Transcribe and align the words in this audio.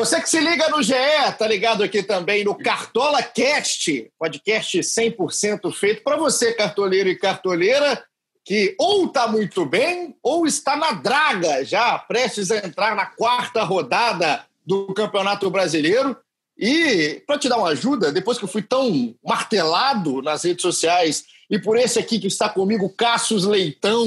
Você 0.00 0.18
que 0.18 0.30
se 0.30 0.40
liga 0.40 0.66
no 0.70 0.82
GE, 0.82 0.94
tá 1.38 1.46
ligado 1.46 1.82
aqui 1.82 2.02
também 2.02 2.42
no 2.42 2.54
Cartola 2.54 3.22
Cast, 3.22 4.10
podcast 4.18 4.78
100% 4.78 5.70
feito 5.74 6.02
para 6.02 6.16
você, 6.16 6.54
cartoleiro 6.54 7.10
e 7.10 7.18
cartoleira, 7.18 8.02
que 8.42 8.74
ou 8.78 9.04
está 9.04 9.28
muito 9.28 9.66
bem 9.66 10.16
ou 10.22 10.46
está 10.46 10.74
na 10.74 10.92
draga, 10.92 11.62
já 11.66 11.98
prestes 11.98 12.50
a 12.50 12.66
entrar 12.66 12.96
na 12.96 13.04
quarta 13.04 13.62
rodada 13.62 14.42
do 14.64 14.86
Campeonato 14.94 15.50
Brasileiro. 15.50 16.16
E 16.56 17.22
para 17.26 17.38
te 17.38 17.50
dar 17.50 17.58
uma 17.58 17.68
ajuda, 17.68 18.10
depois 18.10 18.38
que 18.38 18.44
eu 18.44 18.48
fui 18.48 18.62
tão 18.62 19.14
martelado 19.22 20.22
nas 20.22 20.44
redes 20.44 20.62
sociais 20.62 21.26
e 21.50 21.58
por 21.58 21.76
esse 21.76 21.98
aqui 21.98 22.18
que 22.18 22.28
está 22.28 22.48
comigo, 22.48 22.88
Cassius 22.88 23.44
Leitão, 23.44 24.06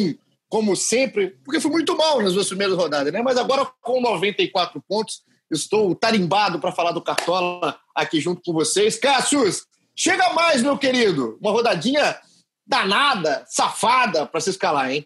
como 0.50 0.76
sempre, 0.76 1.38
porque 1.46 1.62
fui 1.62 1.70
muito 1.70 1.96
mal 1.96 2.20
nas 2.20 2.34
duas 2.34 2.48
primeiras 2.48 2.76
rodadas, 2.76 3.14
né? 3.14 3.22
Mas 3.22 3.38
agora 3.38 3.70
com 3.80 4.02
94 4.02 4.84
pontos, 4.90 5.22
estou 5.54 5.96
tarimbado 5.96 6.60
para 6.60 6.72
falar 6.72 6.92
do 6.92 7.02
Cartola 7.02 7.78
aqui 7.96 8.20
junto 8.20 8.42
com 8.44 8.54
vocês. 8.54 8.98
Cassius, 8.98 9.66
chega 9.96 10.34
mais, 10.34 10.62
meu 10.62 10.78
querido. 10.78 11.38
Uma 11.42 11.52
rodadinha 11.52 12.18
danada, 12.66 13.46
safada 13.48 14.26
para 14.26 14.42
se 14.42 14.50
escalar, 14.50 14.92
hein? 14.92 15.06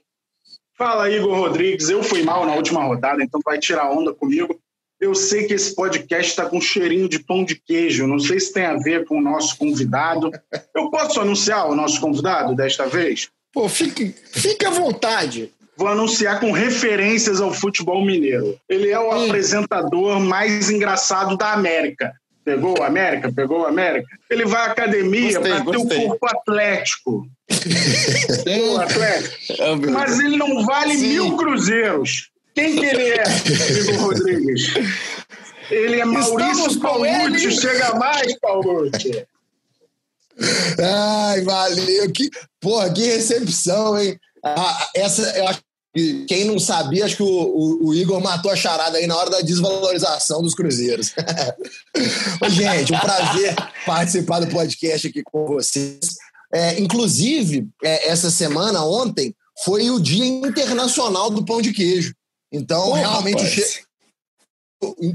Fala, 0.77 1.09
Igor 1.09 1.35
Rodrigues. 1.35 1.89
Eu 1.89 2.03
fui 2.03 2.23
mal 2.23 2.45
na 2.45 2.53
última 2.53 2.83
rodada, 2.83 3.23
então 3.23 3.39
vai 3.43 3.59
tirar 3.59 3.91
onda 3.91 4.13
comigo. 4.13 4.59
Eu 4.99 5.13
sei 5.13 5.45
que 5.45 5.53
esse 5.53 5.75
podcast 5.75 6.31
está 6.31 6.49
com 6.49 6.59
cheirinho 6.59 7.07
de 7.07 7.19
pão 7.19 7.43
de 7.43 7.55
queijo. 7.55 8.07
Não 8.07 8.19
sei 8.19 8.39
se 8.39 8.53
tem 8.53 8.66
a 8.66 8.77
ver 8.77 9.05
com 9.05 9.17
o 9.17 9.21
nosso 9.21 9.57
convidado. 9.57 10.31
Eu 10.75 10.89
posso 10.89 11.19
anunciar 11.22 11.69
o 11.69 11.75
nosso 11.75 12.02
convidado 12.02 12.55
desta 12.55 12.88
vez? 12.88 13.29
Pô, 13.53 13.67
fique, 13.69 14.11
fique 14.11 14.66
à 14.66 14.69
vontade. 14.69 15.52
Vou 15.78 15.88
anunciar 15.88 16.39
com 16.39 16.52
referências 16.52 17.39
ao 17.39 17.53
futebol 17.53 18.03
mineiro. 18.03 18.59
Ele 18.67 18.89
é 18.89 19.00
o 19.00 19.11
apresentador 19.11 20.19
mais 20.19 20.69
engraçado 20.72 21.38
da 21.38 21.53
América. 21.53 22.14
Pegou 22.44 22.80
o 22.80 22.84
América? 22.84 23.31
Pegou 23.31 23.61
o 23.61 23.66
América? 23.66 24.08
Ele 24.30 24.45
vai 24.45 24.61
à 24.61 24.72
academia 24.72 25.39
para 25.39 25.66
ter 25.66 25.78
um 25.78 25.88
corpo 25.88 26.25
atlético. 26.25 27.28
um 28.47 28.80
atlético. 28.80 29.61
É 29.61 29.75
Mas 29.75 30.19
ele 30.19 30.38
não 30.38 30.66
vale 30.66 30.97
Sim. 30.97 31.08
mil 31.09 31.38
cruzeiros. 31.38 32.30
Quem 32.56 32.75
que 32.75 32.86
ele 32.86 33.09
é, 33.09 33.23
Igor 33.80 34.02
Rodrigues? 34.08 34.73
Ele 35.69 36.00
é 36.00 36.06
Maurício 36.06 36.80
Paulucci, 36.80 37.52
chega 37.52 37.94
mais, 37.95 38.39
Paulucci. 38.39 39.28
Ai, 40.80 41.41
valeu. 41.41 42.12
Que, 42.12 42.30
porra, 42.59 42.91
que 42.91 43.02
recepção, 43.02 44.00
hein? 44.00 44.17
Ah, 44.44 44.89
essa, 44.95 45.38
eu 45.38 45.47
acho 45.47 45.62
que 45.98 46.26
quem 46.26 46.45
não 46.45 46.59
sabia, 46.59 47.06
acho 47.06 47.17
que 47.17 47.23
o, 47.23 47.26
o, 47.26 47.88
o, 47.88 47.95
Igor 47.95 48.22
matou 48.22 48.52
a 48.52 48.56
charada 48.56 49.00
aí 49.00 49.08
na 49.08 49.17
hora 49.17 49.31
da 49.31 49.42
desvalorização 49.42 50.44
dos 50.44 50.53
cruzeiros. 50.53 51.12
gente, 52.50 52.94
um 52.94 53.00
prazer 53.00 53.56
participar 53.86 54.40
do 54.42 54.48
podcast 54.48 55.08
aqui 55.08 55.23
com 55.23 55.48
vocês. 55.48 56.18
É, 56.53 56.80
inclusive, 56.80 57.68
é, 57.84 58.09
essa 58.09 58.30
semana, 58.30 58.86
ontem, 58.86 59.34
foi 59.64 59.90
o 59.90 60.00
Dia 60.00 60.25
Internacional 60.25 61.31
do 61.31 61.44
Pão 61.44 61.62
de 61.62 61.73
Queijo. 61.73 62.14
Então, 62.52 62.94
realmente, 62.94 63.44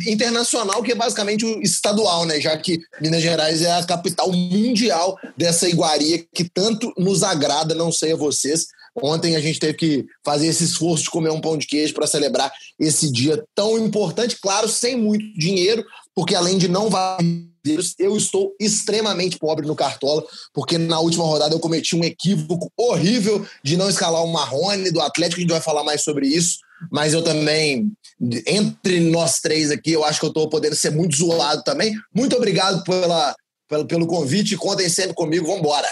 internacional, 0.07 0.83
que 0.83 0.91
é 0.91 0.97
basicamente 0.97 1.45
o 1.45 1.63
estadual, 1.63 2.27
né? 2.27 2.41
Já 2.41 2.57
que 2.59 2.81
Minas 3.01 3.23
Gerais 3.23 3.63
é 3.63 3.71
a 3.71 3.85
capital 3.85 4.33
mundial 4.33 5.17
dessa 5.37 5.69
iguaria 5.69 6.25
que 6.35 6.45
tanto 6.45 6.93
nos 6.99 7.23
agrada, 7.23 7.75
não 7.75 7.93
sei 7.93 8.13
a 8.13 8.17
vocês. 8.17 8.67
Ontem 9.01 9.37
a 9.37 9.41
gente 9.41 9.59
teve 9.59 9.75
que 9.75 10.07
fazer 10.25 10.49
esse 10.49 10.65
esforço 10.65 11.05
de 11.05 11.11
comer 11.11 11.31
um 11.31 11.41
pão 11.41 11.57
de 11.57 11.67
queijo 11.67 11.95
para 11.95 12.07
celebrar 12.07 12.53
esse 12.79 13.11
dia 13.11 13.43
tão 13.55 13.79
importante, 13.79 14.39
claro, 14.41 14.69
sem 14.69 14.97
muito 14.97 15.25
dinheiro, 15.39 15.85
porque 16.15 16.35
além 16.35 16.59
de 16.59 16.69
não 16.69 16.91
valer 16.91 17.53
eu 17.97 18.17
estou 18.17 18.53
extremamente 18.59 19.39
pobre 19.39 19.65
no 19.65 19.77
Cartola, 19.77 20.25
porque 20.53 20.77
na 20.77 20.99
última 20.99 21.23
rodada 21.23 21.55
eu 21.55 21.61
cometi 21.61 21.95
um 21.95 22.03
equívoco 22.03 22.69
horrível 22.77 23.47
de 23.63 23.77
não 23.77 23.89
escalar 23.89 24.25
o 24.25 24.33
Marrone 24.33 24.91
do 24.91 25.01
Atlético, 25.01 25.39
a 25.39 25.43
gente 25.43 25.53
vai 25.53 25.61
falar 25.61 25.85
mais 25.85 26.03
sobre 26.03 26.27
isso 26.27 26.59
mas 26.91 27.13
eu 27.13 27.23
também, 27.23 27.93
entre 28.47 29.01
nós 29.01 29.39
três 29.41 29.71
aqui, 29.71 29.93
eu 29.93 30.05
acho 30.05 30.19
que 30.19 30.27
eu 30.27 30.31
estou 30.31 30.49
podendo 30.49 30.75
ser 30.75 30.91
muito 30.91 31.17
zoado 31.17 31.63
também. 31.63 31.95
Muito 32.15 32.37
obrigado 32.37 32.83
pela, 32.85 33.35
pelo, 33.69 33.87
pelo 33.87 34.07
convite, 34.07 34.57
contem 34.57 34.89
sempre 34.89 35.15
comigo, 35.15 35.47
vamos 35.47 35.61
embora. 35.61 35.89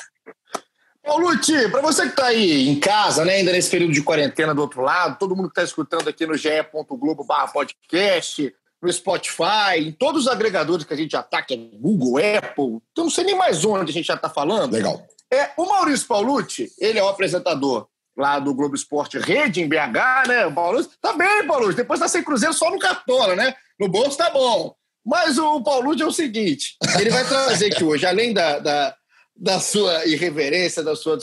Ô, 1.07 1.19
Luti, 1.19 1.69
para 1.71 1.81
você 1.81 2.03
que 2.03 2.09
está 2.09 2.27
aí 2.27 2.69
em 2.69 2.79
casa, 2.79 3.25
né, 3.25 3.37
ainda 3.37 3.53
nesse 3.53 3.71
período 3.71 3.93
de 3.93 4.03
quarentena 4.03 4.55
do 4.55 4.61
outro 4.61 4.83
lado, 4.83 5.19
todo 5.19 5.35
mundo 5.35 5.49
que 5.49 5.53
está 5.53 5.63
escutando 5.63 6.09
aqui 6.09 6.27
no 6.27 6.37
ge.globo 6.37 7.27
podcast, 7.53 8.55
no 8.83 8.93
Spotify, 8.93 9.79
em 9.79 9.93
todos 9.93 10.27
os 10.27 10.29
agregadores 10.29 10.85
que 10.85 10.93
a 10.93 10.97
gente 10.97 11.13
já 11.13 11.21
está, 11.21 11.43
que 11.43 11.55
é 11.55 11.57
Google, 11.57 12.19
Apple, 12.19 12.83
então 12.93 13.05
não 13.05 13.11
sei 13.11 13.25
nem 13.25 13.35
mais 13.35 13.65
onde 13.65 13.91
a 13.91 13.95
gente 13.95 14.07
já 14.07 14.15
está 14.15 14.29
falando. 14.29 14.73
Legal. 14.73 15.03
É, 15.33 15.51
o 15.57 15.65
Maurício 15.67 16.07
Paulucci, 16.07 16.71
ele 16.79 16.99
é 16.99 17.03
o 17.03 17.09
apresentador 17.09 17.87
lá 18.17 18.39
do 18.39 18.55
Globo 18.55 18.75
Esporte 18.75 19.19
Rede, 19.19 19.61
em 19.61 19.69
BH, 19.69 20.29
né? 20.29 20.47
O 20.47 20.55
Paulo 20.55 20.85
tá 21.01 21.13
bem, 21.13 21.47
Paulo. 21.47 21.73
Depois 21.73 22.01
tá 22.01 22.09
sem 22.09 22.23
Cruzeiro 22.23 22.53
só 22.53 22.71
no 22.71 22.79
Cartola, 22.79 23.35
né? 23.35 23.55
No 23.79 23.89
bolso 23.89 24.19
tá 24.19 24.31
bom. 24.31 24.75
Mas 25.05 25.39
o 25.39 25.63
Paulo 25.63 25.95
é 26.01 26.05
o 26.05 26.13
seguinte: 26.13 26.77
ele 26.99 27.11
vai 27.11 27.25
trazer 27.27 27.73
aqui 27.73 27.85
hoje, 27.85 28.05
além 28.05 28.35
da, 28.35 28.59
da, 28.59 28.95
da 29.41 29.59
sua 29.59 30.07
irreverência, 30.07 30.83
da 30.83 30.95
sua, 30.95 31.19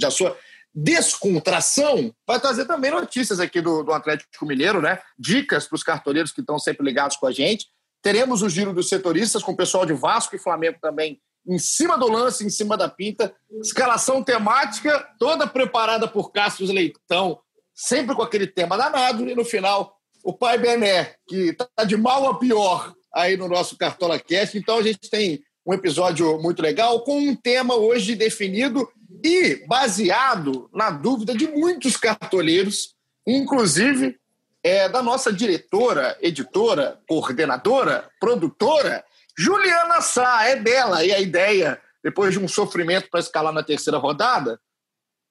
da 0.00 0.10
sua 0.10 0.36
descontração, 0.74 2.14
vai 2.26 2.40
trazer 2.40 2.64
também 2.64 2.90
notícias 2.90 3.38
aqui 3.38 3.60
do, 3.60 3.82
do 3.82 3.92
Atlético 3.92 4.46
Mineiro, 4.46 4.80
né? 4.80 4.98
Dicas 5.18 5.66
para 5.66 5.76
os 5.76 5.82
cartoleiros 5.82 6.32
que 6.32 6.40
estão 6.40 6.58
sempre 6.58 6.84
ligados 6.84 7.18
com 7.18 7.26
a 7.26 7.32
gente. 7.32 7.66
Teremos 8.00 8.40
o 8.40 8.48
giro 8.48 8.72
dos 8.72 8.88
setoristas 8.88 9.42
com 9.42 9.52
o 9.52 9.56
pessoal 9.56 9.84
de 9.84 9.92
Vasco 9.92 10.34
e 10.34 10.38
Flamengo 10.38 10.78
também 10.80 11.20
em 11.46 11.58
cima 11.58 11.98
do 11.98 12.08
lance, 12.08 12.44
em 12.44 12.48
cima 12.48 12.76
da 12.76 12.88
pinta. 12.88 13.34
Escalação 13.60 14.22
temática, 14.24 15.06
toda 15.18 15.46
preparada 15.46 16.08
por 16.08 16.32
Cássio 16.32 16.66
Leitão, 16.72 17.38
sempre 17.74 18.14
com 18.14 18.22
aquele 18.22 18.46
tema 18.46 18.78
danado. 18.78 19.28
E 19.28 19.34
no 19.34 19.44
final, 19.44 19.94
o 20.24 20.32
pai 20.32 20.56
Bené, 20.56 21.16
que 21.28 21.50
está 21.50 21.84
de 21.84 21.96
mal 21.96 22.26
a 22.28 22.38
pior 22.38 22.94
aí 23.12 23.36
no 23.36 23.46
nosso 23.46 23.76
Cartola 23.76 24.18
Cast. 24.18 24.56
Então 24.56 24.78
a 24.78 24.82
gente 24.82 25.10
tem 25.10 25.42
um 25.64 25.72
episódio 25.72 26.40
muito 26.40 26.60
legal, 26.60 27.00
com 27.00 27.18
um 27.18 27.36
tema 27.36 27.74
hoje 27.74 28.14
definido 28.14 28.88
e 29.24 29.64
baseado 29.66 30.68
na 30.72 30.90
dúvida 30.90 31.34
de 31.34 31.46
muitos 31.46 31.96
cartoleiros, 31.96 32.94
inclusive 33.26 34.18
é, 34.62 34.88
da 34.88 35.02
nossa 35.02 35.32
diretora, 35.32 36.16
editora, 36.20 37.00
coordenadora, 37.08 38.08
produtora, 38.20 39.04
Juliana 39.36 40.00
Sá, 40.00 40.44
é 40.48 40.56
dela. 40.56 41.04
E 41.04 41.12
a 41.12 41.20
ideia, 41.20 41.80
depois 42.02 42.32
de 42.32 42.38
um 42.38 42.48
sofrimento 42.48 43.08
para 43.10 43.20
escalar 43.20 43.52
na 43.52 43.62
terceira 43.62 43.98
rodada, 43.98 44.60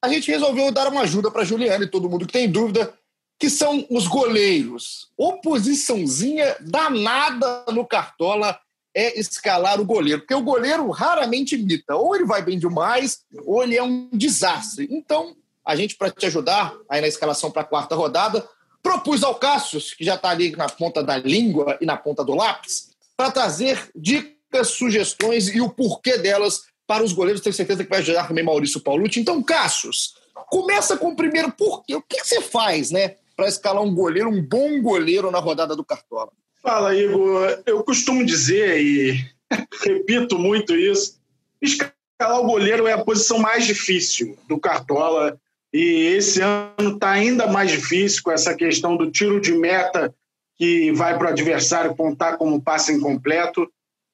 a 0.04 0.10
gente 0.10 0.32
resolveu 0.32 0.72
dar 0.72 0.88
uma 0.88 1.02
ajuda 1.02 1.30
para 1.30 1.44
Juliana 1.44 1.84
e 1.84 1.90
todo 1.90 2.10
mundo 2.10 2.26
que 2.26 2.34
tem 2.34 2.50
dúvida, 2.50 2.94
que 3.38 3.50
são 3.50 3.86
os 3.90 4.08
goleiros. 4.08 5.10
Oposiçãozinha 5.18 6.56
danada 6.62 7.66
no 7.72 7.86
Cartola 7.86 8.60
é 8.96 9.20
escalar 9.20 9.80
o 9.80 9.86
goleiro, 9.86 10.22
porque 10.22 10.34
o 10.34 10.42
goleiro 10.42 10.90
raramente 10.90 11.56
imita. 11.56 11.96
Ou 11.96 12.16
ele 12.16 12.26
vai 12.26 12.42
bem 12.42 12.60
demais, 12.60 13.20
ou 13.46 13.64
ele 13.64 13.78
é 13.78 13.84
um 13.84 14.10
desastre. 14.12 14.88
Então, 14.92 15.36
a 15.66 15.76
gente, 15.76 15.96
para 15.96 16.10
te 16.10 16.26
ajudar 16.26 16.76
aí 16.90 17.02
na 17.02 17.08
escalação 17.08 17.52
para 17.52 17.62
a 17.62 17.66
quarta 17.66 17.96
rodada, 17.96 18.48
propus 18.82 19.24
ao 19.24 19.36
Cassius, 19.36 19.94
que 19.94 20.04
já 20.04 20.16
está 20.16 20.30
ali 20.30 20.52
na 20.56 20.68
ponta 20.68 21.04
da 21.04 21.18
língua 21.18 21.78
e 21.80 21.86
na 21.86 21.96
ponta 21.96 22.24
do 22.24 22.36
lápis, 22.36 22.92
para 23.16 23.32
trazer 23.32 23.90
dicas, 23.96 24.70
sugestões 24.70 25.48
e 25.48 25.62
o 25.62 25.70
porquê 25.70 26.18
delas 26.18 26.64
para 26.86 27.04
os 27.04 27.14
goleiros. 27.14 27.42
Tenho 27.42 27.54
certeza 27.54 27.84
que 27.84 27.90
vai 27.90 28.00
ajudar 28.00 28.28
também 28.28 28.44
Maurício 28.44 28.82
Paulucci. 28.82 29.20
Então, 29.20 29.42
Cassius, 29.42 30.16
começa 30.50 30.98
com 30.98 31.10
o 31.10 31.16
primeiro 31.16 31.52
porquê. 31.52 31.96
O 31.96 32.02
que 32.02 32.24
você 32.24 32.42
faz, 32.42 32.92
né, 32.92 33.16
para 33.36 33.48
escalar 33.48 33.84
um 33.84 33.94
goleiro, 33.94 34.30
um 34.30 34.42
bom 34.42 34.82
goleiro 34.82 35.32
na 35.32 35.40
rodada 35.40 35.76
do 35.76 35.86
Cartola? 35.86 36.32
Fala, 36.62 36.96
Igor. 36.96 37.62
Eu 37.66 37.84
costumo 37.84 38.26
dizer, 38.26 38.80
e 38.80 39.26
repito 39.84 40.38
muito 40.38 40.76
isso, 40.76 41.20
escalar 41.62 42.40
o 42.40 42.46
goleiro 42.46 42.88
é 42.88 42.94
a 42.94 43.04
posição 43.04 43.40
mais 43.40 43.66
difícil 43.66 44.38
do 44.48 44.60
Cartola. 44.60 45.40
E 45.74 46.14
esse 46.16 46.42
ano 46.42 46.96
está 46.96 47.12
ainda 47.12 47.48
mais 47.48 47.72
difícil 47.72 48.22
com 48.24 48.32
essa 48.32 48.54
questão 48.54 48.96
do 48.96 49.10
tiro 49.10 49.40
de 49.40 49.54
meta 49.54 50.14
que 50.58 50.92
vai 50.92 51.18
para 51.18 51.28
o 51.28 51.32
adversário 51.32 51.96
contar 51.96 52.38
como 52.38 52.62
passe 52.62 52.92
incompleto. 52.92 53.68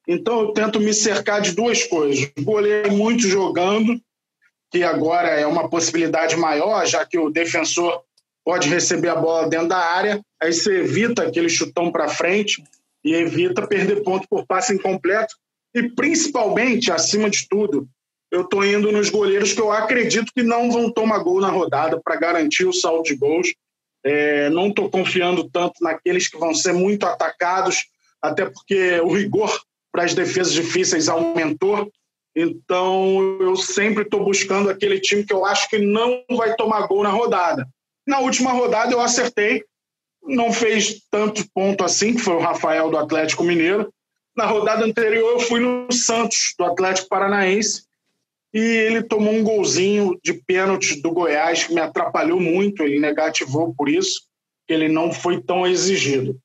Então 0.08 0.42
eu 0.42 0.54
tento 0.54 0.80
me 0.80 0.94
cercar 0.94 1.42
de 1.42 1.52
duas 1.52 1.84
coisas. 1.84 2.32
O 2.38 2.44
goleiro 2.44 2.94
muito 2.94 3.28
jogando, 3.28 4.00
que 4.72 4.84
agora 4.84 5.30
é 5.30 5.46
uma 5.46 5.68
possibilidade 5.68 6.38
maior, 6.38 6.86
já 6.86 7.06
que 7.06 7.18
o 7.18 7.30
defensor 7.30 8.04
pode 8.48 8.70
receber 8.70 9.10
a 9.10 9.16
bola 9.18 9.50
dentro 9.50 9.68
da 9.68 9.78
área, 9.78 10.22
aí 10.42 10.54
você 10.54 10.80
evita 10.80 11.24
aquele 11.24 11.50
chutão 11.50 11.92
para 11.92 12.08
frente 12.08 12.64
e 13.04 13.14
evita 13.14 13.68
perder 13.68 14.04
ponto 14.04 14.26
por 14.30 14.46
passe 14.46 14.74
incompleto. 14.74 15.36
E 15.76 15.84
principalmente, 15.90 16.90
acima 16.90 17.30
de 17.30 17.46
tudo, 17.50 17.90
eu 18.32 18.44
estou 18.44 18.64
indo 18.64 18.90
nos 18.90 19.10
goleiros 19.10 19.52
que 19.52 19.60
eu 19.60 19.70
acredito 19.70 20.32
que 20.34 20.44
não 20.44 20.72
vão 20.72 20.90
tomar 20.90 21.20
gol 21.20 21.42
na 21.42 21.50
rodada 21.50 22.00
para 22.02 22.16
garantir 22.16 22.66
o 22.66 22.72
saldo 22.72 23.04
de 23.04 23.16
gols 23.16 23.54
é, 24.08 24.50
não 24.50 24.70
estou 24.70 24.90
confiando 24.90 25.50
tanto 25.50 25.84
naqueles 25.84 26.30
que 26.30 26.38
vão 26.38 26.54
ser 26.54 26.72
muito 26.72 27.06
atacados, 27.06 27.88
até 28.22 28.46
porque 28.46 29.02
o 29.02 29.14
rigor 29.14 29.62
para 29.92 30.06
as 30.06 30.14
defesas 30.14 30.54
difíceis 30.54 31.10
aumentou. 31.10 31.92
Então, 32.34 33.38
eu 33.42 33.58
sempre 33.58 34.04
estou 34.04 34.24
buscando 34.24 34.70
aquele 34.70 35.02
time 35.02 35.26
que 35.26 35.34
eu 35.34 35.46
acho 35.46 35.70
que 35.70 35.80
não 35.80 36.24
vai 36.30 36.56
tomar 36.56 36.88
gol 36.88 37.04
na 37.04 37.10
rodada. 37.10 37.68
Na 38.08 38.20
última 38.20 38.54
rodada, 38.54 38.94
eu 38.94 39.02
acertei, 39.02 39.66
não 40.24 40.54
fez 40.54 41.02
tanto 41.12 41.46
ponto 41.54 41.84
assim, 41.84 42.14
que 42.14 42.22
foi 42.22 42.36
o 42.36 42.40
Rafael 42.40 42.90
do 42.90 42.98
Atlético 42.98 43.44
Mineiro. 43.44 43.94
Na 44.36 44.46
rodada 44.46 44.86
anterior, 44.86 45.34
eu 45.34 45.40
fui 45.42 45.60
no 45.60 45.92
Santos, 45.92 46.54
do 46.58 46.64
Atlético 46.64 47.10
Paranaense, 47.10 47.84
e 48.54 48.60
ele 48.60 49.04
tomou 49.04 49.34
um 49.34 49.44
golzinho 49.44 50.18
de 50.24 50.34
pênalti 50.34 51.02
do 51.02 51.12
Goiás 51.12 51.66
que 51.66 51.74
me 51.74 51.82
atrapalhou 51.82 52.40
muito, 52.40 52.82
ele 52.82 52.98
negativou 52.98 53.74
por 53.76 53.90
isso, 53.90 54.22
ele 54.70 54.88
não 54.88 55.12
foi 55.12 55.42
tão 55.42 55.68
exigido. 55.68 56.40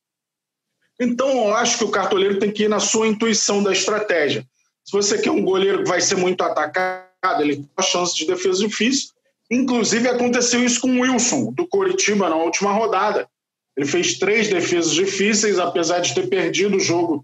Então, 1.00 1.28
eu 1.28 1.54
acho 1.54 1.78
que 1.78 1.84
o 1.84 1.90
cartoleiro 1.90 2.40
tem 2.40 2.50
que 2.50 2.64
ir 2.64 2.68
na 2.68 2.80
sua 2.80 3.06
intuição 3.06 3.62
da 3.62 3.72
estratégia. 3.72 4.44
Se 4.84 4.92
você 4.92 5.16
quer 5.16 5.30
um 5.30 5.44
goleiro 5.44 5.84
que 5.84 5.88
vai 5.88 6.00
ser 6.00 6.16
muito 6.16 6.42
atacado, 6.42 7.40
ele 7.40 7.56
tem 7.56 7.70
uma 7.76 7.84
chance 7.84 8.16
de 8.16 8.26
defesa 8.26 8.66
difícil. 8.66 9.11
Inclusive, 9.52 10.08
aconteceu 10.08 10.64
isso 10.64 10.80
com 10.80 10.88
o 10.88 11.00
Wilson, 11.02 11.52
do 11.52 11.68
Coritiba, 11.68 12.30
na 12.30 12.36
última 12.36 12.72
rodada. 12.72 13.28
Ele 13.76 13.86
fez 13.86 14.18
três 14.18 14.48
defesas 14.48 14.92
difíceis, 14.92 15.58
apesar 15.58 15.98
de 16.00 16.14
ter 16.14 16.26
perdido 16.26 16.78
o 16.78 16.80
jogo 16.80 17.22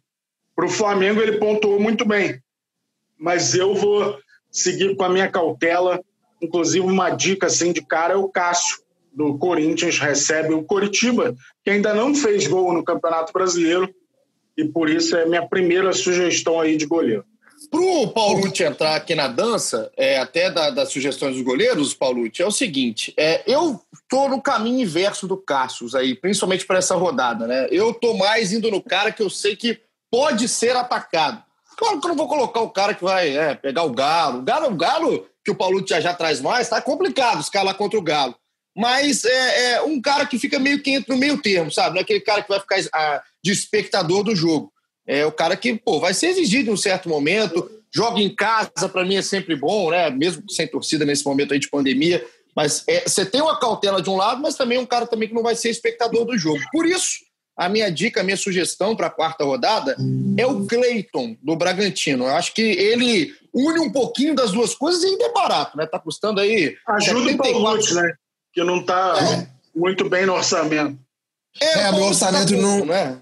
para 0.54 0.66
o 0.66 0.68
Flamengo, 0.68 1.22
ele 1.22 1.38
pontuou 1.38 1.80
muito 1.80 2.04
bem. 2.04 2.38
Mas 3.18 3.54
eu 3.54 3.74
vou 3.74 4.18
seguir 4.50 4.94
com 4.94 5.04
a 5.04 5.08
minha 5.08 5.30
cautela. 5.30 6.02
Inclusive, 6.42 6.84
uma 6.84 7.08
dica 7.08 7.46
assim 7.46 7.72
de 7.72 7.80
cara 7.80 8.12
é 8.12 8.16
o 8.16 8.28
Cássio, 8.28 8.76
do 9.10 9.38
Corinthians, 9.38 9.98
recebe 9.98 10.52
o 10.52 10.62
Coritiba, 10.62 11.34
que 11.64 11.70
ainda 11.70 11.94
não 11.94 12.14
fez 12.14 12.46
gol 12.46 12.74
no 12.74 12.84
Campeonato 12.84 13.32
Brasileiro, 13.32 13.92
e 14.54 14.66
por 14.66 14.90
isso 14.90 15.16
é 15.16 15.24
minha 15.24 15.48
primeira 15.48 15.94
sugestão 15.94 16.60
aí 16.60 16.76
de 16.76 16.84
goleiro. 16.84 17.24
Para 17.70 17.80
o 17.80 18.08
Paulucci 18.08 18.62
entrar 18.62 18.94
aqui 18.94 19.14
na 19.14 19.28
dança, 19.28 19.90
é, 19.96 20.18
até 20.18 20.50
da, 20.50 20.70
das 20.70 20.90
sugestões 20.90 21.34
dos 21.34 21.44
goleiros, 21.44 21.92
Paulucci, 21.92 22.42
é 22.42 22.46
o 22.46 22.50
seguinte: 22.50 23.12
é, 23.16 23.42
eu 23.46 23.80
estou 23.92 24.28
no 24.28 24.40
caminho 24.40 24.80
inverso 24.80 25.26
do 25.26 25.36
Cassius 25.36 25.94
aí, 25.94 26.14
principalmente 26.14 26.64
para 26.66 26.78
essa 26.78 26.96
rodada, 26.96 27.46
né? 27.46 27.68
Eu 27.70 27.90
estou 27.90 28.16
mais 28.16 28.52
indo 28.52 28.70
no 28.70 28.82
cara 28.82 29.12
que 29.12 29.22
eu 29.22 29.28
sei 29.28 29.54
que 29.54 29.80
pode 30.10 30.48
ser 30.48 30.76
atacado. 30.76 31.42
Claro 31.76 32.00
que 32.00 32.06
eu 32.06 32.08
não 32.08 32.16
vou 32.16 32.28
colocar 32.28 32.60
o 32.60 32.70
cara 32.70 32.94
que 32.94 33.04
vai 33.04 33.36
é, 33.36 33.54
pegar 33.54 33.84
o 33.84 33.90
Galo. 33.90 34.38
O 34.38 34.42
Galo, 34.42 34.66
o 34.68 34.74
Galo 34.74 35.26
que 35.44 35.50
o 35.50 35.54
Paulucci 35.54 35.90
já, 35.90 36.00
já 36.00 36.14
traz 36.14 36.40
mais, 36.40 36.68
tá 36.68 36.80
complicado 36.80 37.40
escalar 37.40 37.74
contra 37.74 37.98
o 37.98 38.02
Galo. 38.02 38.34
Mas 38.76 39.24
é, 39.24 39.72
é, 39.72 39.82
um 39.82 40.00
cara 40.00 40.24
que 40.24 40.38
fica 40.38 40.58
meio 40.58 40.82
que 40.82 40.90
entra 40.90 41.12
no 41.12 41.20
meio 41.20 41.40
termo, 41.40 41.70
sabe? 41.70 41.90
Não 41.90 41.98
é 41.98 42.02
aquele 42.02 42.20
cara 42.20 42.42
que 42.42 42.48
vai 42.48 42.60
ficar 42.60 42.78
a, 42.92 43.22
de 43.42 43.50
espectador 43.50 44.22
do 44.22 44.36
jogo. 44.36 44.72
É 45.08 45.24
o 45.24 45.32
cara 45.32 45.56
que, 45.56 45.74
pô, 45.74 45.98
vai 45.98 46.12
ser 46.12 46.26
exigido 46.26 46.68
em 46.68 46.74
um 46.74 46.76
certo 46.76 47.08
momento, 47.08 47.68
joga 47.90 48.20
em 48.20 48.28
casa, 48.28 48.88
para 48.92 49.06
mim 49.06 49.16
é 49.16 49.22
sempre 49.22 49.56
bom, 49.56 49.90
né? 49.90 50.10
Mesmo 50.10 50.44
sem 50.50 50.68
torcida 50.68 51.06
nesse 51.06 51.24
momento 51.24 51.54
aí 51.54 51.58
de 51.58 51.70
pandemia. 51.70 52.22
Mas 52.54 52.84
é, 52.86 53.08
você 53.08 53.24
tem 53.24 53.40
uma 53.40 53.58
cautela 53.58 54.02
de 54.02 54.10
um 54.10 54.16
lado, 54.16 54.42
mas 54.42 54.54
também 54.54 54.78
um 54.78 54.84
cara 54.84 55.06
também 55.06 55.28
que 55.28 55.34
não 55.34 55.42
vai 55.42 55.54
ser 55.54 55.70
espectador 55.70 56.26
do 56.26 56.36
jogo. 56.36 56.60
Por 56.70 56.84
isso, 56.84 57.20
a 57.56 57.68
minha 57.68 57.90
dica, 57.90 58.20
a 58.20 58.24
minha 58.24 58.36
sugestão 58.36 58.94
para 58.94 59.06
a 59.06 59.10
quarta 59.10 59.44
rodada 59.44 59.96
é 60.36 60.46
o 60.46 60.66
Cleiton, 60.66 61.36
do 61.42 61.56
Bragantino. 61.56 62.24
Eu 62.24 62.36
acho 62.36 62.52
que 62.52 62.62
ele 62.62 63.34
une 63.54 63.80
um 63.80 63.90
pouquinho 63.90 64.34
das 64.34 64.52
duas 64.52 64.74
coisas 64.74 65.02
e 65.02 65.06
ainda 65.06 65.24
é 65.24 65.32
barato, 65.32 65.76
né? 65.76 65.86
Tá 65.86 65.98
custando 65.98 66.40
aí. 66.40 66.76
Ajuda 66.86 67.30
74... 67.30 67.32
o 67.32 67.62
Paulucci, 67.62 67.94
né? 67.94 68.12
Que 68.52 68.62
não 68.62 68.84
tá 68.84 69.16
é. 69.18 69.48
muito 69.74 70.08
bem 70.08 70.26
no 70.26 70.34
orçamento. 70.34 70.98
É, 71.60 71.80
é 71.80 71.92
meu 71.92 72.04
orçamento 72.04 72.54
tá 72.54 72.60
não. 72.60 72.84
Né? 72.84 73.18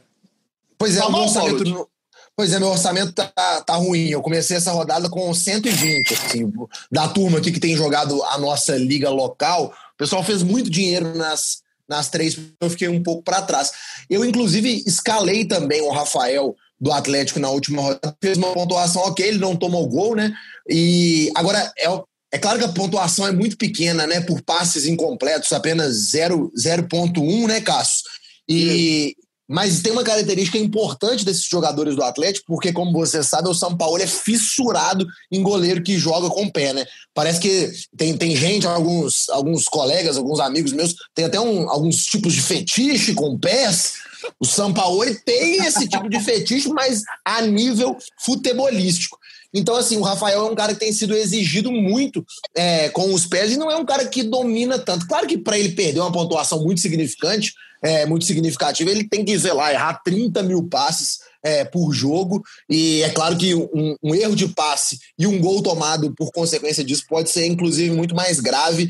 Pois 0.79 0.97
é, 0.97 1.01
tá 1.01 1.11
meu 1.11 1.21
orçamento. 1.21 1.89
Pois 2.37 2.53
é, 2.53 2.59
meu 2.59 2.69
orçamento 2.69 3.13
tá, 3.13 3.33
tá 3.67 3.77
ruim. 3.77 4.09
Eu 4.09 4.21
comecei 4.21 4.59
essa 4.59 4.71
rodada 4.71 5.09
com 5.09 5.33
120, 5.33 6.13
assim, 6.13 6.53
da 6.93 7.09
turma 7.09 7.39
aqui 7.39 7.51
que 7.51 7.61
tem 7.61 7.75
jogado 7.75 8.23
a 8.25 8.37
nossa 8.39 8.77
liga 8.77 9.09
local. 9.09 9.73
O 9.95 9.97
pessoal 9.97 10.23
fez 10.23 10.43
muito 10.43 10.69
dinheiro 10.69 11.17
nas, 11.17 11.63
nas 11.89 12.11
três, 12.11 12.39
eu 12.61 12.69
fiquei 12.69 12.89
um 12.89 13.03
pouco 13.03 13.23
para 13.23 13.41
trás. 13.41 13.73
Eu, 14.11 14.23
inclusive, 14.23 14.83
escalei 14.87 15.47
também 15.47 15.81
o 15.81 15.91
Rafael 15.91 16.55
do 16.79 16.93
Atlético 16.93 17.41
na 17.41 17.49
última 17.49 17.81
rodada, 17.81 18.15
fez 18.21 18.37
uma 18.37 18.53
pontuação 18.53 19.01
ok, 19.03 19.27
ele 19.27 19.39
não 19.39 19.57
tomou 19.57 19.89
gol, 19.89 20.15
né? 20.15 20.35
E 20.69 21.33
agora 21.35 21.73
é, 21.79 21.87
é 22.33 22.39
claro 22.39 22.59
que 22.59 22.67
a 22.67 22.73
pontuação 22.73 23.27
é 23.27 23.33
muito 23.33 23.57
pequena, 23.57 24.07
né? 24.07 24.21
Por 24.21 24.43
passes 24.43 24.85
incompletos, 24.85 25.53
apenas 25.53 26.13
0,1, 26.13 27.47
né, 27.47 27.63
Cássio? 27.63 28.05
E, 28.47 29.17
mas 29.49 29.81
tem 29.81 29.93
uma 29.93 30.03
característica 30.03 30.59
importante 30.59 31.25
desses 31.25 31.45
jogadores 31.45 31.95
do 31.95 32.03
Atlético, 32.03 32.47
porque, 32.47 32.73
como 32.73 32.93
você 32.93 33.23
sabe, 33.23 33.49
o 33.49 33.55
São 33.55 33.77
Paulo 33.77 34.03
é 34.03 34.07
fissurado 34.07 35.07
em 35.31 35.43
goleiro 35.43 35.83
que 35.83 35.99
joga 35.99 36.29
com 36.29 36.45
o 36.45 36.53
pé, 36.53 36.73
né? 36.73 36.85
Parece 37.15 37.41
que 37.41 37.73
tem, 37.97 38.17
tem 38.17 38.35
gente, 38.35 38.67
alguns, 38.67 39.29
alguns 39.29 39.67
colegas, 39.67 40.17
alguns 40.17 40.41
amigos 40.41 40.73
meus, 40.73 40.95
tem 41.15 41.25
até 41.25 41.39
um, 41.39 41.71
alguns 41.71 42.05
tipos 42.05 42.33
de 42.33 42.43
fetiche 42.43 43.15
com 43.15 43.39
pés. 43.39 43.95
O 44.41 44.45
São 44.45 44.75
Paulo 44.75 45.05
tem 45.25 45.65
esse 45.65 45.87
tipo 45.87 46.09
de 46.09 46.19
fetiche, 46.19 46.69
mas 46.69 47.03
a 47.25 47.43
nível 47.43 47.97
futebolístico. 48.19 49.17
Então, 49.55 49.77
assim, 49.77 49.97
o 49.97 50.03
Rafael 50.03 50.47
é 50.47 50.51
um 50.51 50.55
cara 50.55 50.75
que 50.75 50.81
tem 50.81 50.93
sido 50.93 51.15
exigido 51.15 51.73
muito 51.73 52.25
é, 52.55 52.89
com 52.91 53.15
os 53.15 53.27
pés 53.27 53.53
e 53.53 53.57
não 53.57 53.71
é 53.71 53.77
um 53.77 53.87
cara 53.87 54.07
que 54.07 54.23
domina 54.23 54.79
tanto. 54.79 55.07
Claro 55.07 55.27
que 55.27 55.39
para 55.39 55.59
ele 55.59 55.71
perder 55.71 56.01
uma 56.01 56.13
pontuação 56.13 56.63
muito 56.63 56.81
significante, 56.81 57.55
é, 57.87 58.05
muito 58.05 58.25
significativa, 58.25 58.91
ele 58.91 59.09
tem 59.09 59.25
que, 59.25 59.39
sei 59.39 59.53
lá, 59.53 59.73
errar 59.73 60.03
30 60.05 60.43
mil 60.43 60.65
passes 60.65 61.21
é, 61.41 61.65
por 61.65 61.93
jogo. 61.93 62.43
E 62.69 63.03
é 63.03 63.11
claro 63.11 63.37
que 63.37 63.55
um, 63.55 63.97
um, 64.03 64.15
erro 64.15 64.35
de 64.35 64.49
passe 64.49 64.99
e 65.17 65.27
um 65.27 65.41
gol 65.41 65.63
tomado 65.63 66.13
por 66.17 66.33
consequência 66.33 66.83
disso 66.83 67.05
pode 67.09 67.31
ser, 67.31 67.47
inclusive, 67.47 67.95
muito 67.95 68.15
mais 68.15 68.41
grave. 68.41 68.89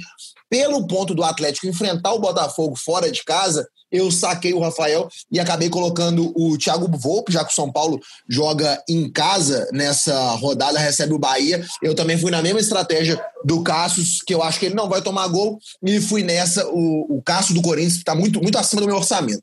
Pelo 0.49 0.87
ponto 0.87 1.15
do 1.15 1.25
Atlético 1.25 1.67
enfrentar 1.67 2.13
o 2.13 2.21
Botafogo 2.21 2.77
fora 2.77 3.11
de 3.11 3.25
casa, 3.25 3.67
eu 3.91 4.11
saquei 4.11 4.53
o 4.53 4.61
Rafael 4.61 5.09
e 5.31 5.39
acabei 5.39 5.69
colocando 5.69 6.33
o 6.37 6.59
Thiago 6.59 6.91
Volpe, 6.99 7.33
já 7.33 7.45
que 7.45 7.53
o 7.53 7.55
São 7.55 7.71
Paulo 7.71 8.01
joga 8.29 8.83
em 8.89 9.11
casa 9.11 9.69
nessa 9.73 10.31
rodada, 10.33 10.79
recebe 10.79 11.15
o 11.15 11.19
Bahia. 11.19 11.65
Eu 11.83 11.95
também 11.95 12.19
fui 12.19 12.31
na 12.31 12.43
mesma 12.43 12.61
estratégia 12.61 13.21
do 13.45 13.63
Cassius, 13.63 14.21
que 14.27 14.35
eu 14.35 14.43
acho 14.43 14.59
que 14.59 14.67
ele 14.67 14.75
não 14.75 14.89
vai 14.89 15.01
tomar 15.01 15.29
gol, 15.29 15.59
e 15.83 16.01
fui 16.01 16.23
nessa. 16.23 16.67
O, 16.69 17.17
o 17.17 17.23
Cássio 17.23 17.55
do 17.55 17.63
Corinthians 17.63 17.97
está 17.97 18.15
muito, 18.15 18.43
muito 18.43 18.59
acima 18.59 18.83
do 18.83 18.89
meu 18.89 18.97
orçamento. 18.97 19.43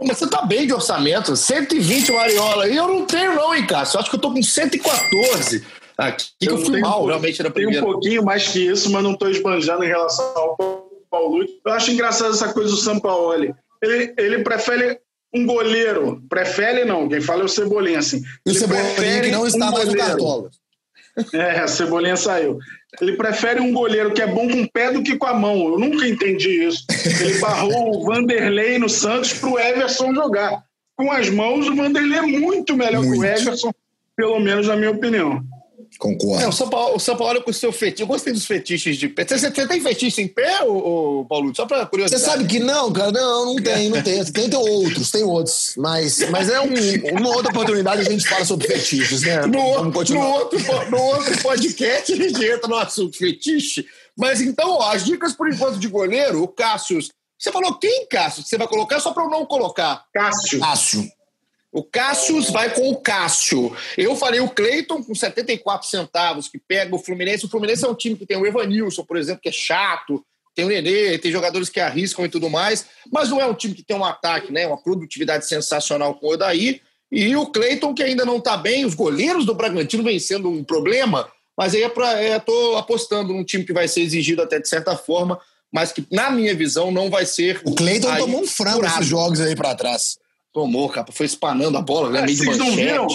Mas 0.00 0.18
você 0.18 0.26
tá 0.26 0.42
bem 0.42 0.66
de 0.66 0.72
orçamento, 0.72 1.36
120 1.36 2.12
Mariola. 2.12 2.68
E 2.68 2.76
eu 2.76 2.88
não 2.88 3.06
tenho, 3.06 3.34
não, 3.34 3.54
hein, 3.54 3.66
Cássio? 3.66 3.96
Eu 3.96 4.00
acho 4.00 4.10
que 4.10 4.16
eu 4.16 4.20
tô 4.20 4.32
com 4.32 4.42
114 4.42 5.64
aqui, 5.96 6.26
que 6.38 6.48
eu, 6.48 6.58
eu 6.58 6.64
fui 6.64 6.80
mal, 6.80 7.04
um, 7.04 7.06
realmente, 7.06 7.42
primeira. 7.50 7.80
Tem 7.80 7.80
um 7.80 7.92
pouquinho 7.92 8.24
mais 8.24 8.48
que 8.48 8.66
isso, 8.66 8.90
mas 8.90 9.02
não 9.02 9.12
estou 9.12 9.30
esbanjando 9.30 9.84
em 9.84 9.88
relação 9.88 10.24
ao 10.36 10.56
Paulo. 11.10 11.44
Eu 11.64 11.72
acho 11.72 11.90
engraçado 11.90 12.34
essa 12.34 12.52
coisa 12.52 12.70
do 12.70 12.76
São 12.76 12.98
Paulo 12.98 13.32
ele, 13.84 14.14
ele 14.16 14.38
prefere 14.42 14.98
um 15.32 15.44
goleiro. 15.44 16.22
Prefere 16.28 16.84
não, 16.84 17.08
quem 17.08 17.20
fala 17.20 17.42
é 17.42 17.44
o 17.44 17.48
Cebolinha, 17.48 17.98
assim. 17.98 18.22
E 18.46 18.50
o 18.50 18.54
Cebolinha 18.54 19.22
que 19.22 19.30
não 19.30 19.46
está 19.46 19.68
um 19.68 19.72
mais 19.72 19.88
no 19.88 19.96
Cartola. 19.96 20.50
É, 21.32 21.60
a 21.60 21.68
Cebolinha 21.68 22.16
saiu. 22.16 22.58
Ele 23.00 23.16
prefere 23.16 23.60
um 23.60 23.72
goleiro 23.72 24.12
que 24.12 24.22
é 24.22 24.26
bom 24.26 24.48
com 24.48 24.62
o 24.62 24.70
pé 24.70 24.92
do 24.92 25.02
que 25.02 25.16
com 25.16 25.26
a 25.26 25.34
mão. 25.34 25.68
Eu 25.68 25.78
nunca 25.78 26.08
entendi 26.08 26.64
isso. 26.64 26.84
Ele 27.20 27.38
barrou 27.38 27.96
o 27.96 28.04
Vanderlei 28.04 28.78
no 28.78 28.88
Santos 28.88 29.32
para 29.32 29.48
o 29.48 29.58
Everson 29.58 30.14
jogar. 30.14 30.64
Com 30.96 31.10
as 31.10 31.28
mãos, 31.28 31.68
o 31.68 31.74
Vanderlei 31.74 32.18
é 32.18 32.22
muito 32.22 32.76
melhor 32.76 33.02
muito. 33.02 33.12
que 33.12 33.18
o 33.18 33.24
Everson, 33.24 33.72
pelo 34.16 34.38
menos 34.40 34.68
na 34.68 34.76
minha 34.76 34.90
opinião. 34.90 35.44
Concordo. 35.98 36.42
É, 36.42 36.48
o, 36.48 36.52
São 36.52 36.68
Paulo, 36.68 36.96
o 36.96 36.98
São 37.00 37.16
Paulo 37.16 37.42
com 37.42 37.50
o 37.50 37.54
seu 37.54 37.72
fetiche. 37.72 38.02
Eu 38.02 38.06
gostei 38.06 38.32
dos 38.32 38.44
fetiches 38.44 38.96
de 38.96 39.08
pé. 39.08 39.24
Você, 39.24 39.50
você 39.50 39.66
tem 39.66 39.80
fetiche 39.80 40.22
em 40.22 40.28
pé, 40.28 40.62
ô, 40.64 41.24
Paulo? 41.28 41.54
Só 41.54 41.66
para 41.66 41.86
curiosidade. 41.86 42.22
Você 42.22 42.30
sabe 42.30 42.46
que 42.46 42.58
não, 42.58 42.92
cara. 42.92 43.12
Não, 43.12 43.46
não 43.46 43.56
tem, 43.56 43.88
não 43.88 44.02
tem. 44.02 44.24
Tem, 44.24 44.50
tem 44.50 44.58
outros, 44.58 45.10
tem 45.10 45.22
outros. 45.22 45.74
Mas, 45.76 46.28
mas 46.30 46.48
é 46.48 46.60
um, 46.60 46.72
uma 47.18 47.28
outra 47.30 47.50
oportunidade 47.50 48.02
a 48.02 48.10
gente 48.10 48.26
fala 48.28 48.44
sobre 48.44 48.66
fetiches, 48.66 49.22
né? 49.22 49.46
No, 49.46 49.74
Vamos 49.74 50.10
no, 50.10 50.20
outro, 50.20 50.58
no 50.90 51.00
outro 51.00 51.42
podcast 51.42 52.12
a 52.12 52.16
gente 52.16 52.44
entra 52.44 52.68
no 52.68 52.76
assunto 52.76 53.16
fetiche. 53.16 53.86
Mas 54.16 54.40
então, 54.40 54.70
ó, 54.70 54.90
as 54.92 55.04
dicas 55.04 55.32
por 55.32 55.52
enquanto 55.52 55.78
de 55.78 55.88
goleiro, 55.88 56.42
o 56.42 56.48
Cássio. 56.48 56.98
Você 57.38 57.52
falou 57.52 57.74
quem, 57.78 58.06
Cássio? 58.08 58.42
Você 58.42 58.56
vai 58.56 58.66
colocar 58.66 59.00
só 59.00 59.12
para 59.12 59.24
eu 59.24 59.30
não 59.30 59.44
colocar? 59.44 60.04
Cássio. 60.12 60.60
Cássio. 60.60 61.08
O 61.74 61.82
Cássius 61.82 62.50
vai 62.50 62.72
com 62.72 62.88
o 62.88 62.96
Cássio. 62.96 63.76
Eu 63.98 64.14
falei 64.14 64.38
o 64.38 64.48
Cleiton 64.48 65.02
com 65.02 65.12
74 65.12 65.88
centavos, 65.88 66.46
que 66.46 66.56
pega 66.56 66.94
o 66.94 67.00
Fluminense. 67.00 67.46
O 67.46 67.48
Fluminense 67.48 67.84
é 67.84 67.88
um 67.88 67.96
time 67.96 68.14
que 68.14 68.24
tem 68.24 68.36
o 68.36 68.46
Evanilson, 68.46 69.02
por 69.04 69.16
exemplo, 69.16 69.42
que 69.42 69.48
é 69.48 69.52
chato, 69.52 70.24
tem 70.54 70.64
o 70.64 70.68
Nenê, 70.68 71.18
tem 71.18 71.32
jogadores 71.32 71.68
que 71.68 71.80
arriscam 71.80 72.24
e 72.24 72.28
tudo 72.28 72.48
mais, 72.48 72.86
mas 73.12 73.28
não 73.28 73.40
é 73.40 73.46
um 73.46 73.54
time 73.54 73.74
que 73.74 73.82
tem 73.82 73.96
um 73.96 74.04
ataque, 74.04 74.52
né? 74.52 74.68
Uma 74.68 74.80
produtividade 74.80 75.48
sensacional 75.48 76.14
com 76.14 76.28
o 76.28 76.34
Odaí. 76.34 76.80
E 77.10 77.34
o 77.34 77.46
Cleiton, 77.46 77.92
que 77.92 78.04
ainda 78.04 78.24
não 78.24 78.36
está 78.36 78.56
bem, 78.56 78.84
os 78.84 78.94
goleiros 78.94 79.44
do 79.44 79.52
Bragantino 79.52 80.04
vem 80.04 80.20
sendo 80.20 80.48
um 80.48 80.62
problema, 80.62 81.28
mas 81.58 81.74
aí 81.74 81.82
é 81.82 81.88
para. 81.88 82.12
É, 82.22 82.38
tô 82.38 82.76
apostando 82.76 83.32
num 83.32 83.42
time 83.42 83.64
que 83.64 83.72
vai 83.72 83.88
ser 83.88 84.02
exigido 84.02 84.42
até 84.42 84.60
de 84.60 84.68
certa 84.68 84.96
forma, 84.96 85.40
mas 85.72 85.90
que, 85.90 86.06
na 86.08 86.30
minha 86.30 86.54
visão, 86.54 86.92
não 86.92 87.10
vai 87.10 87.26
ser. 87.26 87.60
O 87.64 87.74
Cleiton 87.74 88.14
tomou 88.16 88.42
um 88.42 88.46
frango 88.46 88.86
esses 88.86 89.06
jogos 89.06 89.40
aí 89.40 89.56
para 89.56 89.74
trás. 89.74 90.22
Tomou, 90.54 90.88
cara. 90.88 91.08
Foi 91.10 91.26
espanando 91.26 91.76
a 91.76 91.82
bola, 91.82 92.10
né? 92.10 92.22
Meio 92.22 92.38
vocês 92.38 92.56
não 92.56 92.70
viram? 92.70 93.08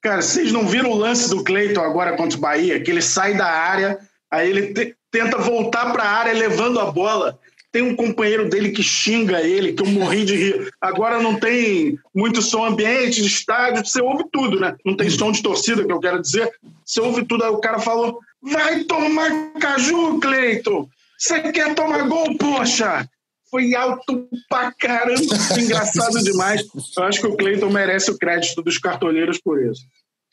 Cara, 0.00 0.22
vocês 0.22 0.50
não 0.50 0.66
viram 0.66 0.90
o 0.90 0.96
lance 0.96 1.28
do 1.28 1.44
Cleiton 1.44 1.82
agora 1.82 2.16
contra 2.16 2.36
o 2.36 2.40
Bahia? 2.40 2.82
Que 2.82 2.90
ele 2.90 3.02
sai 3.02 3.36
da 3.36 3.46
área, 3.46 3.98
aí 4.30 4.48
ele 4.48 4.72
te, 4.72 4.96
tenta 5.10 5.36
voltar 5.38 5.92
para 5.92 6.02
a 6.02 6.10
área 6.10 6.32
levando 6.32 6.80
a 6.80 6.90
bola. 6.90 7.38
Tem 7.70 7.82
um 7.82 7.94
companheiro 7.94 8.48
dele 8.48 8.70
que 8.70 8.82
xinga 8.82 9.42
ele, 9.42 9.74
que 9.74 9.82
eu 9.82 9.86
morri 9.86 10.24
de 10.24 10.34
rir. 10.34 10.70
Agora 10.80 11.22
não 11.22 11.38
tem 11.38 11.98
muito 12.14 12.42
som 12.42 12.64
ambiente 12.64 13.20
de 13.20 13.28
estádio, 13.28 13.86
você 13.86 14.00
ouve 14.00 14.24
tudo, 14.32 14.58
né? 14.58 14.74
Não 14.84 14.96
tem 14.96 15.08
som 15.08 15.30
de 15.30 15.42
torcida, 15.42 15.84
que 15.84 15.92
eu 15.92 16.00
quero 16.00 16.20
dizer. 16.20 16.50
Você 16.84 17.00
ouve 17.00 17.24
tudo, 17.24 17.44
aí 17.44 17.50
o 17.50 17.60
cara 17.60 17.78
falou: 17.78 18.18
vai 18.42 18.84
tomar 18.84 19.52
caju, 19.60 20.18
Cleiton! 20.18 20.88
Você 21.16 21.52
quer 21.52 21.74
tomar 21.74 22.08
gol, 22.08 22.36
poxa? 22.36 23.08
Foi 23.52 23.74
alto 23.74 24.26
pra 24.48 24.72
caramba, 24.72 25.20
engraçado 25.60 26.22
demais. 26.22 26.62
Eu 26.96 27.04
acho 27.04 27.20
que 27.20 27.26
o 27.26 27.36
Cleiton 27.36 27.68
merece 27.68 28.10
o 28.10 28.16
crédito 28.16 28.62
dos 28.62 28.78
cartoleiros 28.78 29.38
por 29.38 29.62
isso. 29.62 29.82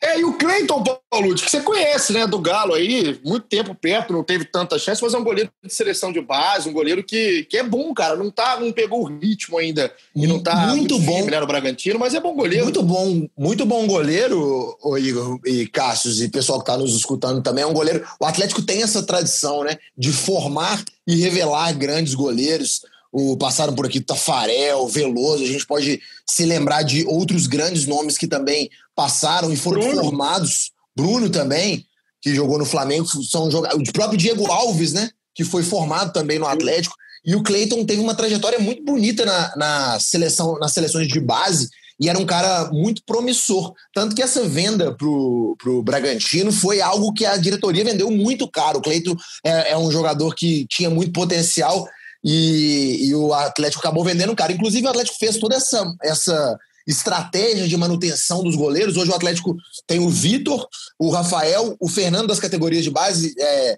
É, 0.01 0.17
e 0.17 0.23
o 0.23 0.38
Cleiton 0.38 0.81
Paulucci, 1.09 1.43
que 1.43 1.51
você 1.51 1.59
conhece, 1.59 2.13
né, 2.13 2.25
do 2.25 2.39
Galo 2.39 2.73
aí, 2.73 3.19
muito 3.25 3.47
tempo 3.47 3.75
perto, 3.75 4.13
não 4.13 4.23
teve 4.23 4.45
tanta 4.45 4.79
chance, 4.79 5.03
mas 5.03 5.13
é 5.13 5.17
um 5.17 5.23
goleiro 5.23 5.51
de 5.61 5.73
seleção 5.73 6.13
de 6.13 6.21
base, 6.21 6.69
um 6.69 6.73
goleiro 6.73 7.03
que, 7.03 7.43
que 7.43 7.57
é 7.57 7.63
bom, 7.63 7.93
cara, 7.93 8.15
não 8.15 8.31
tá, 8.31 8.57
não 8.57 8.71
pegou 8.71 9.01
o 9.01 9.19
ritmo 9.19 9.57
ainda 9.57 9.93
e 10.15 10.25
não 10.25 10.41
tá 10.41 10.55
muito, 10.67 10.97
muito 10.97 10.99
bom, 10.99 11.25
né, 11.25 11.38
no 11.38 11.47
Bragantino, 11.47 11.99
mas 11.99 12.13
é 12.13 12.21
bom 12.21 12.33
goleiro. 12.33 12.63
Muito 12.63 12.81
bom, 12.81 13.27
muito 13.38 13.65
bom 13.65 13.85
goleiro, 13.88 14.77
o 14.81 14.97
Igor 14.97 15.38
e 15.45 15.67
Cássio 15.67 16.11
e 16.23 16.29
pessoal 16.29 16.59
que 16.59 16.67
tá 16.67 16.77
nos 16.77 16.95
escutando 16.95 17.43
também, 17.43 17.65
é 17.65 17.67
um 17.67 17.73
goleiro. 17.73 18.07
O 18.21 18.25
Atlético 18.25 18.61
tem 18.61 18.81
essa 18.81 19.03
tradição, 19.03 19.65
né, 19.65 19.77
de 19.97 20.13
formar 20.13 20.81
e 21.05 21.15
revelar 21.15 21.73
grandes 21.73 22.13
goleiros 22.13 22.83
o 23.11 23.35
passaram 23.37 23.73
por 23.73 23.85
aqui 23.85 23.99
Tafarel, 23.99 24.87
Veloso, 24.87 25.43
a 25.43 25.47
gente 25.47 25.65
pode 25.65 26.01
se 26.25 26.45
lembrar 26.45 26.83
de 26.83 27.05
outros 27.07 27.47
grandes 27.47 27.85
nomes 27.85 28.17
que 28.17 28.27
também 28.27 28.69
passaram 28.95 29.51
e 29.51 29.57
foram 29.57 29.81
Bruno. 29.81 30.03
formados. 30.03 30.71
Bruno 30.95 31.29
também, 31.29 31.85
que 32.21 32.35
jogou 32.35 32.57
no 32.57 32.65
Flamengo, 32.65 33.07
são 33.23 33.47
o 33.47 33.93
próprio 33.93 34.17
Diego 34.17 34.51
Alves, 34.51 34.93
né, 34.93 35.09
que 35.33 35.43
foi 35.43 35.63
formado 35.63 36.13
também 36.13 36.37
no 36.37 36.45
Atlético. 36.45 36.95
E 37.25 37.35
o 37.35 37.43
Cleiton 37.43 37.85
teve 37.85 38.01
uma 38.01 38.15
trajetória 38.15 38.59
muito 38.59 38.83
bonita 38.83 39.25
na, 39.25 39.55
na 39.55 39.99
seleção, 39.99 40.57
nas 40.59 40.71
seleções 40.71 41.07
de 41.07 41.19
base 41.19 41.69
e 41.99 42.07
era 42.07 42.17
um 42.17 42.25
cara 42.25 42.69
muito 42.71 43.03
promissor. 43.05 43.73
Tanto 43.93 44.15
que 44.15 44.21
essa 44.21 44.47
venda 44.47 44.93
pro, 44.95 45.55
pro 45.59 45.83
Bragantino 45.83 46.51
foi 46.51 46.79
algo 46.79 47.11
que 47.11 47.25
a 47.25 47.35
diretoria 47.35 47.83
vendeu 47.83 48.09
muito 48.09 48.49
caro. 48.49 48.79
O 48.79 48.81
Cleiton 48.81 49.15
é, 49.43 49.71
é 49.71 49.77
um 49.77 49.91
jogador 49.91 50.33
que 50.33 50.65
tinha 50.69 50.89
muito 50.89 51.11
potencial 51.11 51.85
e, 52.23 53.07
e, 53.07 53.15
o 53.15 53.33
Atlético 53.33 53.81
acabou 53.81 54.03
vendendo 54.03 54.35
cara. 54.35 54.51
Inclusive, 54.51 54.85
o 54.85 54.89
Atlético 54.89 55.17
fez 55.17 55.38
toda 55.38 55.55
essa, 55.55 55.85
essa 56.03 56.57
estratégia 56.88 57.67
de 57.67 57.77
manutenção 57.77 58.43
dos 58.43 58.55
goleiros. 58.55 58.97
Hoje 58.97 59.11
o 59.11 59.15
Atlético 59.15 59.55
tem 59.88 59.99
o 59.99 60.09
Vitor, 60.09 60.67
o 60.97 61.09
Rafael, 61.09 61.75
o 61.79 61.88
Fernando 61.88 62.27
das 62.27 62.39
categorias 62.39 62.83
de 62.83 62.89
base 62.89 63.33
é, 63.39 63.77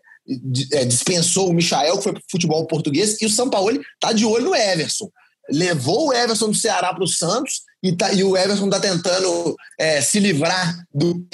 é, 0.74 0.86
dispensou 0.86 1.50
o 1.50 1.54
Michael, 1.54 1.98
que 1.98 2.04
foi 2.04 2.14
pro 2.14 2.24
futebol 2.30 2.66
português, 2.66 3.22
e 3.22 3.26
o 3.26 3.30
São 3.30 3.50
Paulo 3.50 3.72
está 3.72 4.14
de 4.14 4.26
olho 4.26 4.46
no 4.46 4.56
Everson. 4.56 5.10
Levou 5.50 6.08
o 6.08 6.14
Everson 6.14 6.50
do 6.50 6.56
Ceará 6.56 6.94
para 6.94 7.04
o 7.04 7.08
Santos 7.08 7.62
e, 7.84 7.92
tá, 7.92 8.14
e, 8.14 8.24
o 8.24 8.38
Everson 8.38 8.66
está 8.66 8.80
tentando 8.80 9.56
é, 9.78 10.02
se 10.02 10.20
livrar 10.20 10.86
do 10.94 11.26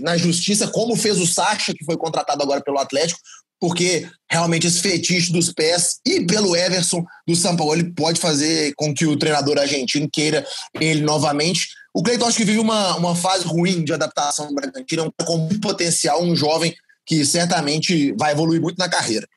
na 0.00 0.16
justiça, 0.16 0.68
como 0.68 0.96
fez 0.96 1.18
o 1.18 1.26
Sacha, 1.26 1.72
que 1.72 1.84
foi 1.84 1.96
contratado 1.96 2.42
agora 2.42 2.60
pelo 2.60 2.78
Atlético 2.78 3.20
porque 3.62 4.10
realmente 4.28 4.66
esse 4.66 4.80
fetiche 4.80 5.32
dos 5.32 5.52
pés 5.52 6.00
e 6.04 6.26
pelo 6.26 6.56
Everson 6.56 7.06
do 7.24 7.36
São 7.36 7.56
Paulo 7.56 7.74
ele 7.74 7.92
pode 7.92 8.18
fazer 8.18 8.74
com 8.74 8.92
que 8.92 9.06
o 9.06 9.16
treinador 9.16 9.56
argentino 9.56 10.10
queira 10.12 10.44
ele 10.80 11.02
novamente. 11.02 11.68
O 11.94 12.02
Cleiton 12.02 12.26
acho 12.26 12.38
que 12.38 12.44
vive 12.44 12.58
uma, 12.58 12.96
uma 12.96 13.14
fase 13.14 13.46
ruim 13.46 13.84
de 13.84 13.92
adaptação 13.92 14.48
no 14.48 14.54
Bragantino, 14.56 15.04
é 15.04 15.06
um 15.06 15.24
com 15.24 15.36
muito 15.36 15.60
potencial, 15.60 16.20
um 16.20 16.34
jovem 16.34 16.74
que 17.06 17.24
certamente 17.24 18.12
vai 18.18 18.32
evoluir 18.32 18.60
muito 18.60 18.78
na 18.78 18.88
carreira. 18.88 19.28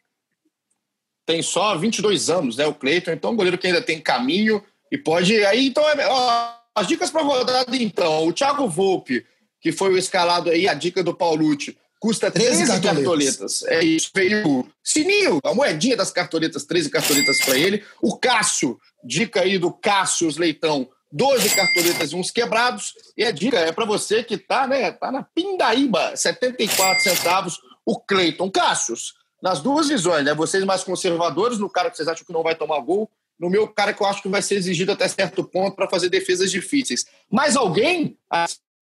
Tem 1.24 1.44
só 1.44 1.77
22 1.77 2.32
anos, 2.32 2.58
né, 2.58 2.65
o 2.65 2.74
Cleiton, 2.74 3.12
então 3.12 3.32
um 3.32 3.36
goleiro 3.36 3.60
que 3.60 3.67
ainda 3.67 3.82
tem 3.84 4.01
caminho 4.01 4.60
e 4.91 4.98
pode 4.98 5.36
aí 5.46 5.67
então 5.67 5.88
é, 5.88 6.08
ó, 6.08 6.51
as 6.74 6.88
dicas 6.88 7.12
para 7.12 7.22
rodada 7.22 7.77
então, 7.77 8.27
o 8.27 8.34
Thiago 8.34 8.67
Volpe, 8.67 9.24
que 9.62 9.72
foi 9.72 9.94
o 9.94 9.98
escalado 10.00 10.50
aí, 10.50 10.67
a 10.67 10.74
dica 10.74 11.03
do 11.03 11.13
Paulucci, 11.13 11.77
custa 12.00 12.30
13, 12.32 12.66
13 12.66 12.82
cartoletas. 12.82 12.96
cartoletas. 12.96 13.64
É 13.64 13.84
isso. 13.84 14.12
Veio 14.14 14.68
sininho, 14.84 15.40
a 15.44 15.54
moedinha 15.54 15.98
das 15.98 16.12
cartoletas, 16.12 16.66
13 16.66 16.90
cartoletas 16.90 17.38
para 17.44 17.58
ele. 17.58 17.84
O 18.02 18.18
Cássio, 18.18 18.80
dica 19.04 19.42
aí 19.42 19.58
do 19.58 19.72
Cássio 19.72 20.30
Leitão, 20.38 20.88
12 21.12 21.50
cartoletas 21.56 22.12
e 22.12 22.16
uns 22.16 22.32
quebrados. 22.32 22.94
E 23.18 23.24
a 23.24 23.32
dica 23.32 23.58
é 23.58 23.72
para 23.72 23.86
você 23.86 24.24
que 24.24 24.38
tá, 24.38 24.68
né, 24.68 24.92
tá 24.92 25.12
na 25.12 25.24
pindaíba, 25.24 26.16
74 26.16 27.04
centavos, 27.04 27.60
o 27.86 28.00
Cleiton 28.00 28.52
Cássios. 28.52 29.14
Nas 29.42 29.62
duas 29.62 29.90
visões, 29.90 30.25
né? 30.25 30.34
Vocês 30.34 30.64
mais 30.64 30.84
conservadores, 30.84 31.60
no 31.60 31.70
cara 31.70 31.92
que 31.92 31.98
vocês 31.98 32.08
acham 32.08 32.25
que 32.25 32.34
não 32.34 32.42
vai 32.42 32.56
tomar 32.56 32.80
gol, 32.80 33.10
no 33.40 33.50
meu 33.50 33.68
cara 33.68 33.94
que 33.94 34.02
eu 34.02 34.08
acho 34.08 34.22
que 34.22 34.30
vai 34.30 34.42
ser 34.42 34.56
exigido 34.56 34.92
até 34.92 35.08
certo 35.08 35.44
ponto 35.44 35.75
para 35.75 35.90
fazer 35.90 36.10
defesas 36.10 36.50
difíceis. 36.50 37.06
Mais 37.30 37.56
alguém 37.56 38.18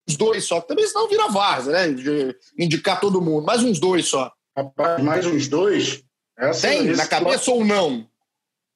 uns 0.09 0.17
dois 0.17 0.43
só, 0.45 0.59
também 0.59 0.87
senão 0.87 1.07
vira 1.07 1.27
várzea, 1.27 1.73
né? 1.73 1.91
De 1.91 2.35
indicar 2.57 2.99
todo 2.99 3.21
mundo, 3.21 3.45
mais 3.45 3.63
uns 3.63 3.79
dois 3.79 4.07
só. 4.07 4.31
Rapaz, 4.57 5.03
mais 5.03 5.25
uns 5.25 5.47
dois? 5.47 6.03
Essa, 6.37 6.67
Tem 6.67 6.87
na 6.95 7.05
cabeça 7.05 7.51
ou 7.51 7.63
não? 7.63 8.07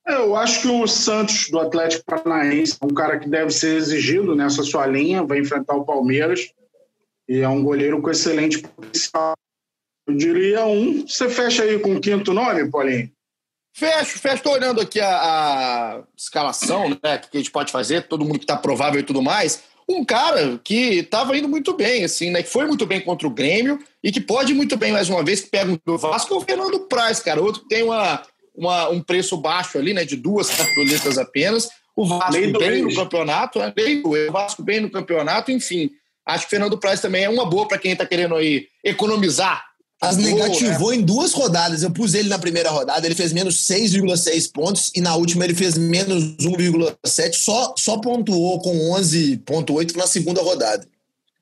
É, 0.08 0.16
eu 0.16 0.36
acho 0.36 0.62
que 0.62 0.68
o 0.68 0.86
Santos, 0.86 1.50
do 1.50 1.60
Atlético 1.60 2.04
Paranaense, 2.06 2.78
é 2.80 2.86
um 2.86 2.94
cara 2.94 3.18
que 3.18 3.28
deve 3.28 3.52
ser 3.52 3.75
exigido 3.75 4.36
nessa 4.36 4.62
sua 4.63 4.86
linha, 4.86 5.24
vai 5.24 5.40
enfrentar 5.40 5.75
o 5.75 5.86
Palmeiras, 5.86 6.52
e 7.28 7.40
é 7.40 7.48
um 7.48 7.63
goleiro 7.63 8.02
com 8.02 8.10
excelente 8.10 8.60
potencial. 8.60 9.34
Eu 10.06 10.16
diria 10.16 10.66
um. 10.66 11.08
Você 11.08 11.30
fecha 11.30 11.63
aí 11.63 11.80
com 11.80 11.96
o 11.96 12.02
quinto 12.02 12.34
nome, 12.34 12.70
Paulinho? 12.70 13.10
Fecho, 13.74 14.20
fecho. 14.20 14.36
Estou 14.36 14.52
olhando 14.52 14.82
aqui 14.82 15.00
a, 15.00 15.08
a 15.08 16.04
escalação, 16.18 16.90
né? 16.90 17.18
Que 17.18 17.38
a 17.38 17.40
gente 17.40 17.50
pode 17.50 17.72
fazer, 17.72 18.08
todo 18.08 18.25
mundo 18.25 18.40
que 18.40 18.44
está 18.44 18.58
provável 18.58 19.00
e 19.00 19.04
tudo 19.04 19.22
mais 19.22 19.63
um 19.88 20.04
cara 20.04 20.60
que 20.63 21.00
estava 21.00 21.38
indo 21.38 21.48
muito 21.48 21.74
bem, 21.74 22.04
assim, 22.04 22.30
né? 22.32 22.42
Que 22.42 22.50
foi 22.50 22.66
muito 22.66 22.86
bem 22.86 23.02
contra 23.02 23.28
o 23.28 23.32
Grêmio 23.32 23.80
e 24.04 24.12
que 24.12 24.22
pode 24.22 24.52
ir 24.52 24.56
muito 24.56 24.78
bem 24.78 24.92
mais 24.92 25.10
uma 25.10 25.24
vez, 25.24 25.42
que 25.42 25.50
pega 25.50 25.80
do 25.86 25.98
Vasco, 25.98 26.34
é 26.34 26.38
o 26.38 26.42
Fernando 26.42 26.80
Praz, 26.88 27.20
cara. 27.20 27.42
Outro 27.42 27.62
que 27.62 27.68
tem 27.68 27.84
uma, 27.84 28.22
uma, 28.56 28.90
um 28.90 29.02
preço 29.02 29.38
baixo 29.38 29.78
ali, 29.78 29.94
né? 29.94 30.06
De 30.06 30.16
duas 30.16 30.50
cartoletas 30.50 31.18
apenas. 31.18 31.70
O 31.96 32.06
Vasco 32.06 32.60
bem 32.60 32.82
no 32.82 32.96
campeonato, 32.96 33.60
né? 33.60 33.74
o 34.04 34.32
Vasco 34.32 34.63
bem 34.63 34.82
no 34.82 34.90
campeonato, 34.90 35.52
enfim. 35.52 35.92
Acho 36.25 36.46
que 36.46 36.48
o 36.48 36.50
Fernando 36.52 36.78
Praz 36.78 37.02
também 37.02 37.25
é 37.25 37.30
uma 37.30 37.46
boa 37.46 37.68
para 37.68 37.78
quem 37.78 37.92
está 37.92 38.06
querendo 38.06 38.36
aí 38.36 38.68
economizar 38.84 39.73
as 40.10 40.17
negativou 40.17 40.91
né? 40.91 40.98
em 40.98 41.01
duas 41.01 41.33
rodadas. 41.33 41.83
Eu 41.83 41.91
pus 41.91 42.13
ele 42.13 42.29
na 42.29 42.38
primeira 42.38 42.69
rodada, 42.69 43.05
ele 43.05 43.15
fez 43.15 43.31
menos 43.31 43.55
6,6 43.67 44.51
pontos 44.51 44.91
e 44.95 45.01
na 45.01 45.15
última 45.15 45.45
ele 45.45 45.55
fez 45.55 45.77
menos 45.77 46.24
1,7. 46.38 47.33
Só, 47.33 47.74
só 47.77 47.98
pontuou 47.98 48.60
com 48.60 48.91
11,8 48.91 49.95
na 49.95 50.07
segunda 50.07 50.41
rodada. 50.41 50.86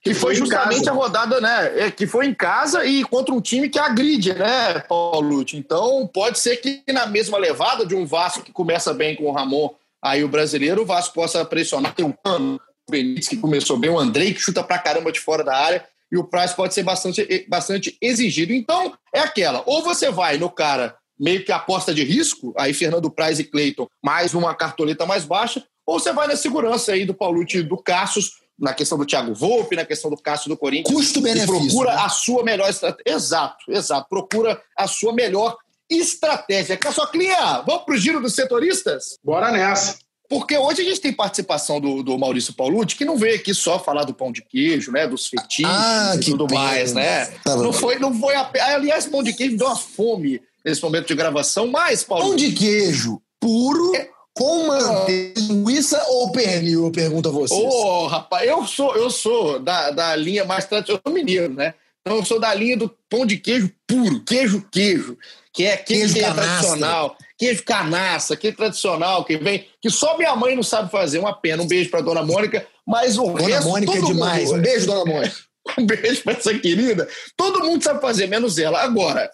Que 0.04 0.16
foi 0.16 0.34
justamente 0.34 0.90
a 0.90 0.94
rodada, 0.94 1.40
né? 1.40 1.86
É, 1.86 1.92
que 1.92 2.08
foi 2.08 2.26
em 2.26 2.34
casa 2.34 2.84
e 2.86 3.04
contra 3.04 3.34
um 3.34 3.42
time 3.42 3.70
que 3.70 3.78
agride, 3.78 4.34
né, 4.34 4.80
Paulo? 4.80 5.46
Então 5.54 6.10
pode 6.12 6.40
ser 6.40 6.58
que 6.58 6.82
na 6.92 7.06
mesma 7.06 7.38
levada 7.38 7.86
de 7.86 7.94
um 7.94 8.06
Vasco 8.06 8.42
que 8.42 8.52
começa 8.52 8.94
bem 8.94 9.16
com 9.16 9.26
o 9.26 9.32
Ramon, 9.32 9.70
aí 10.02 10.24
o 10.24 10.28
brasileiro, 10.28 10.82
o 10.82 10.86
Vasco 10.86 11.14
possa 11.14 11.46
pressionar. 11.46 11.94
Tem 11.94 12.04
o 12.04 12.16
Cano, 12.24 12.60
o 12.88 12.92
Benítez 12.92 13.28
que 13.28 13.38
começou 13.38 13.78
bem, 13.78 13.92
o 13.92 14.00
Andrei 14.00 14.34
que 14.34 14.40
chuta 14.40 14.64
pra 14.64 14.80
caramba 14.80 15.12
de 15.12 15.20
fora 15.20 15.44
da 15.44 15.56
área 15.56 15.86
e 16.12 16.18
o 16.18 16.24
price 16.24 16.56
pode 16.56 16.74
ser 16.74 16.84
bastante, 16.84 17.46
bastante 17.48 17.98
exigido. 18.02 18.54
Então, 18.54 18.94
é 19.14 19.20
aquela. 19.20 19.64
Ou 19.66 19.82
você 19.82 20.12
vai 20.12 20.38
no 20.38 20.50
cara 20.50 20.96
meio 21.20 21.46
que 21.46 21.52
aposta 21.52 21.94
de 21.94 22.04
risco, 22.04 22.54
aí 22.58 22.74
Fernando 22.74 23.10
Praz 23.10 23.40
e 23.40 23.44
Cleiton, 23.44 23.88
mais 24.04 24.34
uma 24.34 24.56
cartoleta 24.56 25.06
mais 25.06 25.24
baixa, 25.24 25.64
ou 25.86 26.00
você 26.00 26.12
vai 26.12 26.28
na 26.28 26.36
segurança 26.36 26.94
aí 26.94 27.06
do 27.06 27.14
Paulucci 27.14 27.62
do 27.62 27.78
Cassius, 27.78 28.32
na 28.58 28.74
questão 28.74 28.98
do 28.98 29.06
Thiago 29.06 29.34
Volpe, 29.34 29.76
na 29.76 29.86
questão 29.86 30.10
do 30.10 30.18
Cássio 30.18 30.50
do 30.50 30.58
Corinthians. 30.58 30.96
Custo-benefício. 30.96 31.48
Procura 31.48 31.96
né? 31.96 32.02
a 32.02 32.10
sua 32.10 32.44
melhor 32.44 32.70
estratégia. 32.70 33.16
Exato, 33.16 33.66
exato. 33.68 34.08
Procura 34.08 34.62
a 34.78 34.88
sua 34.88 35.14
melhor 35.14 35.58
estratégia. 35.90 36.78
Caçoclinha, 36.78 37.62
vamos 37.66 37.84
para 37.84 37.96
o 37.96 37.98
giro 37.98 38.22
dos 38.22 38.36
setoristas? 38.36 39.18
Bora 39.24 39.52
nessa. 39.52 39.98
Porque 40.32 40.58
hoje 40.58 40.82
a 40.82 40.86
gente 40.86 41.02
tem 41.02 41.12
participação 41.12 41.82
do, 41.82 42.02
do 42.02 42.18
Maurício 42.18 42.54
Paulucci, 42.54 42.96
que 42.96 43.04
não 43.04 43.18
veio 43.18 43.36
aqui 43.36 43.54
só 43.54 43.78
falar 43.78 44.06
do 44.06 44.14
pão 44.14 44.32
de 44.32 44.42
queijo, 44.42 44.90
né? 44.90 45.06
Dos 45.06 45.28
fetiches 45.28 45.70
ah, 45.70 46.14
e 46.16 46.24
tudo 46.24 46.48
mais, 46.50 46.94
né? 46.94 47.26
Tá 47.44 47.58
não 47.58 47.74
foi, 47.74 48.00
não 48.00 48.18
foi 48.18 48.34
a... 48.36 48.50
Aliás, 48.74 49.06
pão 49.08 49.22
de 49.22 49.34
queijo 49.34 49.58
deu 49.58 49.68
uma 49.68 49.76
fome 49.76 50.42
nesse 50.64 50.82
momento 50.82 51.08
de 51.08 51.16
gravação, 51.16 51.68
mas, 51.68 52.02
Paulo. 52.02 52.28
Pão 52.28 52.36
de 52.38 52.54
queijo 52.54 53.22
puro. 53.42 53.94
É... 53.94 54.10
Com 54.34 54.68
manteiga, 54.68 55.42
linguiça 55.42 56.02
ou 56.08 56.32
pernil? 56.32 56.86
Eu 56.86 56.92
pergunto 56.92 57.28
a 57.28 57.32
vocês. 57.34 57.60
Ô, 57.60 57.68
oh, 57.68 58.08
rapaz, 58.08 58.48
eu 58.48 58.66
sou, 58.66 58.96
eu 58.96 59.10
sou 59.10 59.60
da, 59.60 59.92
da 59.92 60.16
linha 60.16 60.46
mais 60.46 60.64
tradicional 60.64 61.14
mineiro, 61.14 61.54
né? 61.54 61.74
Então 62.00 62.18
eu 62.18 62.24
sou 62.24 62.40
da 62.40 62.54
linha 62.54 62.78
do 62.78 62.90
pão 63.10 63.26
de 63.26 63.36
queijo 63.36 63.70
puro, 63.86 64.24
queijo, 64.24 64.66
queijo, 64.72 65.18
que 65.54 65.66
é 65.66 65.74
aquele 65.74 66.14
que 66.14 66.24
é 66.24 66.32
tradicional, 66.32 67.18
queijo 67.42 67.64
canaça, 67.64 68.36
aquele 68.36 68.56
tradicional 68.56 69.26
que 69.26 69.36
vem, 69.36 69.68
que 69.82 69.90
só 69.90 70.16
minha 70.16 70.36
mãe 70.36 70.56
não 70.56 70.62
sabe 70.62 70.92
fazer. 70.92 71.18
Uma 71.18 71.34
pena. 71.34 71.64
Um 71.64 71.68
beijo 71.68 71.90
para 71.90 72.02
dona 72.02 72.22
Mônica, 72.22 72.68
mas 72.86 73.18
o 73.18 73.26
dona 73.26 73.48
resto. 73.48 73.68
Mônica 73.68 73.98
é 73.98 74.02
demais. 74.02 74.46
Mundo... 74.46 74.60
Um 74.60 74.62
beijo, 74.62 74.86
dona 74.86 75.06
Mônica. 75.06 75.36
um 75.80 75.86
beijo 75.88 76.24
para 76.24 76.34
essa 76.34 76.54
querida. 76.54 77.10
Todo 77.36 77.64
mundo 77.64 77.84
sabe 77.84 78.00
fazer, 78.00 78.28
menos 78.28 78.60
ela. 78.60 78.84
Agora, 78.84 79.32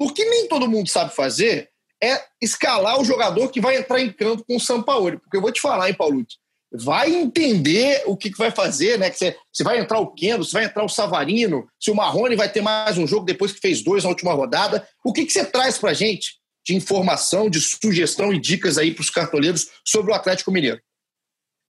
o 0.00 0.10
que 0.10 0.24
nem 0.24 0.48
todo 0.48 0.70
mundo 0.70 0.88
sabe 0.88 1.14
fazer 1.14 1.68
é 2.02 2.18
escalar 2.40 2.98
o 2.98 3.04
jogador 3.04 3.50
que 3.50 3.60
vai 3.60 3.76
entrar 3.76 4.00
em 4.00 4.10
campo 4.10 4.42
com 4.42 4.56
o 4.56 4.60
Sampaoli. 4.60 5.18
Porque 5.18 5.36
eu 5.36 5.42
vou 5.42 5.52
te 5.52 5.60
falar, 5.60 5.90
hein, 5.90 5.94
Paulucci? 5.94 6.38
Vai 6.72 7.12
entender 7.14 8.04
o 8.06 8.16
que, 8.16 8.30
que 8.30 8.38
vai 8.38 8.50
fazer, 8.50 8.98
né? 8.98 9.10
Que 9.10 9.18
você, 9.18 9.36
se 9.52 9.62
vai 9.62 9.78
entrar 9.78 9.98
o 9.98 10.06
Kendo, 10.14 10.44
se 10.44 10.52
vai 10.52 10.64
entrar 10.64 10.82
o 10.82 10.88
Savarino, 10.88 11.68
se 11.78 11.90
o 11.90 11.94
Marrone 11.94 12.36
vai 12.36 12.48
ter 12.50 12.62
mais 12.62 12.96
um 12.96 13.06
jogo 13.06 13.26
depois 13.26 13.52
que 13.52 13.60
fez 13.60 13.82
dois 13.82 14.04
na 14.04 14.08
última 14.08 14.32
rodada. 14.32 14.88
O 15.04 15.12
que, 15.12 15.26
que 15.26 15.32
você 15.32 15.44
traz 15.44 15.76
pra 15.76 15.92
gente 15.92 16.39
de 16.66 16.74
informação, 16.74 17.48
de 17.48 17.60
sugestão 17.60 18.32
e 18.32 18.40
dicas 18.40 18.78
aí 18.78 18.92
para 18.92 19.02
os 19.02 19.10
cartoleiros 19.10 19.68
sobre 19.84 20.12
o 20.12 20.14
Atlético 20.14 20.50
Mineiro? 20.50 20.80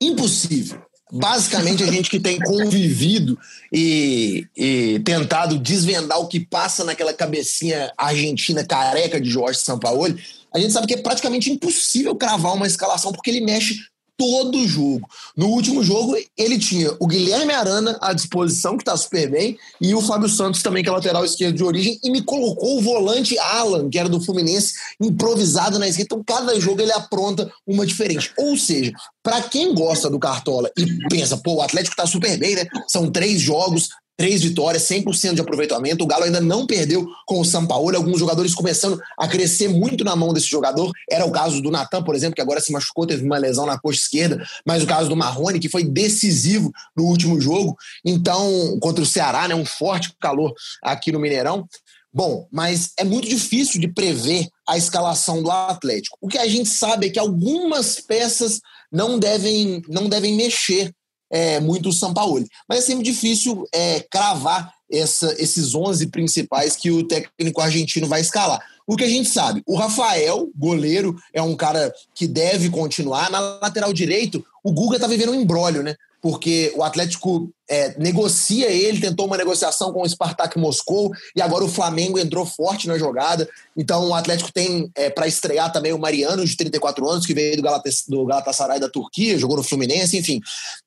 Impossível. 0.02 0.82
Basicamente, 1.12 1.84
a 1.84 1.92
gente 1.92 2.10
que 2.10 2.20
tem 2.20 2.40
convivido 2.40 3.38
e, 3.72 4.48
e, 4.56 5.00
tentado 5.04 5.60
desvendar 5.60 6.18
o 6.20 6.28
que 6.28 6.40
passa 6.40 6.86
naquela 6.86 7.14
cabecinha 7.14 7.92
argentina 7.98 8.64
careca 8.64 9.20
de 9.20 9.30
Jorge 9.30 9.60
Sampaoli, 9.60 10.24
a 10.54 10.60
gente 10.60 10.72
sabe 10.72 10.88
que 10.88 10.94
é 10.94 11.02
praticamente 11.02 11.52
impossível 11.52 12.16
cravar 12.16 12.54
uma 12.54 12.66
escalação 12.66 13.12
porque 13.12 13.30
ele 13.30 13.42
mexe 13.42 13.76
todo 14.22 14.68
jogo. 14.68 15.10
No 15.36 15.48
último 15.48 15.84
jogo, 15.84 16.16
ele 16.38 16.60
tinha 16.60 16.96
o 17.00 17.08
Guilherme 17.08 17.51
Arana 17.54 17.98
à 18.00 18.13
disposição, 18.13 18.78
que 18.78 18.84
está 18.84 18.96
super 18.96 19.32
bem, 19.32 19.58
e 19.82 19.96
o 19.96 20.01
Fábio 20.01 20.30
Santos 20.30 20.62
também, 20.62 20.84
que 20.84 20.90
é 20.90 20.92
lateral 20.92 21.25
esquerdo 21.25 21.56
de 21.56 21.63
origem, 21.63 22.00
e 22.04 22.12
me 22.12 22.22
colocou 22.22 22.78
o 22.78 22.82
volante 22.82 23.36
Alan, 23.40 23.90
que 23.90 23.98
era 23.98 24.08
do 24.08 24.22
Fluminense, 24.22 24.75
improvisado 25.01 25.80
na 25.80 25.88
esquerda. 25.88 26.13
Então, 26.13 26.24
cada 26.24 26.60
jogo 26.60 26.82
ele 26.82 26.92
apronta 26.92 27.51
uma 27.66 27.84
diferente. 27.84 28.32
Ou 28.38 28.56
seja, 28.56 28.92
para 29.24 29.42
quem 29.42 29.74
gosta 29.74 30.08
do 30.08 30.20
Cartola 30.20 30.70
e 30.78 30.86
pensa, 31.10 31.36
pô, 31.38 31.56
o 31.56 31.62
Atlético 31.63 31.94
está 31.94 32.06
super 32.06 32.38
bem, 32.38 32.54
né? 32.54 32.68
São 32.88 33.10
três 33.10 33.42
jogos, 33.42 33.90
três 34.22 34.44
vitórias, 34.44 34.84
100% 34.84 35.34
de 35.34 35.42
aproveitamento. 35.42 36.04
O 36.04 36.08
Galo 36.08 36.25
ainda 36.25 36.40
não 36.40 36.68
perdeu 36.68 37.08
com 37.25 37.40
o 37.40 37.44
Sampaoli. 37.44 37.96
Alguns 37.96 38.20
jogadores 38.20 38.54
começando 38.54 39.01
a 39.18 39.28
crescer 39.28 39.68
muito 39.68 40.04
na 40.04 40.16
mão 40.16 40.32
desse 40.32 40.46
jogador. 40.46 40.92
Era 41.10 41.25
o 41.25 41.32
caso 41.32 41.60
do 41.60 41.72
Natan, 41.72 42.04
por 42.04 42.13
exemplo, 42.13 42.36
que 42.36 42.42
agora 42.42 42.62
se 42.62 42.72
machucou, 42.72 43.08
teve 43.08 43.25
uma 43.25 43.40
lesão 43.40 43.66
na 43.66 43.80
coxa 43.80 43.98
esquerda. 43.98 44.46
Mas 44.63 44.84
o 44.84 44.86
caso 44.86 45.10
do 45.10 45.16
Marrone, 45.16 45.60
que 45.60 45.68
foi 45.68 45.84
decisivo 45.84 46.72
no 46.96 47.06
último 47.06 47.42
jogo. 47.42 47.75
Então, 48.06 48.78
contra 48.80 49.01
o 49.01 49.08
Ceará, 49.08 49.48
né, 49.48 49.56
um 49.56 49.66
forte 49.66 50.13
calor 50.22 50.54
aqui 50.84 51.12
no 51.12 51.20
Mineirão. 51.20 51.68
Bom, 52.13 52.48
mas 52.51 52.92
é 53.00 53.04
muito 53.04 53.28
difícil 53.28 53.82
de 53.82 53.88
prever 53.88 54.48
a 54.70 54.78
escalação 54.78 55.42
do 55.42 55.50
Atlético. 55.50 56.16
O 56.22 56.28
que 56.28 56.38
a 56.38 56.48
gente 56.48 56.70
sabe 56.70 57.08
é 57.08 57.10
que 57.10 57.18
algumas 57.18 58.00
peças 58.00 58.62
não 58.92 59.18
devem, 59.18 59.82
não 59.90 60.08
devem 60.08 60.36
mexer 60.36 60.94
é, 61.32 61.60
muito 61.60 61.90
o 61.90 61.94
Sampaoli. 61.94 62.48
Mas 62.68 62.80
é 62.80 62.82
sempre 62.82 63.04
difícil 63.04 63.66
é, 63.74 64.02
cravar 64.02 64.74
essa, 64.92 65.34
esses 65.42 65.74
11 65.74 66.08
principais 66.08 66.76
que 66.76 66.92
o 66.92 67.08
técnico 67.08 67.62
argentino 67.62 68.08
vai 68.08 68.20
escalar. 68.22 68.62
O 68.86 68.98
que 68.98 69.06
a 69.06 69.10
gente 69.10 69.30
sabe, 69.30 69.64
o 69.66 69.76
Rafael, 69.76 70.50
goleiro, 70.56 71.16
é 71.34 71.42
um 71.42 71.56
cara 71.56 71.94
que 72.14 72.28
deve 72.28 72.70
continuar. 72.70 73.32
Na 73.32 73.40
lateral 73.40 73.94
direito, 73.94 74.46
o 74.64 74.72
Guga 74.74 75.00
tá 75.00 75.08
vivendo 75.08 75.32
um 75.32 75.40
embrólio, 75.40 75.82
né? 75.82 75.96
Porque 76.22 76.72
o 76.75 76.84
Atlético 76.84 77.51
é, 77.68 77.98
negocia 77.98 78.70
ele, 78.70 79.00
tentou 79.00 79.25
uma 79.25 79.38
negociação 79.38 79.92
com 79.92 80.01
o 80.01 80.08
Spartak 80.10 80.60
Moscou 80.60 81.12
e 81.36 81.42
agora 81.42 81.64
o 81.64 81.70
Flamengo 81.70 82.20
entrou 82.20 82.46
forte 82.46 82.88
na 82.88 82.98
jogada. 82.98 83.50
Então 83.75 84.10
o 84.10 84.14
Atlético 84.14 84.51
tem 84.51 84.92
é, 84.94 85.10
para 85.10 85.27
estrear 85.27 85.72
também 85.72 85.94
o 85.94 85.98
Mariano, 85.98 86.46
de 86.46 86.55
34 86.55 87.10
anos, 87.10 87.25
que 87.25 87.34
veio 87.34 87.55
do, 87.55 87.64
Galatas, 87.64 88.03
do 88.07 88.25
Galatasaray 88.25 88.79
da 88.79 88.90
Turquia, 88.90 89.40
jogou 89.40 89.57
no 89.57 89.64
Fluminense, 89.64 90.18
enfim. 90.18 90.40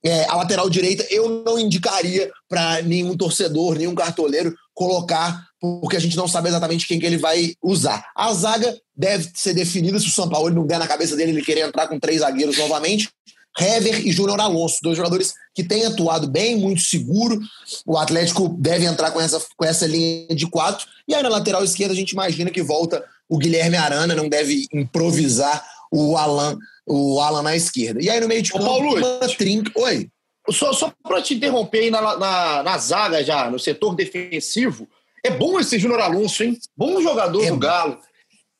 É, 0.05 0.25
a 0.29 0.37
lateral 0.37 0.71
direita 0.71 1.05
eu 1.11 1.43
não 1.45 1.59
indicaria 1.59 2.31
para 2.49 2.83
nenhum 2.83 3.17
torcedor, 3.17 3.77
nenhum 3.77 3.95
cartoleiro 3.95 4.55
colocar, 4.73 5.43
porque 5.61 5.97
a 5.97 6.01
gente 6.01 6.17
não 6.17 6.29
sabe 6.29 6.49
exatamente 6.49 6.87
quem 6.87 7.01
que 7.01 7.07
ele 7.07 7.17
vai 7.17 7.55
usar. 7.63 8.05
A 8.15 8.33
zaga 8.35 8.77
deve 8.95 9.31
ser 9.35 9.55
definida 9.55 9.99
se 9.99 10.07
o 10.07 10.13
São 10.13 10.29
Paulo 10.29 10.51
não 10.51 10.67
der 10.67 10.79
na 10.79 10.87
cabeça 10.87 11.17
dele 11.17 11.33
ele 11.33 11.43
querer 11.43 11.67
entrar 11.67 11.89
com 11.89 11.99
três 11.99 12.21
zagueiros 12.21 12.59
novamente. 12.59 13.09
Hever 13.59 14.07
e 14.07 14.11
Júnior 14.11 14.41
Alonso, 14.41 14.79
dois 14.83 14.97
jogadores 14.97 15.35
que 15.55 15.63
têm 15.63 15.87
atuado 15.87 16.29
bem, 16.29 16.57
muito 16.57 16.83
seguro. 16.83 17.41
O 17.87 17.97
Atlético 17.97 18.49
deve 18.49 18.85
entrar 18.85 19.13
com 19.13 19.21
essa, 19.21 19.41
com 19.57 19.65
essa 19.65 19.87
linha 19.87 20.35
de 20.35 20.47
quatro. 20.47 20.87
E 21.07 21.15
aí 21.15 21.23
na 21.23 21.29
lateral 21.29 21.63
esquerda 21.63 21.93
a 21.93 21.97
gente 21.97 22.11
imagina 22.11 22.51
que 22.51 22.63
volta 22.63 23.05
o 23.29 23.39
Guilherme 23.39 23.77
Arana, 23.77 24.15
não 24.15 24.29
deve 24.29 24.67
improvisar 24.73 25.65
o 25.91 26.17
Alan, 26.17 26.59
o 26.87 27.21
Alan 27.21 27.43
na 27.43 27.57
esquerda. 27.57 28.03
E 28.03 28.11
aí 28.11 28.21
no 28.21 28.29
meio 28.29 28.43
de 28.43 28.53
campo, 28.53 28.65
Paulo, 28.65 28.97
uma 28.97 29.29
trinca. 29.29 29.71
Oi. 29.81 30.09
Só, 30.51 30.73
só 30.73 30.93
para 31.03 31.23
te 31.23 31.35
interromper 31.35 31.85
aí 31.85 31.91
na, 31.91 32.19
na, 32.19 32.63
na, 32.63 32.79
zaga 32.79 33.25
já, 33.25 33.49
no 33.51 33.59
setor 33.59 33.95
defensivo, 33.95 34.87
é 35.25 35.31
bom 35.31 35.59
esse 35.59 35.79
Júnior 35.79 36.01
Alonso, 36.01 36.43
hein? 36.45 36.59
Bom 36.77 37.01
jogador 37.01 37.43
é, 37.43 37.51
do 37.51 37.57
Galo. 37.57 37.99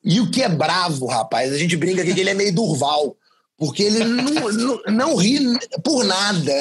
E 0.03 0.21
o 0.21 0.31
que 0.31 0.43
é 0.43 0.49
bravo, 0.49 1.07
rapaz, 1.07 1.53
a 1.53 1.59
gente 1.59 1.77
brinca 1.77 2.01
aqui 2.01 2.15
que 2.15 2.21
ele 2.21 2.31
é 2.31 2.35
meio 2.35 2.55
Durval. 2.55 3.17
Porque 3.57 3.85
ele 3.85 4.03
não, 4.05 4.53
não, 4.53 4.81
não, 4.89 5.17
ri 5.17 5.39
por 5.85 6.05
nada. 6.05 6.53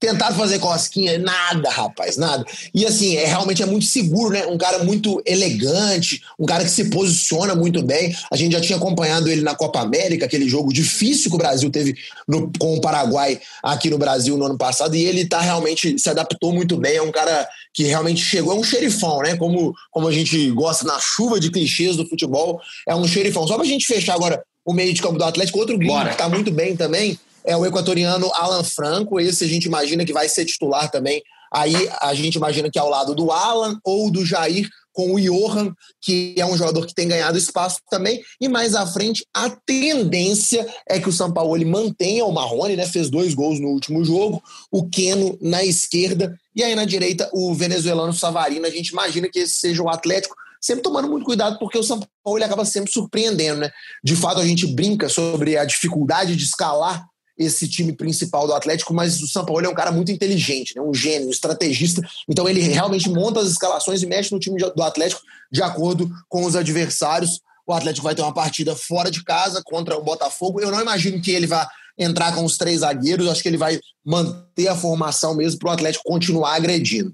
Tentaram 0.00 0.34
fazer 0.34 0.58
cosquinha, 0.58 1.18
nada, 1.18 1.68
rapaz, 1.68 2.16
nada. 2.16 2.42
E 2.74 2.86
assim, 2.86 3.16
é, 3.16 3.26
realmente 3.26 3.62
é 3.62 3.66
muito 3.66 3.84
seguro, 3.84 4.30
né? 4.30 4.46
Um 4.46 4.56
cara 4.56 4.82
muito 4.82 5.22
elegante, 5.26 6.22
um 6.38 6.46
cara 6.46 6.64
que 6.64 6.70
se 6.70 6.88
posiciona 6.88 7.54
muito 7.54 7.82
bem. 7.82 8.16
A 8.30 8.36
gente 8.36 8.52
já 8.52 8.62
tinha 8.62 8.78
acompanhado 8.78 9.28
ele 9.28 9.42
na 9.42 9.54
Copa 9.54 9.80
América, 9.80 10.24
aquele 10.24 10.48
jogo 10.48 10.72
difícil 10.72 11.28
que 11.28 11.36
o 11.36 11.38
Brasil 11.38 11.68
teve 11.70 11.94
no, 12.26 12.50
com 12.58 12.76
o 12.76 12.80
Paraguai 12.80 13.38
aqui 13.62 13.90
no 13.90 13.98
Brasil 13.98 14.36
no 14.38 14.46
ano 14.46 14.56
passado, 14.56 14.96
e 14.96 15.04
ele 15.04 15.26
tá 15.26 15.38
realmente 15.38 15.98
se 15.98 16.08
adaptou 16.08 16.50
muito 16.50 16.78
bem. 16.78 16.96
É 16.96 17.02
um 17.02 17.12
cara 17.12 17.46
que 17.74 17.84
realmente 17.84 18.22
chegou, 18.22 18.54
é 18.54 18.56
um 18.56 18.64
xerifão, 18.64 19.18
né? 19.18 19.36
Como, 19.36 19.74
como 19.90 20.08
a 20.08 20.12
gente 20.12 20.50
gosta 20.52 20.86
na 20.86 20.98
chuva 20.98 21.38
de 21.38 21.50
clichês 21.50 21.94
do 21.94 22.08
futebol, 22.08 22.58
é 22.88 22.94
um 22.94 23.06
xerifão. 23.06 23.46
Só 23.46 23.56
pra 23.56 23.66
gente 23.66 23.86
fechar 23.86 24.14
agora 24.14 24.42
o 24.64 24.72
meio 24.72 24.92
de 24.92 25.02
campo 25.02 25.18
do 25.18 25.24
Atlético. 25.24 25.58
Outro 25.58 25.78
gringo 25.78 26.04
que 26.04 26.10
está 26.10 26.28
muito 26.28 26.50
bem 26.50 26.76
também 26.76 27.18
é 27.44 27.56
o 27.56 27.66
equatoriano 27.66 28.30
Alan 28.34 28.64
Franco. 28.64 29.18
Esse 29.20 29.44
a 29.44 29.48
gente 29.48 29.64
imagina 29.64 30.04
que 30.04 30.12
vai 30.12 30.28
ser 30.28 30.44
titular 30.44 30.90
também. 30.90 31.22
Aí 31.52 31.74
a 32.00 32.14
gente 32.14 32.36
imagina 32.36 32.70
que 32.70 32.78
é 32.78 32.82
ao 32.82 32.88
lado 32.88 33.14
do 33.14 33.30
Alan 33.30 33.78
ou 33.84 34.10
do 34.10 34.24
Jair, 34.24 34.68
com 34.92 35.14
o 35.14 35.20
Johan, 35.20 35.74
que 36.00 36.34
é 36.36 36.44
um 36.44 36.56
jogador 36.56 36.86
que 36.86 36.94
tem 36.94 37.08
ganhado 37.08 37.38
espaço 37.38 37.80
também. 37.90 38.22
E 38.40 38.48
mais 38.48 38.74
à 38.74 38.86
frente, 38.86 39.26
a 39.34 39.50
tendência 39.50 40.66
é 40.88 41.00
que 41.00 41.08
o 41.08 41.12
São 41.12 41.32
Paulo 41.32 41.66
mantenha 41.66 42.24
o 42.24 42.32
Marrone, 42.32 42.76
né? 42.76 42.86
Fez 42.86 43.10
dois 43.10 43.34
gols 43.34 43.58
no 43.58 43.68
último 43.68 44.04
jogo, 44.04 44.42
o 44.70 44.88
Keno 44.88 45.38
na 45.40 45.64
esquerda, 45.64 46.38
e 46.54 46.62
aí 46.62 46.74
na 46.74 46.84
direita 46.84 47.28
o 47.32 47.54
venezuelano 47.54 48.12
Savarino. 48.12 48.66
A 48.66 48.70
gente 48.70 48.88
imagina 48.88 49.28
que 49.30 49.40
esse 49.40 49.54
seja 49.54 49.82
o 49.82 49.88
Atlético 49.88 50.36
sempre 50.62 50.82
tomando 50.82 51.08
muito 51.08 51.24
cuidado, 51.24 51.58
porque 51.58 51.76
o 51.76 51.82
São 51.82 51.98
Paulo 52.22 52.38
ele 52.38 52.44
acaba 52.44 52.64
sempre 52.64 52.92
surpreendendo, 52.92 53.60
né? 53.60 53.70
De 54.02 54.14
fato, 54.14 54.40
a 54.40 54.46
gente 54.46 54.64
brinca 54.68 55.08
sobre 55.08 55.58
a 55.58 55.64
dificuldade 55.64 56.36
de 56.36 56.44
escalar 56.44 57.04
esse 57.36 57.66
time 57.66 57.92
principal 57.92 58.46
do 58.46 58.54
Atlético, 58.54 58.94
mas 58.94 59.20
o 59.20 59.26
São 59.26 59.44
Paulo 59.44 59.66
é 59.66 59.68
um 59.68 59.74
cara 59.74 59.90
muito 59.90 60.12
inteligente, 60.12 60.74
né? 60.76 60.82
um 60.82 60.94
gênio, 60.94 61.26
um 61.26 61.30
estrategista. 61.30 62.00
Então 62.28 62.48
ele 62.48 62.60
realmente 62.60 63.08
monta 63.08 63.40
as 63.40 63.48
escalações 63.48 64.02
e 64.02 64.06
mexe 64.06 64.32
no 64.32 64.38
time 64.38 64.60
do 64.60 64.82
Atlético 64.82 65.20
de 65.50 65.62
acordo 65.62 66.08
com 66.28 66.44
os 66.44 66.54
adversários. 66.54 67.40
O 67.66 67.72
Atlético 67.72 68.04
vai 68.04 68.14
ter 68.14 68.22
uma 68.22 68.34
partida 68.34 68.76
fora 68.76 69.10
de 69.10 69.24
casa 69.24 69.62
contra 69.64 69.96
o 69.96 70.04
Botafogo. 70.04 70.60
Eu 70.60 70.70
não 70.70 70.80
imagino 70.80 71.20
que 71.20 71.32
ele 71.32 71.46
vá 71.46 71.68
entrar 71.98 72.34
com 72.34 72.44
os 72.44 72.56
três 72.56 72.80
zagueiros. 72.80 73.28
Acho 73.28 73.42
que 73.42 73.48
ele 73.48 73.56
vai 73.56 73.80
manter 74.04 74.68
a 74.68 74.76
formação 74.76 75.34
mesmo 75.34 75.58
para 75.58 75.70
o 75.70 75.72
Atlético 75.72 76.04
continuar 76.04 76.54
agredindo 76.54 77.12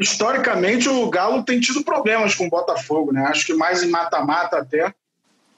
historicamente 0.00 0.88
o 0.88 1.08
Galo 1.10 1.44
tem 1.44 1.60
tido 1.60 1.84
problemas 1.84 2.34
com 2.34 2.46
o 2.46 2.50
Botafogo, 2.50 3.12
né? 3.12 3.22
Acho 3.26 3.46
que 3.46 3.54
mais 3.54 3.82
em 3.82 3.88
mata-mata 3.88 4.56
até. 4.56 4.92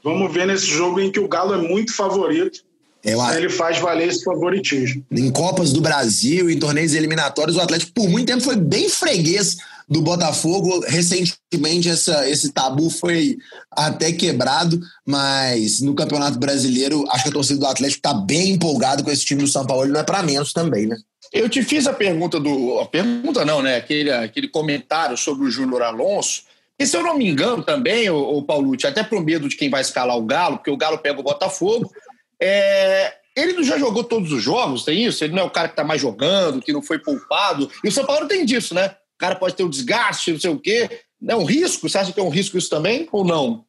Vamos 0.02 0.32
ver 0.32 0.46
nesse 0.46 0.66
jogo 0.66 1.00
em 1.00 1.12
que 1.12 1.20
o 1.20 1.28
Galo 1.28 1.54
é 1.54 1.58
muito 1.58 1.94
favorito. 1.94 2.60
Eu 3.04 3.20
acho. 3.20 3.38
Ele 3.38 3.48
faz 3.48 3.78
valer 3.78 4.08
esse 4.08 4.24
favoritismo. 4.24 5.04
Em 5.10 5.30
Copas 5.30 5.72
do 5.72 5.80
Brasil, 5.80 6.50
em 6.50 6.58
torneios 6.58 6.94
eliminatórios, 6.94 7.56
o 7.56 7.60
Atlético 7.60 7.92
por 7.92 8.08
muito 8.08 8.26
tempo 8.26 8.42
foi 8.42 8.56
bem 8.56 8.88
freguês 8.88 9.56
do 9.88 10.00
Botafogo. 10.02 10.84
Recentemente, 10.86 11.88
essa, 11.88 12.28
esse 12.28 12.52
tabu 12.52 12.90
foi 12.90 13.38
até 13.70 14.12
quebrado, 14.12 14.80
mas 15.06 15.80
no 15.80 15.94
Campeonato 15.94 16.38
Brasileiro, 16.38 17.04
acho 17.10 17.24
que 17.24 17.30
a 17.30 17.32
torcida 17.32 17.60
do 17.60 17.66
Atlético 17.66 17.98
está 17.98 18.14
bem 18.14 18.50
empolgada 18.50 19.02
com 19.02 19.10
esse 19.10 19.24
time 19.24 19.42
do 19.42 19.48
São 19.48 19.66
Paulo. 19.66 19.86
Não 19.86 20.00
é 20.00 20.04
para 20.04 20.22
menos 20.22 20.52
também, 20.52 20.86
né? 20.86 20.96
Eu 21.32 21.48
te 21.48 21.62
fiz 21.62 21.86
a 21.86 21.94
pergunta 21.94 22.38
do. 22.38 22.78
A 22.78 22.86
pergunta 22.86 23.44
não, 23.44 23.62
né? 23.62 23.76
Aquele, 23.76 24.10
aquele 24.10 24.48
comentário 24.48 25.16
sobre 25.16 25.46
o 25.46 25.50
Júnior 25.50 25.82
Alonso. 25.82 26.42
E 26.78 26.86
se 26.86 26.96
eu 26.96 27.02
não 27.02 27.16
me 27.16 27.28
engano 27.28 27.62
também, 27.62 28.10
o, 28.10 28.18
o 28.18 28.42
Paulucci, 28.42 28.86
até 28.86 29.02
pro 29.02 29.22
medo 29.22 29.48
de 29.48 29.56
quem 29.56 29.70
vai 29.70 29.80
escalar 29.80 30.16
o 30.16 30.24
Galo, 30.24 30.58
porque 30.58 30.70
o 30.70 30.76
Galo 30.76 30.98
pega 30.98 31.20
o 31.20 31.22
Botafogo, 31.22 31.90
é, 32.40 33.14
ele 33.36 33.52
não 33.54 33.62
já 33.62 33.78
jogou 33.78 34.04
todos 34.04 34.32
os 34.32 34.42
jogos, 34.42 34.84
tem 34.84 35.04
isso? 35.04 35.22
Ele 35.24 35.32
não 35.32 35.42
é 35.42 35.46
o 35.46 35.50
cara 35.50 35.68
que 35.68 35.76
tá 35.76 35.84
mais 35.84 36.00
jogando, 36.00 36.60
que 36.60 36.72
não 36.72 36.82
foi 36.82 36.98
poupado. 36.98 37.70
E 37.82 37.88
o 37.88 37.92
São 37.92 38.04
Paulo 38.04 38.28
tem 38.28 38.44
disso, 38.44 38.74
né? 38.74 38.88
O 38.88 39.18
cara 39.18 39.36
pode 39.36 39.54
ter 39.54 39.62
um 39.62 39.70
desgaste, 39.70 40.32
não 40.32 40.40
sei 40.40 40.50
o 40.50 40.58
quê. 40.58 40.90
É 41.26 41.36
um 41.36 41.44
risco? 41.44 41.88
Você 41.88 41.98
acha 41.98 42.12
que 42.12 42.20
é 42.20 42.22
um 42.22 42.28
risco 42.28 42.58
isso 42.58 42.68
também 42.68 43.08
ou 43.12 43.24
não? 43.24 43.64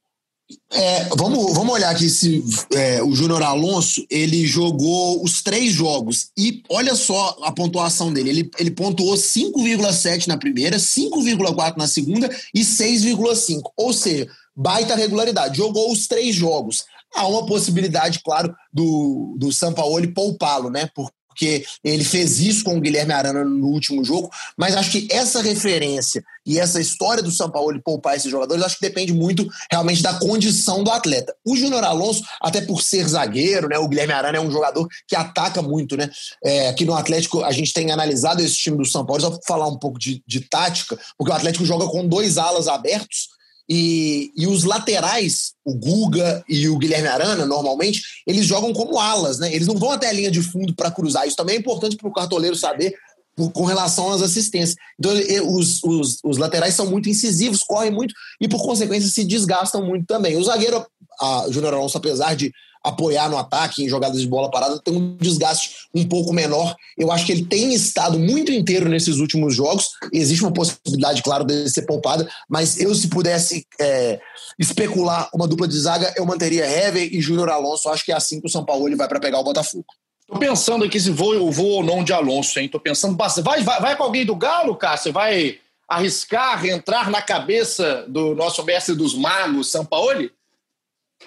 É, 0.72 1.06
vamos, 1.16 1.54
vamos 1.54 1.74
olhar 1.74 1.90
aqui 1.90 2.10
se 2.10 2.44
é, 2.74 3.02
o 3.02 3.16
Júnior 3.16 3.42
Alonso 3.44 4.06
ele 4.10 4.46
jogou 4.46 5.24
os 5.24 5.42
três 5.42 5.72
jogos 5.72 6.32
e 6.38 6.64
olha 6.70 6.96
só 6.96 7.38
a 7.44 7.52
pontuação 7.52 8.12
dele. 8.12 8.30
Ele, 8.30 8.52
ele 8.60 8.72
pontuou 8.72 9.16
5,7 9.16 10.28
na 10.28 10.38
primeira, 10.38 10.78
5,4 10.78 11.78
na 11.78 11.88
segunda 11.88 12.30
e 12.54 12.62
6,5. 12.62 13.62
Ou 13.78 13.94
seja, 13.94 14.28
baita 14.56 14.96
regularidade. 14.96 15.58
Jogou 15.58 15.92
os 15.92 16.08
três 16.08 16.36
jogos. 16.36 16.86
Há 17.16 17.28
uma 17.28 17.46
possibilidade, 17.46 18.22
claro, 18.24 18.54
do, 18.72 19.36
do 19.38 19.52
Sampaoli 19.52 20.08
poupá-lo, 20.08 20.70
né? 20.70 20.90
Porque 21.34 21.66
ele 21.84 22.04
fez 22.04 22.40
isso 22.40 22.64
com 22.64 22.78
o 22.78 22.82
Guilherme 22.82 23.12
Arana 23.12 23.44
no 23.44 23.68
último 23.68 24.04
jogo, 24.04 24.30
mas 24.56 24.76
acho 24.76 24.92
que 24.92 25.08
essa 25.12 25.42
referência 25.42 26.24
e 26.46 26.60
essa 26.60 26.80
história 26.80 27.24
do 27.24 27.32
São 27.32 27.50
Paulo 27.50 27.74
de 27.74 27.82
poupar 27.82 28.16
esses 28.16 28.30
jogadores, 28.30 28.64
acho 28.64 28.76
que 28.76 28.88
depende 28.88 29.14
muito 29.14 29.48
realmente 29.72 30.04
da 30.04 30.14
condição 30.14 30.84
do 30.84 30.92
atleta. 30.92 31.34
O 31.44 31.56
Júnior 31.56 31.84
Alonso, 31.84 32.24
até 32.42 32.62
por 32.62 32.82
ser 32.82 33.08
zagueiro, 33.08 33.68
né, 33.68 33.78
o 33.78 33.88
Guilherme 33.88 34.14
Arana 34.14 34.38
é 34.38 34.42
um 34.42 34.52
jogador 34.52 34.88
que 35.08 35.16
ataca 35.16 35.62
muito, 35.62 35.98
né? 35.98 36.10
É, 36.44 36.70
aqui 36.70 36.86
no 36.86 36.94
Atlético 36.94 37.44
a 37.44 37.52
gente 37.52 37.74
tem 37.74 37.92
analisado 37.92 38.42
esse 38.42 38.56
time 38.56 38.78
do 38.78 38.86
São 38.86 39.06
Paulo, 39.06 39.22
só 39.22 39.32
para 39.32 39.40
falar 39.48 39.68
um 39.68 39.78
pouco 39.78 39.98
de, 39.98 40.22
de 40.28 40.42
tática, 40.42 41.00
porque 41.18 41.32
o 41.32 41.36
Atlético 41.36 41.66
joga 41.66 41.88
com 41.88 42.08
dois 42.08 42.38
alas 42.38 42.68
abertos, 42.68 43.30
e, 43.70 44.32
e, 44.36 44.46
os 44.46 44.64
laterais, 44.64 45.54
o 45.64 45.74
Guga 45.74 46.44
e 46.50 46.68
o 46.68 46.78
Guilherme 46.78 47.08
Arana, 47.08 47.46
normalmente, 47.46 48.02
eles 48.28 48.46
jogam 48.46 48.74
como 48.74 49.00
alas, 49.00 49.40
né? 49.40 49.54
Eles 49.54 49.68
não 49.68 49.76
vão 49.76 49.92
até 49.92 50.10
a 50.10 50.14
linha 50.14 50.30
de 50.30 50.42
fundo 50.42 50.76
para 50.76 50.92
cruzar. 50.92 51.26
Isso 51.26 51.38
também 51.38 51.56
é 51.56 51.60
importante 51.60 51.96
para 51.96 52.08
o 52.08 52.14
cartoleiro 52.14 52.56
saber 52.56 52.94
por, 53.36 53.52
com 53.52 53.64
relação 53.64 54.12
às 54.12 54.22
assistências. 54.22 54.76
Então, 55.00 55.14
os, 55.50 55.82
os, 55.84 56.20
os, 56.24 56.38
laterais 56.38 56.74
são 56.74 56.88
muito 56.88 57.10
incisivos, 57.10 57.64
correm 57.64 57.92
muito 57.92 58.14
e, 58.40 58.48
por 58.48 58.62
consequência, 58.62 59.10
se 59.10 59.24
desgastam 59.24 59.86
muito 59.86 60.06
também. 60.06 60.36
O 60.36 60.44
zagueiro, 60.44 60.86
a 61.20 61.46
Júnior 61.50 61.74
Alonso, 61.74 61.98
apesar 61.98 62.36
de 62.36 62.52
apoiar 62.84 63.30
no 63.30 63.38
ataque, 63.38 63.84
em 63.84 63.90
jogadas 63.90 64.20
de 64.20 64.28
bola 64.28 64.52
parada, 64.52 64.80
tem 64.80 64.96
um 64.96 65.16
desgaste 65.18 65.88
um 65.94 66.06
pouco 66.08 66.34
menor. 66.34 66.76
Eu 66.98 67.12
acho 67.12 67.26
que 67.26 67.32
ele 67.32 67.46
tem 67.46 67.74
estado 67.74 68.20
muito 68.20 68.52
inteiro 68.52 68.90
nesses 68.90 69.18
últimos 69.18 69.56
jogos. 69.56 69.90
Existe 70.12 70.44
uma 70.44 70.54
possibilidade, 70.54 71.24
claro, 71.24 71.46
de 71.46 71.70
ser 71.70 71.84
poupada, 71.84 72.28
mas 72.50 72.80
eu, 72.80 72.94
se 72.94 73.08
pudesse 73.08 73.66
é, 73.80 74.20
especular 74.60 75.30
uma 75.34 75.48
dupla 75.48 75.68
de 75.68 75.80
zaga, 75.80 76.14
eu 76.18 76.26
manteria 76.26 76.66
Hever 76.66 77.14
e 77.14 77.22
Júnior 77.22 77.50
Alonso. 77.50 77.90
Acho 77.90 78.04
que 78.04 78.12
é 78.12 78.16
assim 78.16 78.42
que 78.42 78.48
o 78.48 78.52
São 78.52 78.66
Paulo 78.66 78.88
ele 78.88 78.96
vai 78.96 79.08
para 79.08 79.20
pegar 79.20 79.40
o 79.40 79.44
Botafogo. 79.44 79.86
Tô 80.28 80.40
pensando 80.40 80.84
aqui 80.86 81.00
se 81.00 81.10
vou, 81.10 81.52
vou 81.52 81.68
ou 81.68 81.84
não 81.84 82.04
de 82.04 82.12
Alonso, 82.12 82.60
hein? 82.60 82.68
Tô 82.68 82.80
pensando 82.80 83.16
bastante. 83.16 83.46
Vai, 83.46 83.62
vai, 83.62 83.80
vai 83.80 83.96
com 83.96 84.04
alguém 84.04 84.26
do 84.26 84.36
Galo, 84.36 84.76
Cássio? 84.76 85.14
Vai 85.14 85.60
arriscar, 85.88 86.66
entrar 86.66 87.10
na 87.10 87.22
cabeça 87.22 88.06
do 88.08 88.34
nosso 88.34 88.64
mestre 88.64 88.96
dos 88.96 89.14
magos, 89.14 89.70
São 89.70 89.86
Paulo? 89.86 90.30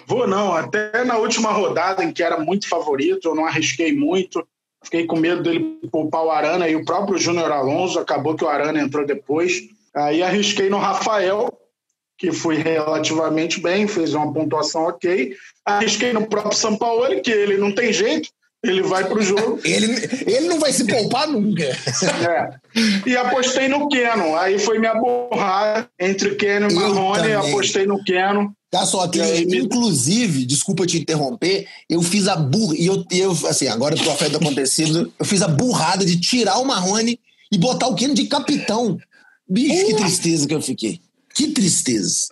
Vou 0.07 0.25
não, 0.25 0.53
até 0.53 1.03
na 1.03 1.17
última 1.17 1.51
rodada 1.51 2.01
em 2.01 2.13
que 2.13 2.23
era 2.23 2.39
muito 2.39 2.69
favorito, 2.69 3.27
eu 3.27 3.35
não 3.35 3.45
arrisquei 3.45 3.93
muito, 3.93 4.47
fiquei 4.81 5.05
com 5.05 5.17
medo 5.17 5.43
dele 5.43 5.79
poupar 5.91 6.23
o 6.23 6.31
Arana 6.31 6.69
e 6.69 6.77
o 6.77 6.85
próprio 6.85 7.17
Júnior 7.17 7.51
Alonso, 7.51 7.99
acabou 7.99 8.33
que 8.33 8.45
o 8.45 8.47
Arana 8.47 8.79
entrou 8.79 9.05
depois. 9.05 9.63
Aí 9.93 10.23
arrisquei 10.23 10.69
no 10.69 10.77
Rafael, 10.77 11.51
que 12.17 12.31
foi 12.31 12.55
relativamente 12.55 13.59
bem, 13.59 13.85
fez 13.85 14.13
uma 14.13 14.31
pontuação 14.31 14.85
ok. 14.85 15.35
Arrisquei 15.65 16.13
no 16.13 16.25
próprio 16.25 16.57
São 16.57 16.77
Paulo, 16.77 17.21
que 17.21 17.29
ele 17.29 17.57
não 17.57 17.73
tem 17.73 17.91
jeito, 17.91 18.29
ele 18.63 18.81
vai 18.81 19.03
para 19.03 19.19
o 19.19 19.21
jogo. 19.21 19.59
ele, 19.65 19.87
ele 20.25 20.47
não 20.47 20.59
vai 20.59 20.71
se 20.71 20.87
poupar 20.87 21.27
nunca. 21.27 21.63
É. 21.63 22.49
E 23.05 23.15
apostei 23.17 23.67
no 23.67 23.89
Keno. 23.89 24.37
Aí 24.37 24.57
foi 24.57 24.79
minha 24.79 24.95
borrada 24.95 25.89
entre 25.99 26.35
Keno 26.35 26.71
e 26.71 26.73
Marrone. 26.73 27.33
Apostei 27.33 27.85
no 27.85 28.01
Keno. 28.03 28.55
Tá 28.69 28.85
só 28.85 29.07
que, 29.07 29.21
aí, 29.21 29.43
inclusive, 29.43 30.45
desculpa 30.45 30.85
te 30.85 30.97
interromper, 30.97 31.67
eu 31.89 32.01
fiz 32.01 32.27
a 32.27 32.35
burra. 32.35 32.75
E 32.77 32.85
eu, 32.85 33.05
eu, 33.11 33.31
assim, 33.47 33.67
agora 33.67 33.95
o 33.95 34.03
profeta 34.03 34.37
acontecido, 34.37 35.11
eu 35.17 35.25
fiz 35.25 35.41
a 35.41 35.47
burrada 35.47 36.05
de 36.05 36.19
tirar 36.19 36.57
o 36.59 36.65
Marrone 36.65 37.17
e 37.51 37.57
botar 37.57 37.87
o 37.87 37.95
Keno 37.95 38.13
de 38.13 38.25
capitão. 38.25 38.97
Bicho, 39.49 39.85
que 39.85 39.95
tristeza 39.95 40.45
que 40.45 40.53
eu 40.53 40.61
fiquei. 40.61 40.99
Que 41.33 41.47
tristeza. 41.47 42.27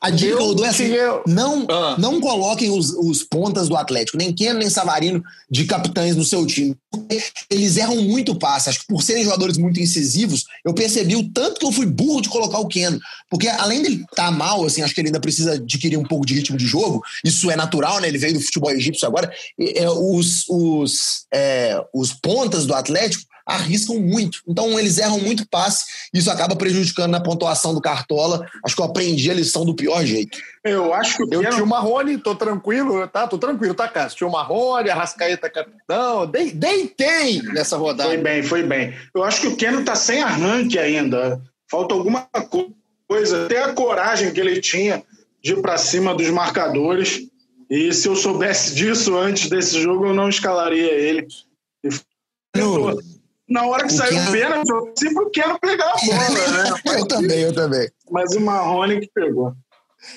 A 0.00 0.10
dica 0.10 0.32
eu, 0.32 0.40
eu 0.40 0.54
dou 0.54 0.66
é 0.66 0.68
assim: 0.68 0.90
não, 1.26 1.64
ah. 1.70 1.96
não 1.96 2.20
coloquem 2.20 2.70
os, 2.70 2.90
os 2.90 3.22
pontas 3.22 3.68
do 3.68 3.76
Atlético, 3.76 4.18
nem 4.18 4.32
Keno 4.32 4.58
nem 4.58 4.68
Savarino, 4.68 5.22
de 5.48 5.64
capitães 5.64 6.16
no 6.16 6.24
seu 6.24 6.44
time. 6.44 6.76
Eles 7.48 7.76
erram 7.76 8.02
muito 8.02 8.34
passe. 8.34 8.68
Acho 8.68 8.80
que 8.80 8.86
por 8.86 9.02
serem 9.02 9.22
jogadores 9.22 9.56
muito 9.56 9.78
incisivos, 9.78 10.44
eu 10.64 10.74
percebi 10.74 11.14
o 11.14 11.30
tanto 11.30 11.60
que 11.60 11.66
eu 11.66 11.72
fui 11.72 11.86
burro 11.86 12.20
de 12.20 12.28
colocar 12.28 12.58
o 12.58 12.66
Keno. 12.66 12.98
Porque 13.30 13.48
além 13.48 13.82
dele 13.82 14.02
estar 14.10 14.26
tá 14.26 14.30
mal, 14.30 14.64
assim, 14.64 14.82
acho 14.82 14.92
que 14.92 15.00
ele 15.00 15.08
ainda 15.08 15.20
precisa 15.20 15.52
adquirir 15.52 15.96
um 15.96 16.04
pouco 16.04 16.26
de 16.26 16.34
ritmo 16.34 16.56
de 16.56 16.66
jogo. 16.66 17.00
Isso 17.24 17.50
é 17.50 17.56
natural, 17.56 18.00
né? 18.00 18.08
Ele 18.08 18.18
veio 18.18 18.34
do 18.34 18.40
futebol 18.40 18.72
egípcio 18.72 19.06
agora. 19.06 19.32
É, 19.58 19.88
os, 19.88 20.44
os, 20.48 21.26
é, 21.32 21.80
os 21.94 22.12
pontas 22.12 22.66
do 22.66 22.74
Atlético 22.74 23.31
arriscam 23.46 23.98
muito. 23.98 24.40
Então 24.46 24.78
eles 24.78 24.98
erram 24.98 25.18
muito 25.20 25.48
passe, 25.48 25.84
isso 26.12 26.30
acaba 26.30 26.56
prejudicando 26.56 27.10
na 27.10 27.20
pontuação 27.20 27.74
do 27.74 27.80
Cartola. 27.80 28.46
Acho 28.64 28.76
que 28.76 28.82
eu 28.82 28.86
aprendi 28.86 29.30
a 29.30 29.34
lição 29.34 29.64
do 29.64 29.74
pior 29.74 30.04
jeito. 30.04 30.38
Eu 30.64 30.94
acho 30.94 31.16
que 31.16 31.34
eu 31.34 31.40
tinha 31.40 31.64
o 31.64 31.66
Marrone, 31.66 32.18
tô 32.18 32.34
tranquilo, 32.34 33.06
tá? 33.08 33.26
Tô 33.26 33.36
tranquilo, 33.36 33.74
tá, 33.74 33.88
Cássio? 33.88 34.18
Tinha 34.18 34.28
o 34.28 34.32
Marrone, 34.32 34.90
a 34.90 34.94
Rascaeta 34.94 35.50
capitão, 35.50 36.26
deitei 36.26 37.42
nessa 37.52 37.76
rodada. 37.76 38.08
Foi 38.08 38.18
bem, 38.18 38.42
foi 38.42 38.62
bem. 38.62 38.94
Eu 39.14 39.24
acho 39.24 39.40
que 39.40 39.48
o 39.48 39.56
Keno 39.56 39.84
tá 39.84 39.96
sem 39.96 40.22
arranque 40.22 40.78
ainda. 40.78 41.42
Falta 41.68 41.94
alguma 41.94 42.28
coisa, 43.08 43.44
até 43.44 43.62
a 43.62 43.72
coragem 43.72 44.32
que 44.32 44.38
ele 44.38 44.60
tinha 44.60 45.02
de 45.42 45.54
ir 45.54 45.62
para 45.62 45.76
cima 45.76 46.14
dos 46.14 46.30
marcadores. 46.30 47.22
E 47.68 47.92
se 47.92 48.06
eu 48.06 48.14
soubesse 48.14 48.74
disso 48.74 49.16
antes 49.16 49.48
desse 49.48 49.80
jogo, 49.80 50.06
eu 50.06 50.14
não 50.14 50.28
escalaria 50.28 50.92
ele. 50.92 51.26
No, 52.54 52.98
na 53.52 53.66
hora 53.66 53.86
que 53.86 53.92
o 53.92 53.96
saiu 53.96 54.18
o 54.18 54.32
pênalti, 54.32 54.68
eu 54.70 54.92
sempre 54.96 55.30
quero 55.30 55.58
pegar 55.60 55.90
a 55.90 56.06
bola, 56.06 56.48
né? 56.48 56.80
eu 56.98 57.06
também, 57.06 57.40
eu 57.40 57.52
também. 57.52 57.88
Mas 58.10 58.34
o 58.34 58.40
Marrone 58.40 59.00
que 59.00 59.10
pegou. 59.14 59.52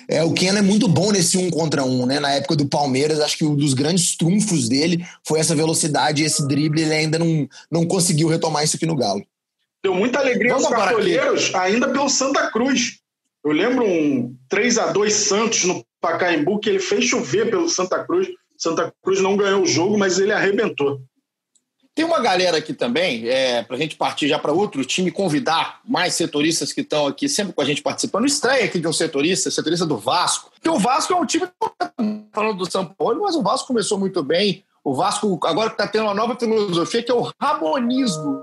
É, 0.10 0.24
o 0.24 0.34
Keno 0.34 0.58
é 0.58 0.62
muito 0.62 0.88
bom 0.88 1.12
nesse 1.12 1.38
um 1.38 1.52
contra 1.52 1.84
um, 1.84 2.06
né? 2.06 2.20
Na 2.20 2.32
época 2.32 2.56
do 2.56 2.68
Palmeiras, 2.68 3.20
acho 3.20 3.38
que 3.38 3.46
um 3.46 3.56
dos 3.56 3.74
grandes 3.74 4.18
trunfos 4.18 4.68
dele 4.68 5.06
foi 5.24 5.40
essa 5.40 5.54
velocidade, 5.54 6.24
esse 6.24 6.48
drible, 6.48 6.82
ele 6.82 6.94
ainda 6.94 7.20
não, 7.20 7.48
não 7.70 7.86
conseguiu 7.86 8.28
retomar 8.28 8.64
isso 8.64 8.78
aqui 8.78 8.86
no 8.86 8.96
Galo. 8.96 9.24
Deu 9.84 9.94
muita 9.94 10.20
alegria 10.20 10.54
Vamos 10.54 10.66
aos 10.66 10.76
cartoleiros, 10.76 11.54
ainda 11.54 11.90
pelo 11.90 12.10
Santa 12.10 12.50
Cruz. 12.50 13.00
Eu 13.44 13.52
lembro 13.52 13.86
um 13.86 14.36
3 14.50 14.80
a 14.80 14.92
2 14.92 15.14
Santos 15.14 15.66
no 15.66 15.86
Pacaembu, 16.02 16.60
que 16.60 16.70
ele 16.70 16.80
fez 16.80 17.06
chover 17.06 17.52
pelo 17.52 17.70
Santa 17.70 18.04
Cruz. 18.04 18.28
Santa 18.58 18.92
Cruz 19.04 19.22
não 19.22 19.38
ganhou 19.38 19.62
o 19.62 19.68
jogo, 19.68 19.98
mas 19.98 20.18
ele 20.18 20.32
arrebentou. 20.32 21.00
Tem 21.96 22.04
uma 22.04 22.20
galera 22.20 22.58
aqui 22.58 22.74
também, 22.74 23.26
é, 23.30 23.64
para 23.64 23.78
a 23.78 23.80
gente 23.80 23.96
partir 23.96 24.28
já 24.28 24.38
para 24.38 24.52
outro 24.52 24.84
time, 24.84 25.10
convidar 25.10 25.80
mais 25.88 26.14
setoristas 26.14 26.74
que 26.74 26.82
estão 26.82 27.08
aqui 27.08 27.30
sempre 27.30 27.54
com 27.54 27.62
a 27.62 27.66
gente 27.66 27.82
participando. 27.82 28.26
Estreia 28.26 28.66
aqui 28.66 28.80
de 28.80 28.88
um 28.88 28.92
setorista, 28.92 29.50
setorista 29.50 29.86
do 29.86 29.98
Vasco. 29.98 30.52
Porque 30.54 30.68
o 30.68 30.78
Vasco 30.78 31.14
é 31.14 31.16
um 31.16 31.26
time, 31.26 31.48
falando 32.34 32.58
do 32.58 32.70
São 32.70 32.86
Paulo, 32.86 33.22
mas 33.22 33.34
o 33.38 33.42
Vasco 33.42 33.68
começou 33.68 33.98
muito 33.98 34.22
bem. 34.22 34.62
O 34.84 34.94
Vasco 34.94 35.40
agora 35.46 35.72
está 35.72 35.88
tendo 35.88 36.04
uma 36.04 36.14
nova 36.14 36.36
filosofia 36.38 37.02
que 37.02 37.10
é 37.10 37.16
o 37.16 37.32
rabonismo, 37.42 38.42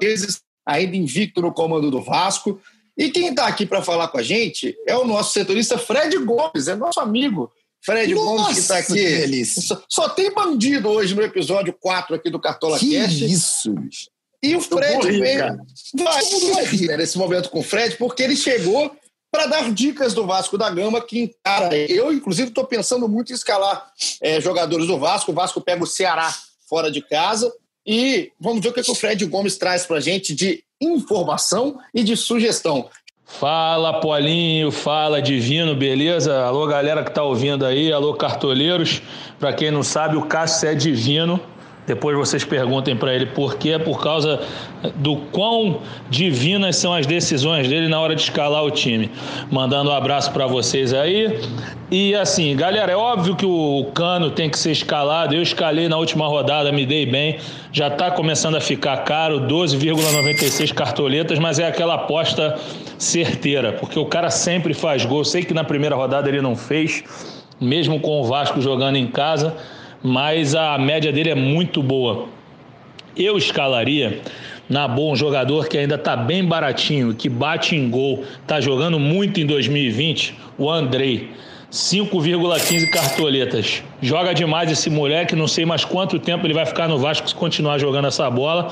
ainda 0.64 0.96
invicto 0.96 1.42
no 1.42 1.52
comando 1.52 1.90
do 1.90 2.00
Vasco. 2.00 2.58
E 2.96 3.10
quem 3.10 3.28
está 3.28 3.46
aqui 3.46 3.66
para 3.66 3.82
falar 3.82 4.08
com 4.08 4.16
a 4.16 4.22
gente 4.22 4.74
é 4.86 4.96
o 4.96 5.04
nosso 5.04 5.34
setorista 5.34 5.76
Fred 5.76 6.16
Gomes, 6.18 6.68
é 6.68 6.74
nosso 6.74 7.00
amigo. 7.00 7.52
Fred 7.84 8.14
Nossa, 8.14 8.26
Gomes 8.26 8.54
que 8.54 8.60
está 8.60 8.78
aqui. 8.78 9.44
Só, 9.44 9.82
só, 9.88 10.08
tem 10.08 10.32
bandido 10.32 10.88
hoje 10.88 11.14
no 11.14 11.22
episódio 11.22 11.72
4 11.72 12.14
aqui 12.14 12.30
do 12.30 12.40
Cartola 12.40 12.78
que 12.78 12.92
Cast. 12.92 13.24
isso, 13.24 13.72
bicho. 13.74 14.10
E 14.42 14.56
o 14.56 14.60
Fred 14.60 15.20
veio. 15.20 15.58
Vai, 15.94 16.24
vai 16.52 16.64
rir 16.64 16.88
né, 16.88 16.96
nesse 16.96 17.18
momento 17.18 17.50
com 17.50 17.60
o 17.60 17.62
Fred, 17.62 17.96
porque 17.96 18.22
ele 18.22 18.36
chegou 18.36 18.94
para 19.30 19.46
dar 19.46 19.72
dicas 19.72 20.12
do 20.14 20.26
Vasco 20.26 20.58
da 20.58 20.68
Gama, 20.68 21.00
que 21.00 21.34
cara, 21.42 21.74
eu, 21.74 22.12
inclusive, 22.12 22.48
estou 22.48 22.64
pensando 22.64 23.08
muito 23.08 23.32
em 23.32 23.34
escalar 23.34 23.90
é, 24.20 24.40
jogadores 24.40 24.86
do 24.86 24.98
Vasco. 24.98 25.32
O 25.32 25.34
Vasco 25.34 25.60
pega 25.60 25.82
o 25.82 25.86
Ceará 25.86 26.32
fora 26.68 26.90
de 26.90 27.00
casa. 27.00 27.52
E 27.86 28.30
vamos 28.38 28.62
ver 28.62 28.68
o 28.68 28.72
que, 28.72 28.82
que 28.82 28.90
o 28.90 28.94
Fred 28.94 29.24
Gomes 29.24 29.56
traz 29.56 29.86
para 29.86 29.96
a 29.96 30.00
gente 30.00 30.34
de 30.34 30.62
informação 30.80 31.78
e 31.94 32.02
de 32.02 32.16
sugestão. 32.16 32.88
Fala, 33.40 33.94
Polinho, 33.94 34.70
fala, 34.70 35.20
Divino, 35.20 35.74
beleza? 35.74 36.44
Alô, 36.44 36.66
galera 36.66 37.02
que 37.02 37.10
tá 37.10 37.22
ouvindo 37.24 37.64
aí, 37.64 37.90
alô, 37.90 38.14
cartoleiros. 38.14 39.02
Para 39.40 39.52
quem 39.52 39.70
não 39.70 39.82
sabe, 39.82 40.16
o 40.16 40.22
Cássio 40.22 40.68
é 40.68 40.74
divino, 40.74 41.40
Depois 41.84 42.16
vocês 42.16 42.44
perguntem 42.44 42.94
para 42.94 43.12
ele 43.12 43.26
por 43.26 43.56
quê, 43.56 43.76
por 43.76 44.00
causa 44.00 44.40
do 44.94 45.16
quão 45.16 45.80
divinas 46.08 46.76
são 46.76 46.94
as 46.94 47.06
decisões 47.06 47.66
dele 47.66 47.88
na 47.88 47.98
hora 47.98 48.14
de 48.14 48.22
escalar 48.22 48.62
o 48.62 48.70
time. 48.70 49.10
Mandando 49.50 49.90
um 49.90 49.92
abraço 49.92 50.30
para 50.30 50.46
vocês 50.46 50.94
aí. 50.94 51.40
E 51.90 52.14
assim, 52.14 52.54
galera, 52.54 52.92
é 52.92 52.96
óbvio 52.96 53.34
que 53.34 53.44
o 53.44 53.90
Cano 53.94 54.30
tem 54.30 54.48
que 54.48 54.58
ser 54.58 54.70
escalado. 54.70 55.34
Eu 55.34 55.42
escalei 55.42 55.88
na 55.88 55.96
última 55.96 56.28
rodada, 56.28 56.70
me 56.70 56.86
dei 56.86 57.04
bem. 57.04 57.38
Já 57.72 57.88
está 57.88 58.12
começando 58.12 58.54
a 58.54 58.60
ficar 58.60 58.98
caro, 58.98 59.40
12,96 59.40 60.72
cartoletas, 60.72 61.38
mas 61.40 61.58
é 61.58 61.66
aquela 61.66 61.94
aposta 61.94 62.56
certeira, 62.98 63.72
porque 63.72 63.98
o 63.98 64.06
cara 64.06 64.30
sempre 64.30 64.74
faz 64.74 65.04
gol. 65.04 65.24
Sei 65.24 65.44
que 65.44 65.54
na 65.54 65.64
primeira 65.64 65.94
rodada 65.96 66.28
ele 66.28 66.40
não 66.40 66.56
fez, 66.56 67.04
mesmo 67.60 68.00
com 68.00 68.20
o 68.20 68.24
Vasco 68.24 68.60
jogando 68.60 68.96
em 68.96 69.06
casa 69.06 69.56
mas 70.02 70.54
a 70.54 70.76
média 70.78 71.12
dele 71.12 71.30
é 71.30 71.34
muito 71.34 71.82
boa. 71.82 72.26
Eu 73.16 73.38
escalaria 73.38 74.20
na 74.68 74.88
boa 74.88 75.12
um 75.12 75.16
jogador 75.16 75.68
que 75.68 75.78
ainda 75.78 75.94
está 75.94 76.16
bem 76.16 76.44
baratinho, 76.44 77.14
que 77.14 77.28
bate 77.28 77.76
em 77.76 77.88
gol, 77.88 78.24
está 78.40 78.60
jogando 78.60 78.98
muito 78.98 79.38
em 79.40 79.46
2020, 79.46 80.34
o 80.58 80.70
Andrei. 80.70 81.30
5,15 81.70 82.90
cartoletas. 82.90 83.82
Joga 84.02 84.34
demais 84.34 84.70
esse 84.70 84.90
moleque, 84.90 85.34
não 85.34 85.48
sei 85.48 85.64
mais 85.64 85.86
quanto 85.86 86.18
tempo 86.18 86.46
ele 86.46 86.52
vai 86.52 86.66
ficar 86.66 86.86
no 86.86 86.98
Vasco 86.98 87.26
se 87.26 87.34
continuar 87.34 87.78
jogando 87.78 88.08
essa 88.08 88.30
bola. 88.30 88.70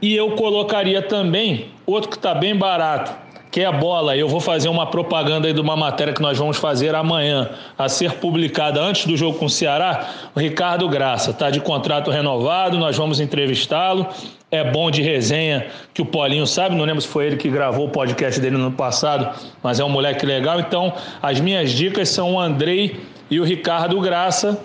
E 0.00 0.14
eu 0.14 0.32
colocaria 0.32 1.00
também 1.02 1.70
outro 1.86 2.10
que 2.10 2.16
está 2.16 2.34
bem 2.34 2.54
barato, 2.54 3.12
que 3.50 3.60
é 3.62 3.64
a 3.64 3.72
bola. 3.72 4.16
Eu 4.16 4.28
vou 4.28 4.40
fazer 4.40 4.68
uma 4.68 4.86
propaganda 4.86 5.48
aí 5.48 5.54
de 5.54 5.60
uma 5.60 5.76
matéria 5.76 6.12
que 6.12 6.20
nós 6.20 6.36
vamos 6.36 6.58
fazer 6.58 6.94
amanhã, 6.94 7.48
a 7.78 7.88
ser 7.88 8.12
publicada 8.12 8.80
antes 8.80 9.06
do 9.06 9.16
jogo 9.16 9.38
com 9.38 9.46
o 9.46 9.50
Ceará. 9.50 10.08
O 10.34 10.40
Ricardo 10.40 10.86
Graça 10.88 11.30
está 11.30 11.50
de 11.50 11.60
contrato 11.60 12.10
renovado, 12.10 12.76
nós 12.76 12.96
vamos 12.96 13.20
entrevistá-lo. 13.20 14.06
É 14.50 14.62
bom 14.62 14.90
de 14.90 15.02
resenha, 15.02 15.66
que 15.92 16.02
o 16.02 16.06
Paulinho 16.06 16.46
sabe, 16.46 16.76
não 16.76 16.84
lembro 16.84 17.00
se 17.00 17.08
foi 17.08 17.26
ele 17.26 17.36
que 17.36 17.48
gravou 17.48 17.86
o 17.86 17.90
podcast 17.90 18.40
dele 18.40 18.56
no 18.56 18.66
ano 18.66 18.76
passado, 18.76 19.28
mas 19.62 19.80
é 19.80 19.84
um 19.84 19.88
moleque 19.88 20.24
legal. 20.24 20.60
Então, 20.60 20.92
as 21.20 21.40
minhas 21.40 21.72
dicas 21.72 22.10
são 22.10 22.34
o 22.34 22.40
Andrei 22.40 23.00
e 23.28 23.40
o 23.40 23.44
Ricardo 23.44 24.00
Graça 24.00 24.60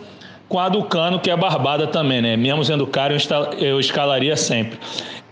com 0.47 0.59
a 0.59 0.67
do 0.67 0.83
Cano, 0.83 1.19
que 1.19 1.31
é 1.31 1.35
barbada 1.35 1.87
também, 1.87 2.21
né? 2.21 2.35
Mesmo 2.35 2.63
sendo 2.63 2.85
caro, 2.85 3.15
eu 3.57 3.79
escalaria 3.79 4.35
sempre. 4.35 4.77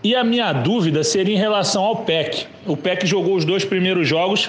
E 0.02 0.14
a 0.16 0.24
minha 0.24 0.52
dúvida 0.52 1.04
seria 1.04 1.34
em 1.34 1.38
relação 1.38 1.82
ao 1.82 2.04
PEC. 2.04 2.46
O 2.66 2.76
PEC 2.76 3.06
jogou 3.06 3.36
os 3.36 3.44
dois 3.44 3.64
primeiros 3.64 4.08
jogos, 4.08 4.48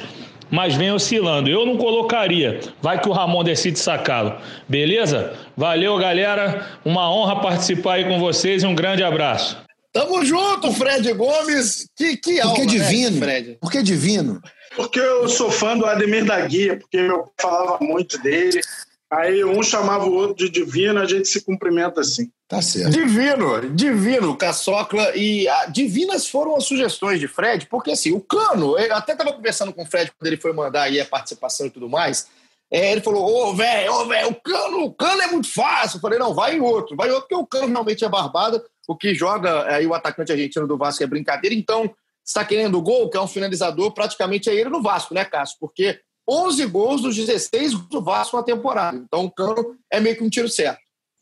mas 0.49 0.75
vem 0.75 0.91
oscilando. 0.91 1.49
Eu 1.49 1.65
não 1.65 1.77
colocaria. 1.77 2.61
Vai 2.81 3.01
que 3.01 3.09
o 3.09 3.11
Ramon 3.11 3.43
decide 3.43 3.77
sacá-lo. 3.77 4.35
Beleza? 4.67 5.33
Valeu, 5.57 5.97
galera. 5.97 6.67
Uma 6.85 7.13
honra 7.13 7.41
participar 7.41 7.95
aí 7.95 8.05
com 8.05 8.17
vocês 8.17 8.63
e 8.63 8.65
um 8.65 8.75
grande 8.75 9.03
abraço. 9.03 9.57
Tamo 9.91 10.23
junto, 10.23 10.71
Fred 10.71 11.11
Gomes. 11.13 11.85
Que, 11.97 12.15
que 12.15 12.39
alma, 12.39 12.55
Porque 12.55 12.65
né, 12.65 12.71
divino. 12.71 13.19
Né, 13.19 13.25
Fred? 13.25 13.57
Porque 13.59 13.83
divino. 13.83 14.41
Porque 14.75 14.99
eu 14.99 15.27
sou 15.27 15.51
fã 15.51 15.77
do 15.77 15.85
Ademir 15.85 16.23
da 16.23 16.39
Guia, 16.39 16.77
porque 16.77 16.95
eu 16.95 17.29
falava 17.39 17.77
muito 17.81 18.17
dele. 18.21 18.61
Aí 19.11 19.43
um 19.43 19.61
chamava 19.61 20.05
o 20.05 20.13
outro 20.13 20.45
de 20.45 20.49
divino, 20.49 20.97
a 21.01 21.05
gente 21.05 21.27
se 21.27 21.41
cumprimenta 21.41 21.99
assim. 21.99 22.31
Tá 22.47 22.61
certo. 22.61 22.91
Divino, 22.91 23.69
divino, 23.69 24.37
Caçocla. 24.37 25.13
E 25.17 25.49
a, 25.49 25.65
divinas 25.65 26.27
foram 26.27 26.55
as 26.55 26.63
sugestões 26.63 27.19
de 27.19 27.27
Fred, 27.27 27.67
porque 27.67 27.91
assim, 27.91 28.13
o 28.13 28.21
Cano, 28.21 28.77
eu 28.79 28.95
até 28.95 29.11
estava 29.11 29.33
conversando 29.33 29.73
com 29.73 29.83
o 29.83 29.85
Fred 29.85 30.13
quando 30.17 30.27
ele 30.27 30.37
foi 30.37 30.53
mandar 30.53 30.83
aí 30.83 31.01
a 31.01 31.05
participação 31.05 31.67
e 31.67 31.69
tudo 31.69 31.89
mais. 31.89 32.27
É, 32.71 32.93
ele 32.93 33.01
falou: 33.01 33.49
Ô, 33.49 33.53
velho, 33.53 33.93
ô, 33.93 34.05
velho, 34.05 34.29
o 34.29 34.35
cano, 34.35 34.85
o 34.85 34.93
cano 34.93 35.21
é 35.21 35.27
muito 35.27 35.53
fácil. 35.53 35.97
Eu 35.97 36.01
falei: 36.01 36.17
não, 36.17 36.33
vai 36.33 36.55
em 36.55 36.61
outro, 36.61 36.95
vai 36.95 37.09
em 37.09 37.11
outro, 37.11 37.27
porque 37.27 37.43
o 37.43 37.45
cano 37.45 37.67
realmente 37.67 38.05
é 38.05 38.09
barbada. 38.09 38.63
O 38.87 38.95
que 38.95 39.13
joga 39.13 39.65
aí 39.65 39.85
o 39.85 39.93
atacante 39.93 40.31
argentino 40.31 40.65
do 40.65 40.77
Vasco 40.77 41.03
é 41.03 41.07
brincadeira. 41.07 41.53
Então, 41.53 41.93
está 42.25 42.45
querendo 42.45 42.77
o 42.77 42.81
gol, 42.81 43.09
que 43.09 43.17
é 43.17 43.21
um 43.21 43.27
finalizador, 43.27 43.91
praticamente 43.93 44.49
é 44.49 44.55
ele 44.55 44.69
no 44.69 44.81
Vasco, 44.81 45.13
né, 45.13 45.25
Cássio? 45.25 45.57
Porque 45.59 45.99
11 46.29 46.65
gols 46.67 47.01
dos 47.01 47.15
16 47.15 47.73
do 47.73 48.01
Vasco 48.01 48.37
na 48.37 48.43
temporada. 48.43 48.97
Então 48.97 49.25
o 49.25 49.31
Cano 49.31 49.75
é 49.91 49.99
meio 49.99 50.15
que 50.15 50.23
um 50.23 50.29
tiro 50.29 50.49
certo. 50.49 50.79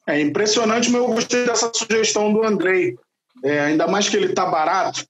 É 0.07 0.19
impressionante, 0.19 0.89
mas 0.89 1.01
eu 1.01 1.07
gostei 1.07 1.45
dessa 1.45 1.71
sugestão 1.73 2.33
do 2.33 2.43
Andrei. 2.43 2.97
É, 3.43 3.59
ainda 3.61 3.87
mais 3.87 4.09
que 4.09 4.17
ele 4.17 4.27
está 4.27 4.45
barato. 4.45 5.05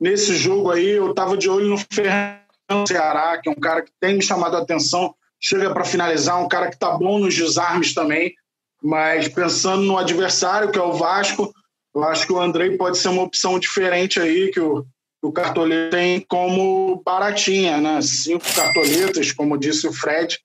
Nesse 0.00 0.36
jogo 0.36 0.70
aí, 0.70 0.90
eu 0.90 1.10
estava 1.10 1.36
de 1.36 1.48
olho 1.48 1.68
no 1.68 1.78
Fernando 1.92 2.86
Ceará, 2.86 3.38
que 3.40 3.48
é 3.48 3.52
um 3.52 3.60
cara 3.60 3.82
que 3.82 3.92
tem 4.00 4.16
me 4.16 4.22
chamado 4.22 4.56
a 4.56 4.60
atenção, 4.60 5.14
chega 5.40 5.72
para 5.72 5.84
finalizar, 5.84 6.42
um 6.42 6.48
cara 6.48 6.68
que 6.68 6.74
está 6.74 6.90
bom 6.90 7.18
nos 7.18 7.34
desarmes 7.34 7.94
também. 7.94 8.34
Mas 8.82 9.28
pensando 9.28 9.82
no 9.82 9.96
adversário, 9.96 10.70
que 10.70 10.78
é 10.78 10.82
o 10.82 10.92
Vasco, 10.92 11.52
eu 11.94 12.04
acho 12.04 12.26
que 12.26 12.32
o 12.32 12.40
Andrei 12.40 12.76
pode 12.76 12.98
ser 12.98 13.08
uma 13.08 13.22
opção 13.22 13.58
diferente 13.58 14.18
aí, 14.20 14.50
que 14.50 14.60
o, 14.60 14.84
o 15.22 15.30
cartoleiro 15.30 15.90
tem 15.90 16.20
como 16.20 17.00
baratinha, 17.04 17.80
né? 17.80 18.02
Cinco 18.02 18.44
cartoletas, 18.54 19.30
como 19.30 19.56
disse 19.56 19.86
o 19.86 19.92
Fred. 19.92 20.38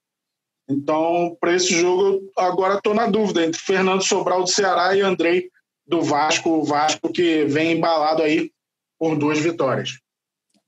Então, 0.70 1.36
para 1.42 1.56
esse 1.56 1.74
jogo, 1.80 2.32
agora 2.38 2.76
estou 2.76 2.94
na 2.94 3.08
dúvida 3.08 3.44
entre 3.44 3.60
Fernando 3.60 4.04
Sobral 4.04 4.44
do 4.44 4.50
Ceará 4.50 4.96
e 4.96 5.02
Andrei 5.02 5.50
do 5.88 6.02
Vasco. 6.02 6.50
O 6.50 6.64
Vasco 6.64 7.12
que 7.12 7.46
vem 7.46 7.72
embalado 7.72 8.22
aí 8.22 8.52
por 9.00 9.18
duas 9.18 9.40
vitórias. 9.40 9.98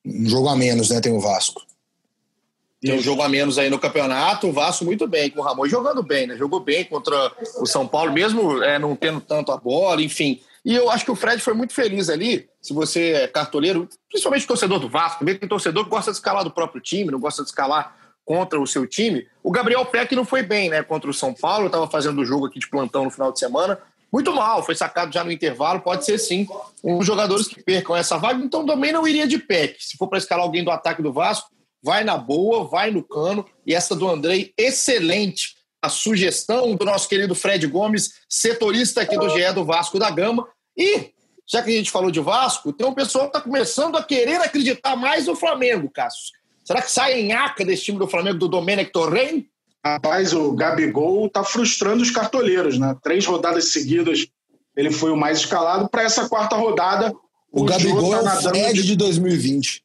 Um 0.04 0.28
jogo 0.28 0.48
a 0.48 0.56
menos, 0.56 0.89
né? 0.89 1.00
Tem 1.00 1.13
o 1.13 1.19
Vasco. 1.19 1.62
Tem 2.82 2.98
um 2.98 3.02
jogo 3.02 3.22
a 3.22 3.30
menos 3.30 3.60
aí 3.60 3.69
no 3.69 3.78
campeonato. 3.78 4.48
O 4.48 4.54
Vasco 4.54 4.86
muito 4.86 5.06
bem, 5.06 5.30
com 5.30 5.41
o 5.41 5.43
Ramon 5.43 5.67
jogando 5.67 6.02
bem, 6.02 6.26
né? 6.26 6.38
Jogou 6.38 6.62
bem 6.62 6.86
contra 6.86 7.32
o 7.58 7.65
São 7.65 7.86
Paulo, 7.86 8.12
mesmo 8.12 8.63
é, 8.63 8.80
não 8.80 8.95
tendo 8.95 9.22
tanto 9.22 9.52
a 9.52 9.58
bola, 9.58 10.02
enfim. 10.02 10.41
E 10.65 10.76
eu 10.76 10.89
acho 10.89 11.06
que 11.06 11.12
o 11.12 11.15
Fred 11.15 11.41
foi 11.41 11.54
muito 11.54 11.74
feliz 11.74 12.10
ali. 12.10 12.50
Se 12.62 12.74
você 12.74 13.12
é 13.13 13.28
cartoleiro, 13.28 13.88
principalmente 14.10 14.45
torcedor 14.45 14.80
do 14.80 14.89
Vasco, 14.89 15.24
mesmo 15.24 15.39
que 15.39 15.48
torcedor 15.48 15.86
que 15.86 15.89
gosta 15.89 16.12
de 16.12 16.17
escalar 16.17 16.43
do 16.43 16.52
próprio 16.52 16.82
time, 16.82 17.12
não 17.12 17.19
gosta 17.19 17.43
de 17.43 17.50
escalar 17.50 17.95
contra 18.26 18.60
o 18.60 18.67
seu 18.67 18.86
time. 18.86 19.28
O 19.41 19.52
Gabriel 19.52 19.86
Peck 19.86 20.15
não 20.15 20.26
foi 20.26 20.43
bem, 20.43 20.69
né? 20.69 20.84
Contra 20.84 21.10
o 21.10 21.13
São 21.13 21.34
Paulo, 21.34 21.67
estava 21.67 21.88
fazendo 21.89 22.22
o 22.22 22.26
jogo 22.26 22.45
aqui 22.45 22.60
de 22.60 22.69
plantão 22.69 23.06
no 23.06 23.10
final 23.10 23.32
de 23.32 23.39
semana. 23.39 23.80
Muito 24.12 24.34
mal, 24.34 24.63
foi 24.63 24.76
sacado 24.76 25.13
já 25.13 25.24
no 25.24 25.32
intervalo. 25.32 25.82
Pode 25.82 26.04
ser 26.04 26.17
sim 26.17 26.48
um 26.84 26.98
dos 26.98 27.08
jogadores 27.08 27.48
que 27.48 27.63
percam 27.63 27.95
essa 27.95 28.17
vaga. 28.17 28.43
Então 28.43 28.65
também 28.65 28.91
não 28.91 29.08
iria 29.08 29.28
de 29.28 29.38
Peck. 29.38 29.84
Se 29.84 29.98
for 29.98 30.08
para 30.08 30.17
escalar 30.17 30.43
alguém 30.43 30.63
do 30.63 30.72
ataque 30.72 31.02
do 31.02 31.13
Vasco, 31.13 31.50
vai 31.82 32.04
na 32.04 32.17
boa, 32.17 32.67
vai 32.67 32.91
no 32.91 33.04
cano. 33.04 33.45
E 33.65 33.74
essa 33.74 33.95
do 33.95 34.08
Andrei, 34.08 34.54
excelente 34.58 35.59
a 35.82 35.89
sugestão 35.89 36.76
do 36.76 36.86
nosso 36.86 37.08
querido 37.08 37.34
Fred 37.34 37.65
Gomes, 37.68 38.13
setorista 38.28 39.02
aqui 39.02 39.18
do 39.18 39.30
GE 39.30 39.54
do 39.54 39.65
Vasco 39.65 39.98
da 39.98 40.10
Gama. 40.10 40.48
E, 40.78 41.12
já 41.48 41.62
que 41.62 41.70
a 41.70 41.74
gente 41.74 41.92
falou 41.92 42.12
de 42.12 42.20
Vasco, 42.20 42.74
tem 42.74 42.86
um 42.86 42.94
pessoal 42.94 43.26
que 43.26 43.38
está 43.38 43.42
começando 43.42 43.98
a 43.98 44.04
querer 44.04 44.42
acreditar 44.42 44.96
mais 44.96 45.28
no 45.28 45.36
Flamengo, 45.36 45.89
Cássio. 45.89 46.34
Será 46.63 46.82
que 46.82 46.92
sai 46.92 47.20
em 47.20 47.34
aca 47.34 47.65
desse 47.65 47.86
time 47.86 47.98
do 47.98 48.08
Flamengo 48.08 48.38
do 48.38 48.48
Domenech 48.48 48.92
Torren? 48.92 49.46
Rapaz, 49.84 50.34
o 50.34 50.52
Gabigol 50.52 51.28
está 51.28 51.44
frustrando 51.44 52.04
os 52.04 52.12
cartoleiros, 52.12 52.78
né? 52.78 52.96
Três 53.02 53.26
rodadas 53.26 53.72
seguidas 53.72 54.28
ele 54.76 54.92
foi 54.92 55.12
o 55.12 55.18
mais 55.18 55.39
escalado. 55.39 55.89
Para 55.89 56.04
essa 56.04 56.30
quarta 56.30 56.56
rodada, 56.56 57.12
o, 57.52 57.62
o 57.62 57.65
Gabigol 57.65 58.12
tá 58.12 58.34
é 58.34 58.38
o 58.38 58.42
Fred 58.42 58.82
de... 58.82 58.88
de 58.88 58.96
2020. 58.96 59.84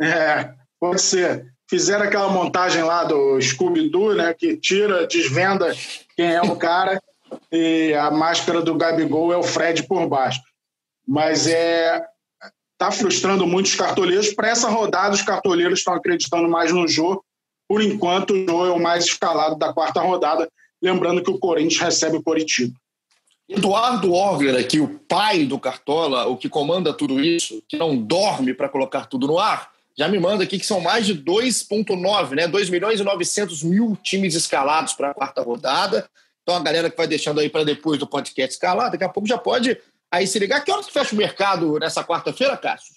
É, 0.00 0.52
pode 0.80 1.00
ser 1.00 1.53
fizeram 1.74 2.04
aquela 2.04 2.28
montagem 2.28 2.84
lá 2.84 3.02
do 3.02 3.40
Scooby-Doo, 3.40 4.14
né, 4.14 4.32
que 4.32 4.56
tira, 4.56 5.08
desvenda 5.08 5.74
quem 6.16 6.32
é 6.32 6.40
o 6.40 6.54
cara, 6.54 7.02
e 7.50 7.92
a 7.94 8.12
máscara 8.12 8.62
do 8.62 8.76
Gabigol 8.76 9.32
é 9.32 9.36
o 9.36 9.42
Fred 9.42 9.82
por 9.82 10.06
baixo. 10.06 10.40
Mas 11.06 11.48
é 11.48 12.00
tá 12.78 12.92
frustrando 12.92 13.44
muitos 13.44 13.74
cartoleiros. 13.74 14.32
Para 14.32 14.50
essa 14.50 14.68
rodada, 14.68 15.14
os 15.14 15.22
cartoleiros 15.22 15.80
estão 15.80 15.94
acreditando 15.94 16.48
mais 16.48 16.72
no 16.72 16.86
Jô. 16.86 17.24
Por 17.68 17.82
enquanto, 17.82 18.34
o 18.34 18.46
Jô 18.46 18.66
é 18.66 18.70
o 18.70 18.80
mais 18.80 19.04
escalado 19.06 19.56
da 19.56 19.72
quarta 19.72 20.00
rodada. 20.00 20.48
Lembrando 20.80 21.24
que 21.24 21.30
o 21.30 21.38
Corinthians 21.38 21.80
recebe 21.80 22.18
o 22.18 22.22
Coritiba. 22.22 22.74
Eduardo 23.48 24.12
Orger, 24.12 24.54
aqui, 24.56 24.78
o 24.78 25.00
pai 25.08 25.44
do 25.44 25.58
Cartola, 25.58 26.26
o 26.26 26.36
que 26.36 26.48
comanda 26.48 26.92
tudo 26.92 27.20
isso, 27.20 27.60
que 27.68 27.76
não 27.76 27.96
dorme 27.96 28.54
para 28.54 28.68
colocar 28.68 29.06
tudo 29.06 29.26
no 29.26 29.38
ar, 29.40 29.73
já 29.96 30.08
me 30.08 30.18
manda 30.18 30.44
aqui 30.44 30.58
que 30.58 30.66
são 30.66 30.80
mais 30.80 31.06
de 31.06 31.14
2,9, 31.14 32.34
né? 32.34 32.48
2 32.48 32.68
milhões 32.68 33.00
e 33.00 33.04
900 33.04 33.62
mil 33.62 33.96
times 34.02 34.34
escalados 34.34 34.92
para 34.92 35.10
a 35.10 35.14
quarta 35.14 35.40
rodada. 35.40 36.08
Então 36.42 36.56
a 36.56 36.62
galera 36.62 36.90
que 36.90 36.96
vai 36.96 37.06
deixando 37.06 37.40
aí 37.40 37.48
para 37.48 37.64
depois 37.64 37.98
do 37.98 38.06
podcast 38.06 38.54
escalar, 38.54 38.90
daqui 38.90 39.04
a 39.04 39.08
pouco 39.08 39.28
já 39.28 39.38
pode 39.38 39.78
aí 40.10 40.26
se 40.26 40.38
ligar. 40.38 40.64
Que 40.64 40.72
horas 40.72 40.86
que 40.86 40.92
fecha 40.92 41.14
o 41.14 41.18
mercado 41.18 41.78
nessa 41.78 42.04
quarta-feira, 42.04 42.56
Cássio? 42.56 42.92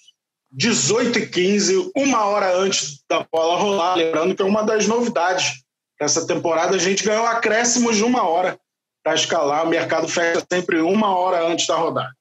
18 0.50 1.18
e 1.18 1.26
15, 1.26 1.92
uma 1.96 2.24
hora 2.24 2.56
antes 2.56 3.02
da 3.08 3.26
bola 3.30 3.58
rolar. 3.58 3.94
Lembrando 3.94 4.34
que 4.34 4.42
é 4.42 4.44
uma 4.44 4.62
das 4.62 4.86
novidades 4.86 5.62
dessa 6.00 6.26
temporada. 6.26 6.76
A 6.76 6.78
gente 6.78 7.04
ganhou 7.04 7.26
acréscimos 7.26 7.96
de 7.96 8.02
uma 8.02 8.26
hora 8.26 8.58
para 9.04 9.14
escalar. 9.14 9.64
O 9.64 9.68
mercado 9.68 10.08
fecha 10.08 10.44
sempre 10.50 10.80
uma 10.80 11.16
hora 11.16 11.46
antes 11.46 11.66
da 11.66 11.76
rodada. 11.76 12.17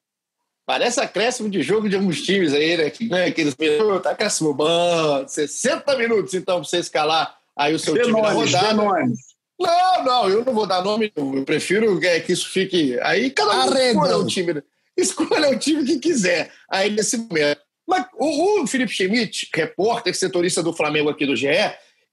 Parece 0.67 0.99
acréscimo 0.99 1.49
de 1.49 1.63
jogo 1.63 1.87
de 1.87 1.95
alguns 1.95 2.21
times 2.21 2.53
aí, 2.53 2.75
né? 2.75 2.89
Que, 2.89 3.07
né? 3.07 3.27
Aqueles 3.27 3.55
minutos, 3.55 4.05
acréscimo 4.05 4.53
bom, 4.53 5.25
60 5.25 5.95
minutos 5.95 6.33
então 6.33 6.59
para 6.59 6.67
você 6.67 6.79
escalar 6.79 7.37
aí 7.55 7.73
o 7.73 7.79
seu 7.79 7.93
time 7.93 8.21
na 8.21 8.31
rodada. 8.31 8.73
Não, 8.73 10.03
não, 10.03 10.29
eu 10.29 10.43
não 10.43 10.53
vou 10.53 10.67
dar 10.67 10.83
nome, 10.83 11.09
Eu 11.15 11.45
prefiro 11.45 11.97
que 12.01 12.33
isso 12.33 12.49
fique. 12.49 12.99
Aí 13.01 13.29
cada 13.29 13.65
um 13.65 13.77
escolha 13.77 14.17
o 14.17 14.27
time. 14.27 14.53
Né? 14.55 14.63
Escolha 14.97 15.49
o 15.51 15.57
time 15.57 15.85
que 15.85 15.99
quiser. 15.99 16.51
Aí 16.69 16.89
nesse 16.89 17.15
momento. 17.15 17.61
Mas 17.87 18.05
o, 18.19 18.61
o 18.61 18.67
Felipe 18.67 18.91
Schmidt, 18.91 19.49
repórter, 19.55 20.13
setorista 20.13 20.61
do 20.61 20.73
Flamengo 20.73 21.09
aqui 21.09 21.25
do 21.25 21.33
GE, 21.33 21.47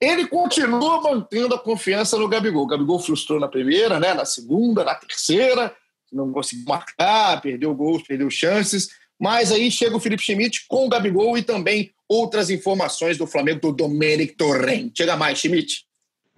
ele 0.01 0.29
continua 0.29 1.01
mantendo 1.03 1.57
a 1.57 1.59
confiança 1.59 2.17
no 2.17 2.29
Gabigol. 2.29 2.63
O 2.63 2.69
Gabigol 2.69 3.01
frustrou 3.01 3.41
na 3.41 3.49
primeira, 3.49 3.99
né? 3.99 4.15
na 4.15 4.25
segunda, 4.25 4.85
na 4.85 4.95
terceira, 4.95 5.75
não 6.15 6.33
conseguiu 6.33 6.65
marcar, 6.67 7.41
perdeu 7.41 7.75
gols, 7.75 8.03
perdeu 8.03 8.31
chances. 8.31 8.89
Mas 9.21 9.53
aí 9.53 9.71
chega 9.71 9.97
o 9.97 10.01
Felipe 10.01 10.23
Schmidt 10.23 10.67
com 10.69 10.87
o 10.87 10.89
Gabigol 10.89 11.37
e 11.37 11.43
também 11.43 11.91
outras 12.09 12.51
informações 12.51 13.17
do 13.17 13.27
Flamengo 13.27 13.61
do 13.61 13.73
Domenic 13.73 14.35
Torrent. 14.37 14.93
Chega 14.97 15.17
mais, 15.17 15.39
Schmidt. 15.39 15.85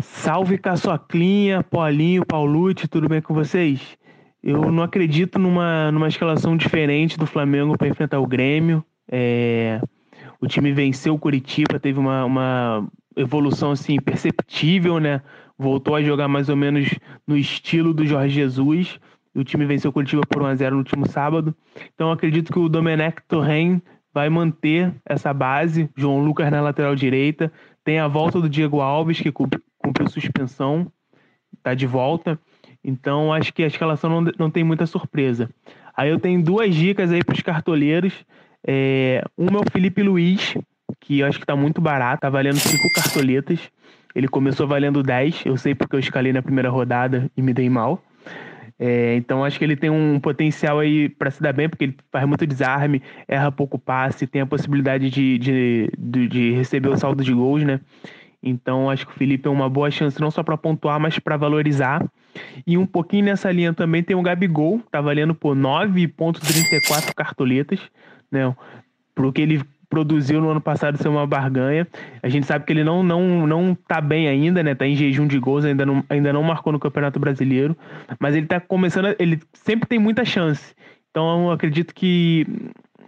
Salve 0.01 0.59
Caçoclinha, 0.59 1.63
Paulinho, 1.63 2.25
Paulucci, 2.25 2.87
tudo 2.87 3.09
bem 3.09 3.23
com 3.23 3.33
vocês? 3.33 3.81
Eu 4.43 4.71
não 4.71 4.83
acredito 4.83 5.39
numa, 5.39 5.91
numa 5.91 6.07
escalação 6.07 6.57
diferente 6.57 7.19
do 7.19 7.27
Flamengo 7.27 7.77
para 7.77 7.89
enfrentar 7.89 8.21
o 8.21 8.27
Grêmio. 8.27 8.85
É, 9.11 9.81
o 10.41 10.47
time 10.47 10.73
venceu 10.73 11.15
o 11.15 11.19
Curitiba, 11.19 11.81
teve 11.81 11.99
uma, 11.99 12.25
uma 12.25 12.89
evolução 13.17 13.73
assim 13.73 13.97
perceptível, 13.99 15.01
né? 15.01 15.23
Voltou 15.59 15.95
a 15.95 16.03
jogar 16.03 16.29
mais 16.29 16.49
ou 16.49 16.57
menos 16.57 16.91
no 17.27 17.37
estilo 17.37 17.95
do 17.95 18.07
Jorge 18.07 18.35
Jesus. 18.35 19.01
O 19.37 19.45
time 19.45 19.67
venceu 19.67 19.91
o 19.91 19.93
Curitiba 19.93 20.23
por 20.29 20.43
1 20.43 20.47
a 20.47 20.55
0 20.55 20.73
no 20.73 20.79
último 20.79 21.07
sábado. 21.07 21.55
Então 21.95 22.11
acredito 22.11 22.53
que 22.53 22.59
o 22.59 22.69
Domenech 22.69 23.19
Torren 23.29 23.83
vai 24.13 24.31
manter 24.31 24.95
essa 25.05 25.33
base. 25.35 25.91
João 25.95 26.25
Lucas 26.25 26.51
na 26.51 26.61
lateral 26.61 26.97
direita. 26.97 27.53
Tem 27.85 27.99
a 27.99 28.09
volta 28.09 28.41
do 28.41 28.49
Diego 28.49 28.81
Alves, 28.81 29.21
que 29.21 29.31
cumpriu 29.31 30.09
suspensão, 30.09 30.91
está 31.55 31.75
de 31.75 31.87
volta. 31.87 32.39
Então 32.83 33.33
acho 33.33 33.53
que 33.53 33.63
a 33.63 33.67
escalação 33.67 34.09
não, 34.09 34.33
não 34.39 34.51
tem 34.51 34.65
muita 34.65 34.87
surpresa. 34.87 35.51
Aí 35.95 36.09
eu 36.09 36.19
tenho 36.19 36.43
duas 36.43 36.75
dicas 36.75 37.13
aí 37.13 37.23
para 37.23 37.35
os 37.35 37.43
cartoleiros. 37.43 38.25
É, 38.67 39.23
uma 39.37 39.59
é 39.59 39.63
o 39.63 39.71
Felipe 39.71 40.03
Luiz, 40.03 40.57
que 41.01 41.21
eu 41.21 41.27
acho 41.27 41.39
que 41.39 41.45
está 41.45 41.55
muito 41.55 41.81
barato, 41.81 42.23
tá 42.23 42.31
valendo 42.31 42.57
cinco 42.57 42.91
cartoletas. 42.95 43.61
Ele 44.15 44.29
começou 44.29 44.67
valendo 44.67 45.03
10, 45.03 45.45
eu 45.45 45.57
sei 45.57 45.75
porque 45.75 45.95
eu 45.95 46.01
escalei 46.01 46.33
na 46.33 46.43
primeira 46.43 46.71
rodada 46.71 47.31
e 47.37 47.43
me 47.43 47.53
dei 47.53 47.69
mal. 47.69 48.03
É, 48.79 49.17
então 49.17 49.43
acho 49.43 49.59
que 49.59 49.65
ele 49.65 49.77
tem 49.77 49.89
um 49.89 50.21
potencial 50.21 50.79
aí 50.79 51.09
para 51.09 51.31
se 51.31 51.43
dar 51.43 51.53
bem, 51.53 51.69
porque 51.69 51.85
ele 51.85 51.97
faz 52.13 52.27
muito 52.27 52.47
desarme, 52.47 53.03
erra 53.27 53.51
pouco 53.51 53.79
passe, 53.79 54.27
tem 54.27 54.43
a 54.43 54.47
possibilidade 54.47 55.09
de, 55.09 55.39
de, 55.39 55.91
de, 55.99 56.29
de 56.29 56.53
receber 56.53 56.89
o 56.89 56.97
saldo 56.97 57.25
de 57.25 57.33
gols, 57.33 57.65
né? 57.65 57.81
Então 58.43 58.91
acho 58.91 59.07
que 59.07 59.13
o 59.13 59.17
Felipe 59.17 59.49
é 59.49 59.51
uma 59.51 59.69
boa 59.69 59.91
chance 59.91 60.21
não 60.21 60.31
só 60.31 60.43
para 60.43 60.57
pontuar, 60.57 61.01
mas 61.01 61.19
para 61.19 61.37
valorizar. 61.37 62.05
E 62.67 62.77
um 62.77 62.87
pouquinho 62.87 63.25
nessa 63.25 63.51
linha 63.51 63.73
também 63.73 64.03
tem 64.03 64.15
o 64.15 64.23
Gabigol, 64.23 64.81
tá 64.91 65.01
valendo 65.01 65.35
por 65.35 65.57
9,34 65.57 67.15
cartoletas, 67.15 67.81
né? 68.31 68.55
Pro 69.15 69.33
que 69.33 69.41
ele 69.41 69.63
produziu 69.97 70.43
no 70.43 70.51
ano 70.51 70.61
passado 70.61 70.99
ser 70.99 71.09
uma 71.09 71.27
barganha. 71.27 71.89
A 72.23 72.29
gente 72.29 72.45
sabe 72.45 72.67
que 72.67 72.73
ele 72.75 72.85
não 72.85 73.03
não 73.03 73.47
não 73.47 73.75
tá 73.75 73.99
bem 73.99 74.29
ainda, 74.29 74.63
né? 74.63 74.75
Tá 74.75 74.87
em 74.87 74.95
jejum 74.95 75.27
de 75.27 75.39
gols, 75.39 75.65
ainda 75.65 75.87
não, 75.87 76.05
ainda 76.11 76.35
não 76.35 76.43
marcou 76.43 76.71
no 76.71 76.79
Campeonato 76.79 77.19
Brasileiro, 77.19 77.75
mas 78.21 78.37
ele 78.37 78.47
tá 78.47 78.61
começando, 78.61 79.07
a, 79.07 79.17
ele 79.19 79.41
sempre 79.55 79.89
tem 79.89 79.99
muita 79.99 80.23
chance. 80.23 80.75
Então 81.11 81.47
eu 81.47 81.51
acredito 81.51 81.95
que 81.95 82.47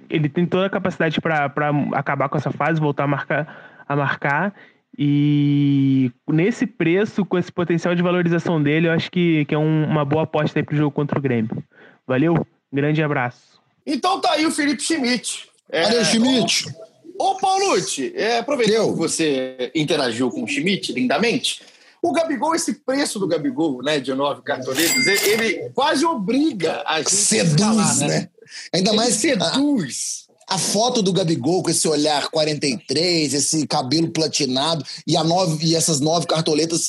ele 0.09 0.31
tem 0.31 0.47
toda 0.47 0.65
a 0.65 0.71
capacidade 0.71 1.21
para 1.21 1.53
acabar 1.93 2.31
com 2.31 2.39
essa 2.39 2.51
fase, 2.51 2.81
voltar 2.81 3.05
a 3.05 3.07
marcar 3.07 3.85
a 3.87 3.95
marcar 3.95 4.55
e 4.99 6.11
nesse 6.27 6.67
preço, 6.67 7.23
com 7.23 7.37
esse 7.37 7.53
potencial 7.53 7.95
de 7.95 8.03
valorização 8.03 8.63
dele, 8.63 8.89
eu 8.89 8.93
acho 8.93 9.11
que, 9.11 9.45
que 9.45 9.55
é 9.55 9.59
um, 9.59 9.85
uma 9.85 10.07
boa 10.07 10.23
aposta 10.23 10.59
aí 10.59 10.63
pro 10.65 10.75
jogo 10.75 10.91
contra 10.91 11.19
o 11.19 11.23
Grêmio. 11.23 11.63
Valeu, 12.07 12.47
grande 12.73 13.03
abraço. 13.03 13.61
Então 13.87 14.21
tá 14.21 14.33
aí 14.33 14.47
o 14.47 14.51
Felipe 14.51 14.83
Schmidt. 14.83 15.48
É, 15.71 15.83
Valeu, 15.83 16.05
Schmidt. 16.05 16.75
Ô, 17.19 17.35
Paulucci, 17.37 18.13
é, 18.15 18.39
aproveitando 18.39 18.93
que 18.93 18.99
você 18.99 19.73
interagiu 19.75 20.31
com 20.31 20.45
o 20.45 20.47
Schmidt 20.47 20.93
lindamente, 20.93 21.63
o 22.01 22.13
Gabigol, 22.13 22.55
esse 22.55 22.75
preço 22.75 23.19
do 23.19 23.27
Gabigol, 23.27 23.83
né, 23.83 23.99
de 23.99 24.15
nove 24.15 24.43
cartoletas, 24.43 25.07
ele, 25.07 25.31
ele 25.31 25.71
quase 25.75 26.05
obriga 26.05 26.83
a 26.87 26.99
gente 26.99 27.15
Seduz, 27.15 27.51
a 27.51 27.55
escalar, 27.55 27.97
né? 27.99 28.07
né? 28.07 28.29
Ainda 28.73 28.91
ele 28.91 28.97
mais 28.97 29.15
seduz 29.15 30.29
a 30.49 30.57
foto 30.57 31.03
do 31.03 31.13
Gabigol 31.13 31.63
com 31.63 31.71
esse 31.71 31.87
olhar 31.87 32.29
43, 32.31 33.35
esse 33.35 33.67
cabelo 33.67 34.11
platinado 34.11 34.83
e, 35.07 35.17
a 35.17 35.23
nove, 35.23 35.67
e 35.67 35.77
essas 35.77 36.01
nove 36.01 36.27
cartoletas 36.27 36.89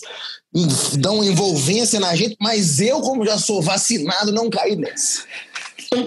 dão 0.97 1.23
envolvência 1.23 1.99
na 1.99 2.15
gente, 2.15 2.37
mas 2.39 2.79
eu, 2.79 3.01
como 3.01 3.25
já 3.25 3.37
sou 3.37 3.61
vacinado, 3.61 4.31
não 4.31 4.49
caí 4.49 4.75
nessa. 4.75 5.23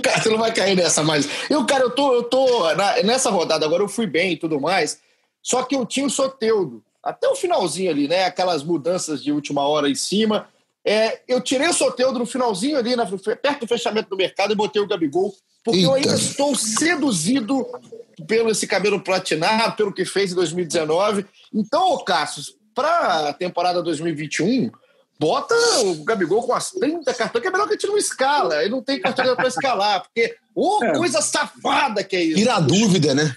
Cara, 0.02 0.22
você 0.22 0.28
não 0.28 0.38
vai 0.38 0.52
cair 0.52 0.76
nessa 0.76 1.02
mais. 1.02 1.28
Eu, 1.50 1.64
cara, 1.66 1.84
eu 1.84 1.90
tô, 1.90 2.14
eu 2.14 2.22
tô 2.24 2.74
na, 2.74 3.02
nessa 3.02 3.30
rodada 3.30 3.66
agora, 3.66 3.82
eu 3.82 3.88
fui 3.88 4.06
bem 4.06 4.32
e 4.32 4.36
tudo 4.36 4.60
mais, 4.60 5.00
só 5.42 5.62
que 5.62 5.74
eu 5.74 5.84
tinha 5.84 6.06
o 6.06 6.10
Soteudo, 6.10 6.82
até 7.02 7.28
o 7.28 7.34
finalzinho 7.34 7.90
ali, 7.90 8.06
né? 8.06 8.24
Aquelas 8.24 8.62
mudanças 8.62 9.22
de 9.22 9.32
última 9.32 9.66
hora 9.66 9.88
em 9.88 9.94
cima. 9.94 10.48
É, 10.84 11.20
eu 11.28 11.40
tirei 11.40 11.68
o 11.68 11.72
Soteudo 11.72 12.18
no 12.18 12.26
finalzinho 12.26 12.76
ali, 12.76 12.94
na, 12.96 13.06
perto 13.06 13.60
do 13.60 13.68
fechamento 13.68 14.08
do 14.08 14.16
mercado, 14.16 14.52
e 14.52 14.56
botei 14.56 14.80
o 14.80 14.86
Gabigol 14.86 15.34
porque 15.64 15.80
Eita. 15.80 15.90
eu 15.90 15.94
ainda 15.94 16.14
estou 16.14 16.54
seduzido 16.54 17.66
pelo 18.26 18.50
esse 18.50 18.66
cabelo 18.66 19.00
platinado, 19.00 19.76
pelo 19.76 19.92
que 19.92 20.04
fez 20.04 20.32
em 20.32 20.34
2019. 20.34 21.24
Então, 21.54 22.02
Cassius, 22.04 22.54
para 22.74 23.28
a 23.28 23.32
temporada 23.32 23.82
2021, 23.82 24.70
bota 25.22 25.54
o 25.84 26.04
Gabigol 26.04 26.42
com 26.42 26.52
as 26.52 26.72
30 26.72 27.14
cartões, 27.14 27.42
que 27.42 27.48
é 27.48 27.50
melhor 27.50 27.66
que 27.66 27.74
a 27.74 27.76
gente 27.76 27.86
não 27.86 27.96
escala. 27.96 28.60
Ele 28.60 28.70
não 28.70 28.82
tem 28.82 29.00
cartão 29.00 29.36
para 29.36 29.46
escalar, 29.46 30.02
porque 30.02 30.34
ô 30.54 30.78
oh, 30.78 30.84
é. 30.84 30.92
coisa 30.94 31.20
safada 31.20 32.02
que 32.02 32.16
é 32.16 32.22
isso. 32.24 32.38
Tira 32.38 32.56
a 32.56 32.60
dúvida, 32.60 33.14
né? 33.14 33.34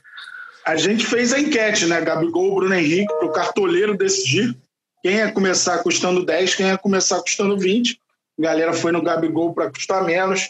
A 0.65 0.75
gente 0.75 1.05
fez 1.05 1.31
a 1.31 1.39
enquete, 1.39 1.85
né? 1.85 2.01
Gabigol, 2.01 2.55
Bruno 2.55 2.73
Henrique, 2.73 3.13
para 3.19 3.27
o 3.27 3.31
cartoleiro 3.31 3.95
decidir 3.95 4.57
quem 5.03 5.17
ia 5.17 5.31
começar 5.31 5.77
custando 5.83 6.25
10, 6.25 6.55
quem 6.55 6.65
ia 6.65 6.77
começar 6.77 7.21
custando 7.21 7.57
20. 7.57 7.99
A 8.39 8.41
galera 8.41 8.73
foi 8.73 8.91
no 8.91 9.03
Gabigol 9.03 9.53
para 9.53 9.69
custar 9.69 10.03
menos 10.03 10.49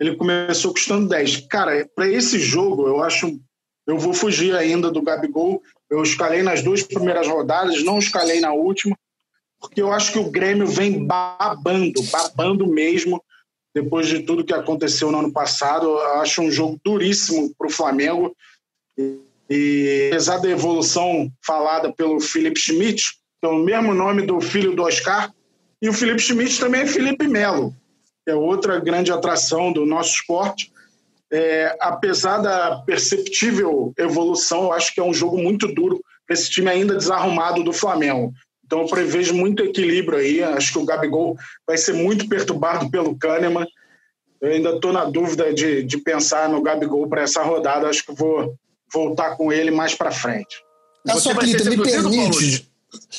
ele 0.00 0.16
começou 0.16 0.72
custando 0.72 1.06
10. 1.06 1.46
Cara, 1.46 1.86
para 1.94 2.08
esse 2.08 2.40
jogo, 2.40 2.88
eu 2.88 3.02
acho. 3.02 3.38
Eu 3.86 3.98
vou 3.98 4.14
fugir 4.14 4.56
ainda 4.56 4.90
do 4.90 5.02
Gabigol. 5.02 5.62
Eu 5.90 6.02
escalei 6.02 6.42
nas 6.42 6.62
duas 6.62 6.82
primeiras 6.82 7.28
rodadas, 7.28 7.84
não 7.84 7.98
escalei 7.98 8.40
na 8.40 8.52
última, 8.52 8.96
porque 9.60 9.82
eu 9.82 9.92
acho 9.92 10.12
que 10.12 10.18
o 10.18 10.30
Grêmio 10.30 10.66
vem 10.66 11.04
babando, 11.04 12.02
babando 12.10 12.66
mesmo, 12.66 13.22
depois 13.74 14.08
de 14.08 14.20
tudo 14.20 14.44
que 14.44 14.54
aconteceu 14.54 15.12
no 15.12 15.18
ano 15.18 15.32
passado. 15.32 15.86
Eu 15.86 16.20
acho 16.20 16.42
um 16.42 16.50
jogo 16.50 16.80
duríssimo 16.84 17.54
para 17.56 17.66
o 17.66 17.70
Flamengo. 17.70 18.34
E, 19.48 20.08
apesar 20.08 20.38
da 20.38 20.48
evolução 20.48 21.30
falada 21.44 21.92
pelo 21.92 22.20
Felipe 22.20 22.58
Schmidt, 22.58 23.12
que 23.40 23.46
é 23.46 23.48
o 23.48 23.58
mesmo 23.58 23.94
nome 23.94 24.22
do 24.22 24.40
filho 24.40 24.74
do 24.74 24.82
Oscar, 24.82 25.32
e 25.82 25.88
o 25.88 25.92
Felipe 25.92 26.20
Schmidt 26.20 26.58
também 26.58 26.82
é 26.82 26.86
Felipe 26.86 27.26
Melo 27.28 27.74
é 28.30 28.34
outra 28.34 28.78
grande 28.80 29.12
atração 29.12 29.72
do 29.72 29.84
nosso 29.84 30.14
esporte. 30.16 30.72
É, 31.32 31.76
apesar 31.80 32.38
da 32.38 32.78
perceptível 32.78 33.92
evolução, 33.96 34.64
eu 34.64 34.72
acho 34.72 34.92
que 34.92 35.00
é 35.00 35.04
um 35.04 35.14
jogo 35.14 35.38
muito 35.38 35.72
duro 35.72 36.02
esse 36.28 36.50
time 36.50 36.70
ainda 36.70 36.96
desarrumado 36.96 37.62
do 37.62 37.72
Flamengo. 37.72 38.32
Então 38.70 38.82
eu 38.82 38.86
prevejo 38.86 39.34
muito 39.34 39.64
equilíbrio 39.64 40.16
aí. 40.16 40.40
Acho 40.44 40.74
que 40.74 40.78
o 40.78 40.84
Gabigol 40.84 41.36
vai 41.66 41.76
ser 41.76 41.92
muito 41.92 42.28
perturbado 42.28 42.88
pelo 42.88 43.18
Kahneman. 43.18 43.66
Eu 44.40 44.52
ainda 44.52 44.76
estou 44.76 44.92
na 44.92 45.06
dúvida 45.06 45.52
de, 45.52 45.82
de 45.82 45.98
pensar 45.98 46.48
no 46.48 46.62
Gabigol 46.62 47.08
para 47.08 47.22
essa 47.22 47.42
rodada. 47.42 47.88
Acho 47.88 48.06
que 48.06 48.14
vou 48.14 48.54
voltar 48.94 49.36
com 49.36 49.52
ele 49.52 49.72
mais 49.72 49.96
para 49.96 50.12
frente. 50.12 50.62
A 51.08 51.16
sua 51.16 51.34
me 51.34 51.82
permite, 51.82 52.70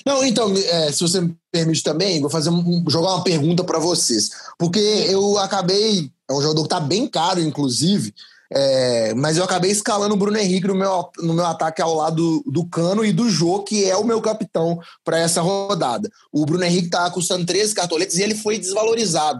não, 0.05 0.23
então, 0.23 0.53
é, 0.53 0.91
se 0.91 1.01
você 1.01 1.19
me 1.19 1.35
permite 1.51 1.83
também, 1.83 2.21
vou 2.21 2.29
fazer 2.29 2.49
um, 2.49 2.85
jogar 2.89 3.15
uma 3.15 3.23
pergunta 3.23 3.61
para 3.61 3.79
vocês. 3.79 4.31
Porque 4.57 4.79
eu 4.79 5.37
acabei. 5.37 6.09
É 6.29 6.33
um 6.33 6.41
jogador 6.41 6.63
que 6.63 6.69
tá 6.69 6.79
bem 6.79 7.07
caro, 7.07 7.41
inclusive. 7.41 8.13
É, 8.53 9.13
mas 9.13 9.37
eu 9.37 9.43
acabei 9.45 9.71
escalando 9.71 10.13
o 10.13 10.17
Bruno 10.17 10.37
Henrique 10.37 10.67
no 10.67 10.75
meu, 10.75 11.09
no 11.19 11.33
meu 11.33 11.45
ataque 11.45 11.81
ao 11.81 11.93
lado 11.93 12.43
do 12.45 12.65
Cano 12.65 13.05
e 13.05 13.13
do 13.13 13.29
Jô, 13.29 13.63
que 13.63 13.85
é 13.85 13.95
o 13.95 14.03
meu 14.03 14.21
capitão 14.21 14.77
para 15.05 15.17
essa 15.17 15.41
rodada. 15.41 16.09
O 16.31 16.45
Bruno 16.45 16.63
Henrique 16.63 16.89
tá 16.89 17.09
custando 17.09 17.45
13 17.45 17.73
cartoletes 17.73 18.17
e 18.17 18.23
ele 18.23 18.35
foi 18.35 18.59
desvalorizado. 18.59 19.39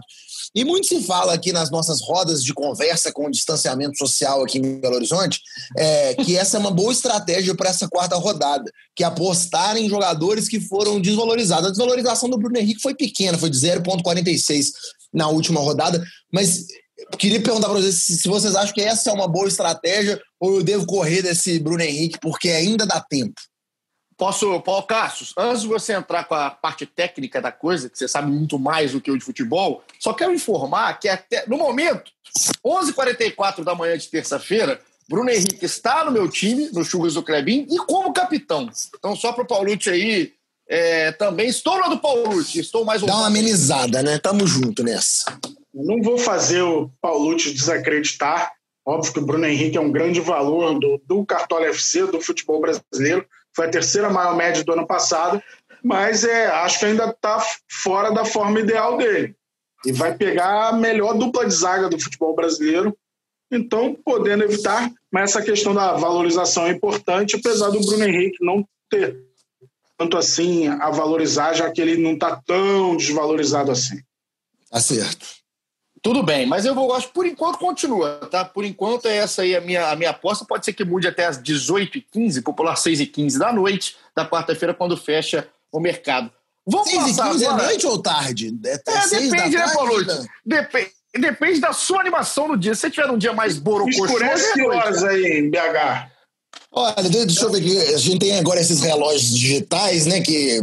E 0.54 0.64
muito 0.64 0.86
se 0.86 1.02
fala 1.02 1.32
aqui 1.32 1.52
nas 1.52 1.70
nossas 1.70 2.02
rodas 2.02 2.44
de 2.44 2.52
conversa 2.52 3.10
com 3.12 3.26
o 3.26 3.30
distanciamento 3.30 3.96
social 3.96 4.42
aqui 4.42 4.58
em 4.58 4.80
Belo 4.80 4.96
Horizonte, 4.96 5.40
é, 5.78 6.14
que 6.14 6.36
essa 6.36 6.56
é 6.58 6.60
uma 6.60 6.70
boa 6.70 6.92
estratégia 6.92 7.54
para 7.54 7.70
essa 7.70 7.88
quarta 7.88 8.16
rodada, 8.16 8.70
que 8.94 9.02
é 9.02 9.06
apostar 9.06 9.76
em 9.76 9.88
jogadores 9.88 10.48
que 10.48 10.60
foram 10.60 11.00
desvalorizados. 11.00 11.68
A 11.68 11.70
desvalorização 11.70 12.28
do 12.28 12.36
Bruno 12.38 12.58
Henrique 12.58 12.82
foi 12.82 12.94
pequena, 12.94 13.38
foi 13.38 13.48
de 13.48 13.58
0,46 13.58 14.72
na 15.12 15.28
última 15.28 15.60
rodada, 15.60 16.02
mas 16.30 16.66
queria 17.18 17.40
perguntar 17.40 17.68
para 17.68 17.78
vocês 17.78 17.94
se 17.94 18.28
vocês 18.28 18.54
acham 18.54 18.74
que 18.74 18.80
essa 18.80 19.10
é 19.10 19.12
uma 19.12 19.28
boa 19.28 19.48
estratégia 19.48 20.20
ou 20.40 20.56
eu 20.56 20.62
devo 20.62 20.86
correr 20.86 21.22
desse 21.22 21.58
Bruno 21.58 21.82
Henrique 21.82 22.18
porque 22.20 22.50
ainda 22.50 22.86
dá 22.86 23.00
tempo. 23.00 23.40
Posso, 24.16 24.60
Paulo 24.60 24.84
Cassius, 24.84 25.32
antes 25.36 25.62
de 25.62 25.68
você 25.68 25.94
entrar 25.94 26.24
com 26.24 26.34
a 26.34 26.50
parte 26.50 26.86
técnica 26.86 27.40
da 27.40 27.50
coisa, 27.50 27.88
que 27.88 27.98
você 27.98 28.06
sabe 28.06 28.30
muito 28.30 28.58
mais 28.58 28.92
do 28.92 29.00
que 29.00 29.10
eu 29.10 29.16
de 29.16 29.24
futebol, 29.24 29.82
só 29.98 30.12
quero 30.12 30.32
informar 30.32 30.98
que 31.00 31.08
até 31.08 31.44
no 31.48 31.56
momento, 31.56 32.10
11h44 32.64 33.64
da 33.64 33.74
manhã 33.74 33.96
de 33.98 34.08
terça-feira, 34.08 34.80
Bruno 35.08 35.30
Henrique 35.30 35.64
está 35.64 36.04
no 36.04 36.12
meu 36.12 36.28
time, 36.28 36.70
no 36.72 36.84
Churras 36.84 37.14
do 37.14 37.22
Clebin, 37.22 37.66
e 37.68 37.76
como 37.78 38.12
capitão. 38.12 38.70
Então, 38.96 39.16
só 39.16 39.32
para 39.32 39.42
o 39.42 39.46
Paulucci 39.46 39.90
aí, 39.90 40.32
é, 40.68 41.10
também 41.12 41.48
estou 41.48 41.76
lá 41.76 41.88
do 41.88 41.98
Paulucci, 41.98 42.60
estou 42.60 42.84
mais 42.84 43.02
Dá 43.02 43.16
uma 43.16 43.26
amenizada, 43.26 44.02
né? 44.02 44.18
Tamo 44.18 44.46
junto 44.46 44.82
nessa. 44.82 45.38
Não 45.74 46.02
vou 46.02 46.18
fazer 46.18 46.62
o 46.62 46.90
Paulucci 47.00 47.52
desacreditar. 47.52 48.52
Óbvio 48.84 49.12
que 49.12 49.18
o 49.20 49.26
Bruno 49.26 49.46
Henrique 49.46 49.76
é 49.76 49.80
um 49.80 49.92
grande 49.92 50.20
valor 50.20 50.78
do, 50.78 51.00
do 51.06 51.24
Cartola 51.24 51.66
FC, 51.66 52.06
do 52.06 52.20
futebol 52.20 52.60
brasileiro 52.60 53.26
foi 53.54 53.66
a 53.66 53.70
terceira 53.70 54.10
maior 54.10 54.36
média 54.36 54.64
do 54.64 54.72
ano 54.72 54.86
passado, 54.86 55.42
mas 55.82 56.24
é, 56.24 56.46
acho 56.46 56.78
que 56.78 56.86
ainda 56.86 57.06
está 57.06 57.44
fora 57.68 58.10
da 58.10 58.24
forma 58.24 58.60
ideal 58.60 58.96
dele. 58.96 59.34
E 59.84 59.92
vai 59.92 60.16
pegar 60.16 60.68
a 60.68 60.72
melhor 60.72 61.14
dupla 61.14 61.46
de 61.46 61.54
zaga 61.54 61.88
do 61.88 61.98
futebol 61.98 62.34
brasileiro, 62.34 62.96
então 63.50 63.94
podendo 64.04 64.44
evitar, 64.44 64.90
mas 65.10 65.30
essa 65.30 65.42
questão 65.42 65.74
da 65.74 65.94
valorização 65.94 66.66
é 66.66 66.70
importante, 66.70 67.36
apesar 67.36 67.70
do 67.70 67.80
Bruno 67.80 68.04
Henrique 68.04 68.38
não 68.40 68.66
ter 68.88 69.18
tanto 69.98 70.16
assim 70.16 70.68
a 70.68 70.90
valorizar, 70.90 71.52
já 71.52 71.70
que 71.70 71.80
ele 71.80 71.96
não 71.96 72.14
está 72.14 72.40
tão 72.46 72.96
desvalorizado 72.96 73.70
assim. 73.70 74.00
Tá 74.70 74.80
certo. 74.80 75.41
Tudo 76.02 76.20
bem, 76.20 76.46
mas 76.46 76.66
eu 76.66 76.74
vou, 76.74 76.92
acho 76.92 77.08
por 77.10 77.24
enquanto 77.24 77.58
continua, 77.58 78.28
tá? 78.28 78.44
Por 78.44 78.64
enquanto 78.64 79.06
é 79.06 79.18
essa 79.18 79.42
aí 79.42 79.54
a 79.54 79.60
minha, 79.60 79.88
a 79.88 79.94
minha 79.94 80.10
aposta. 80.10 80.44
Pode 80.44 80.64
ser 80.64 80.72
que 80.72 80.84
mude 80.84 81.06
até 81.06 81.26
às 81.26 81.40
18h15, 81.40 82.42
popular 82.42 82.74
6h15 82.74 83.38
da 83.38 83.52
noite, 83.52 83.96
da 84.14 84.28
quarta-feira, 84.28 84.74
quando 84.74 84.96
fecha 84.96 85.48
o 85.70 85.78
mercado. 85.78 86.28
Vamos 86.66 86.90
6 86.90 87.18
h 87.18 87.30
15 87.30 87.46
agora. 87.46 87.62
é 87.62 87.66
noite 87.66 87.86
ou 87.86 88.02
tarde? 88.02 88.58
É, 88.66 88.72
é 88.74 89.08
depende, 89.08 89.56
né, 89.56 89.72
Paulo? 89.72 90.04
Depende, 90.44 90.90
depende 91.14 91.60
da 91.60 91.72
sua 91.72 92.00
animação 92.00 92.48
no 92.48 92.56
dia. 92.56 92.74
Se 92.74 92.80
você 92.80 92.90
tiver 92.90 93.08
um 93.08 93.18
dia 93.18 93.32
mais 93.32 93.56
borocochô... 93.56 94.04
Escurece 94.04 94.54
que 94.54 94.62
horas 94.62 95.04
aí 95.04 95.38
em 95.38 95.50
BH? 95.50 96.11
Olha, 96.74 96.94
deixa 97.02 97.44
eu 97.44 97.50
ver 97.50 97.58
aqui. 97.58 97.76
A 97.94 97.98
gente 97.98 98.18
tem 98.18 98.38
agora 98.38 98.58
esses 98.58 98.80
relógios 98.80 99.30
digitais, 99.30 100.06
né? 100.06 100.22
Que, 100.22 100.58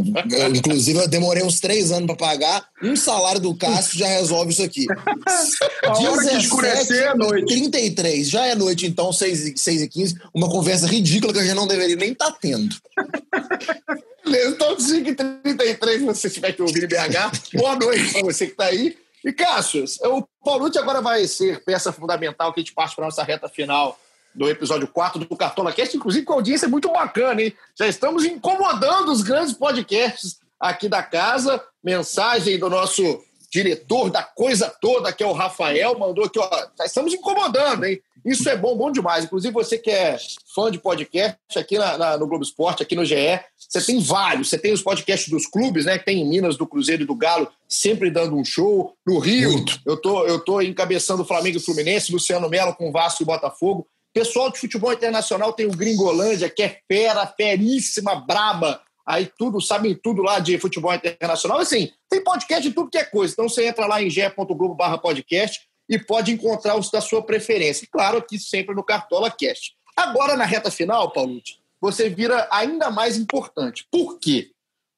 inclusive, 0.56 0.98
eu 0.98 1.06
demorei 1.06 1.44
uns 1.44 1.60
três 1.60 1.92
anos 1.92 2.06
para 2.06 2.16
pagar. 2.16 2.66
Um 2.82 2.96
salário 2.96 3.40
do 3.40 3.54
Cássio 3.54 3.96
já 4.00 4.08
resolve 4.08 4.50
isso 4.50 4.62
aqui. 4.62 4.86
A 5.86 5.98
hora 5.98 6.28
que 6.28 6.36
escurecer 6.36 7.10
é 7.10 7.14
noite. 7.14 7.46
33, 7.46 8.28
já 8.28 8.44
é 8.44 8.56
noite, 8.56 8.86
então, 8.86 9.12
6, 9.12 9.52
6 9.54 9.82
e 9.82 9.88
15. 9.88 10.20
Uma 10.34 10.50
conversa 10.50 10.88
ridícula 10.88 11.32
que 11.32 11.38
a 11.38 11.44
gente 11.44 11.54
não 11.54 11.68
deveria 11.68 11.96
nem 11.96 12.10
estar 12.10 12.32
tá 12.32 12.38
tendo. 12.40 12.74
Beleza, 14.24 14.50
então 14.50 14.80
5 14.80 15.08
e 15.08 15.14
33, 15.14 16.00
se 16.00 16.04
você 16.04 16.26
estiver 16.26 16.52
que 16.52 16.62
ouvir 16.62 16.88
BH. 16.88 17.56
Boa 17.56 17.76
noite 17.76 18.12
para 18.12 18.22
você 18.22 18.46
que 18.46 18.52
está 18.52 18.64
aí. 18.64 18.96
E, 19.24 19.32
Cássio, 19.32 19.84
o 20.06 20.24
Paulucci 20.44 20.78
agora 20.78 21.00
vai 21.00 21.24
ser 21.28 21.62
peça 21.62 21.92
fundamental 21.92 22.52
que 22.52 22.60
a 22.60 22.62
gente 22.62 22.74
parte 22.74 22.96
para 22.96 23.04
nossa 23.04 23.22
reta 23.22 23.48
final 23.48 23.96
do 24.34 24.48
episódio 24.48 24.86
4 24.88 25.24
do 25.24 25.36
Cartola 25.36 25.72
Cast, 25.72 25.96
inclusive 25.96 26.24
com 26.24 26.34
audiência 26.34 26.68
muito 26.68 26.90
bacana, 26.90 27.42
hein? 27.42 27.54
Já 27.78 27.86
estamos 27.86 28.24
incomodando 28.24 29.10
os 29.10 29.22
grandes 29.22 29.54
podcasts 29.54 30.38
aqui 30.58 30.88
da 30.88 31.02
casa. 31.02 31.62
Mensagem 31.82 32.58
do 32.58 32.68
nosso 32.68 33.22
diretor 33.50 34.10
da 34.10 34.22
coisa 34.22 34.72
toda, 34.80 35.12
que 35.12 35.24
é 35.24 35.26
o 35.26 35.32
Rafael, 35.32 35.98
mandou 35.98 36.24
aqui, 36.24 36.38
ó, 36.38 36.48
já 36.78 36.84
estamos 36.84 37.12
incomodando, 37.12 37.84
hein? 37.84 38.00
Isso 38.24 38.48
é 38.48 38.56
bom, 38.56 38.76
bom 38.76 38.92
demais. 38.92 39.24
Inclusive, 39.24 39.52
você 39.52 39.78
que 39.78 39.90
é 39.90 40.16
fã 40.54 40.70
de 40.70 40.78
podcast 40.78 41.38
aqui 41.56 41.78
na, 41.78 41.96
na, 41.96 42.18
no 42.18 42.26
Globo 42.26 42.44
Esporte, 42.44 42.82
aqui 42.82 42.94
no 42.94 43.04
GE, 43.04 43.40
você 43.56 43.80
tem 43.80 43.98
vários. 43.98 44.48
Você 44.48 44.58
tem 44.58 44.72
os 44.72 44.82
podcasts 44.82 45.28
dos 45.28 45.46
clubes, 45.46 45.86
né? 45.86 45.98
Que 45.98 46.04
tem 46.04 46.20
em 46.20 46.28
Minas, 46.28 46.56
do 46.56 46.66
Cruzeiro 46.66 47.02
e 47.02 47.06
do 47.06 47.14
Galo, 47.14 47.48
sempre 47.66 48.10
dando 48.10 48.36
um 48.36 48.44
show. 48.44 48.94
No 49.06 49.18
Rio, 49.18 49.64
eu 49.86 49.96
tô, 49.96 50.26
eu 50.26 50.38
tô 50.38 50.60
encabeçando 50.60 51.22
o 51.22 51.26
Flamengo 51.26 51.56
e 51.56 51.60
o 51.60 51.64
Fluminense, 51.64 52.12
Luciano 52.12 52.48
Melo 52.48 52.74
com 52.74 52.92
Vasco 52.92 53.22
e 53.22 53.26
Botafogo. 53.26 53.86
Pessoal 54.12 54.50
de 54.50 54.58
futebol 54.58 54.92
internacional 54.92 55.52
tem 55.52 55.66
o 55.66 55.76
Gringolândia, 55.76 56.50
que 56.50 56.62
é 56.62 56.80
fera, 56.90 57.26
feríssima, 57.26 58.16
braba. 58.16 58.82
Aí 59.06 59.30
tudo, 59.38 59.60
sabem 59.60 59.94
tudo 59.94 60.22
lá 60.22 60.38
de 60.38 60.58
futebol 60.58 60.92
internacional. 60.92 61.58
Assim, 61.58 61.90
tem 62.08 62.22
podcast 62.22 62.68
de 62.68 62.74
tudo 62.74 62.90
que 62.90 62.98
é 62.98 63.04
coisa. 63.04 63.32
Então 63.32 63.48
você 63.48 63.66
entra 63.66 63.86
lá 63.86 64.02
em 64.02 64.10
ge.globo 64.10 64.74
barra 64.74 64.98
podcast 64.98 65.60
e 65.88 65.98
pode 65.98 66.32
encontrar 66.32 66.76
os 66.76 66.90
da 66.90 67.00
sua 67.00 67.22
preferência. 67.22 67.86
claro, 67.90 68.18
aqui 68.18 68.38
sempre 68.38 68.74
no 68.74 68.84
Cartola 68.84 69.30
Cast. 69.30 69.74
Agora, 69.96 70.36
na 70.36 70.44
reta 70.44 70.70
final, 70.70 71.12
Paulo, 71.12 71.40
você 71.80 72.08
vira 72.08 72.48
ainda 72.50 72.90
mais 72.90 73.16
importante. 73.16 73.86
Por 73.90 74.18
quê? 74.18 74.50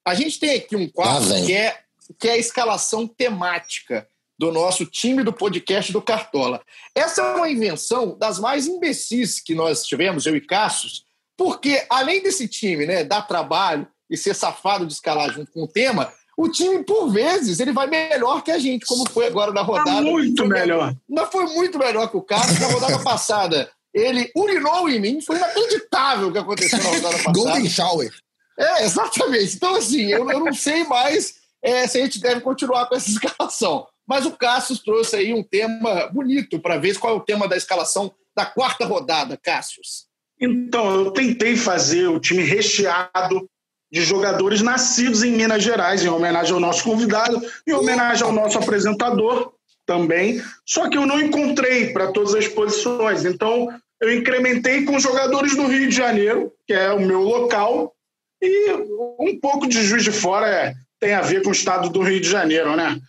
A 0.05 0.13
gente 0.13 0.39
tem 0.39 0.55
aqui 0.55 0.75
um 0.75 0.87
quadro 0.89 1.33
ah, 1.33 1.45
que, 1.45 1.53
é, 1.53 1.79
que 2.19 2.27
é 2.27 2.33
a 2.33 2.37
escalação 2.37 3.07
temática 3.07 4.07
do 4.37 4.51
nosso 4.51 4.85
time 4.85 5.23
do 5.23 5.31
podcast 5.31 5.91
do 5.91 6.01
Cartola. 6.01 6.61
Essa 6.95 7.21
é 7.21 7.35
uma 7.35 7.49
invenção 7.49 8.17
das 8.17 8.39
mais 8.39 8.67
imbecis 8.67 9.39
que 9.39 9.53
nós 9.53 9.85
tivemos, 9.85 10.25
eu 10.25 10.35
e 10.35 10.41
Cassius, 10.41 11.03
porque 11.37 11.85
além 11.89 12.21
desse 12.21 12.47
time 12.47 12.85
né, 12.85 13.03
dar 13.03 13.23
trabalho 13.23 13.87
e 14.09 14.17
ser 14.17 14.35
safado 14.35 14.85
de 14.85 14.93
escalar 14.93 15.31
junto 15.31 15.51
com 15.51 15.63
o 15.63 15.67
tema, 15.67 16.11
o 16.37 16.49
time, 16.49 16.83
por 16.83 17.09
vezes, 17.09 17.59
ele 17.59 17.71
vai 17.71 17.87
melhor 17.87 18.41
que 18.41 18.51
a 18.51 18.57
gente, 18.57 18.85
como 18.85 19.07
foi 19.09 19.27
agora 19.27 19.51
na 19.51 19.61
rodada. 19.61 19.97
Tá 19.97 20.01
muito 20.01 20.47
melhor. 20.47 20.95
Não 21.07 21.29
foi 21.29 21.45
muito 21.45 21.77
melhor 21.77 22.09
que 22.09 22.17
o 22.17 22.21
Cassius 22.21 22.59
na 22.59 22.67
rodada 22.67 22.99
passada. 23.03 23.71
Ele 23.93 24.31
urinou 24.35 24.89
em 24.89 24.99
mim, 24.99 25.21
foi 25.21 25.37
inacreditável 25.37 26.29
o 26.29 26.31
que 26.31 26.39
aconteceu 26.39 26.79
na 26.79 26.89
rodada 26.89 27.17
passada. 27.23 27.31
Golden 27.33 27.69
Shower. 27.69 28.11
É, 28.57 28.83
exatamente. 28.83 29.55
Então, 29.55 29.75
assim, 29.75 30.05
eu, 30.05 30.29
eu 30.29 30.39
não 30.39 30.53
sei 30.53 30.83
mais 30.85 31.35
é, 31.61 31.87
se 31.87 31.99
a 31.99 32.01
gente 32.03 32.19
deve 32.19 32.41
continuar 32.41 32.87
com 32.87 32.95
essa 32.95 33.09
escalação. 33.09 33.87
Mas 34.07 34.25
o 34.25 34.31
Cassius 34.31 34.79
trouxe 34.79 35.15
aí 35.15 35.33
um 35.33 35.43
tema 35.43 36.07
bonito 36.07 36.59
para 36.59 36.77
ver 36.77 36.97
qual 36.97 37.13
é 37.13 37.17
o 37.17 37.21
tema 37.23 37.47
da 37.47 37.55
escalação 37.55 38.13
da 38.35 38.45
quarta 38.45 38.85
rodada, 38.85 39.37
Cassius. 39.37 40.07
Então, 40.39 40.93
eu 40.93 41.11
tentei 41.11 41.55
fazer 41.55 42.07
o 42.07 42.19
time 42.19 42.43
recheado 42.43 43.49
de 43.91 44.01
jogadores 44.01 44.61
nascidos 44.61 45.23
em 45.23 45.31
Minas 45.31 45.63
Gerais, 45.63 46.03
em 46.03 46.09
homenagem 46.09 46.53
ao 46.53 46.59
nosso 46.59 46.83
convidado, 46.83 47.41
em 47.65 47.73
homenagem 47.73 48.23
ao 48.23 48.31
nosso 48.31 48.57
apresentador 48.57 49.53
também. 49.85 50.41
Só 50.65 50.89
que 50.89 50.97
eu 50.97 51.05
não 51.05 51.21
encontrei 51.21 51.93
para 51.93 52.11
todas 52.11 52.33
as 52.33 52.47
posições. 52.47 53.23
Então, 53.23 53.69
eu 54.01 54.11
incrementei 54.11 54.83
com 54.83 54.99
jogadores 54.99 55.55
do 55.55 55.67
Rio 55.67 55.87
de 55.87 55.95
Janeiro, 55.95 56.51
que 56.65 56.73
é 56.73 56.91
o 56.91 56.99
meu 56.99 57.21
local, 57.21 57.93
e 58.41 58.73
um 59.19 59.39
pouco 59.39 59.67
de 59.67 59.81
Juiz 59.81 60.03
de 60.03 60.11
Fora 60.11 60.47
é, 60.47 60.73
tem 60.99 61.13
a 61.13 61.21
ver 61.21 61.41
com 61.43 61.49
o 61.49 61.53
estado 61.53 61.89
do 61.89 62.01
Rio 62.01 62.19
de 62.19 62.29
Janeiro, 62.29 62.75
né? 62.75 62.99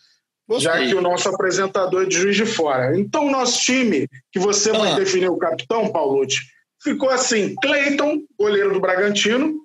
Gostei. 0.49 0.73
já 0.73 0.87
que 0.87 0.95
o 0.95 1.01
nosso 1.01 1.29
apresentador 1.29 2.03
é 2.03 2.07
de 2.07 2.17
Juiz 2.17 2.37
de 2.37 2.45
Fora. 2.45 2.99
Então, 2.99 3.27
o 3.27 3.31
nosso 3.31 3.63
time, 3.63 4.07
que 4.31 4.39
você 4.39 4.71
ah. 4.71 4.79
vai 4.79 4.95
definir 4.95 5.31
o 5.31 5.39
capitão, 5.39 5.91
Paulucci, 5.91 6.41
ficou 6.83 7.11
assim: 7.11 7.55
Cleiton, 7.63 8.23
goleiro 8.39 8.75
do 8.75 8.81
Bragantino. 8.81 9.63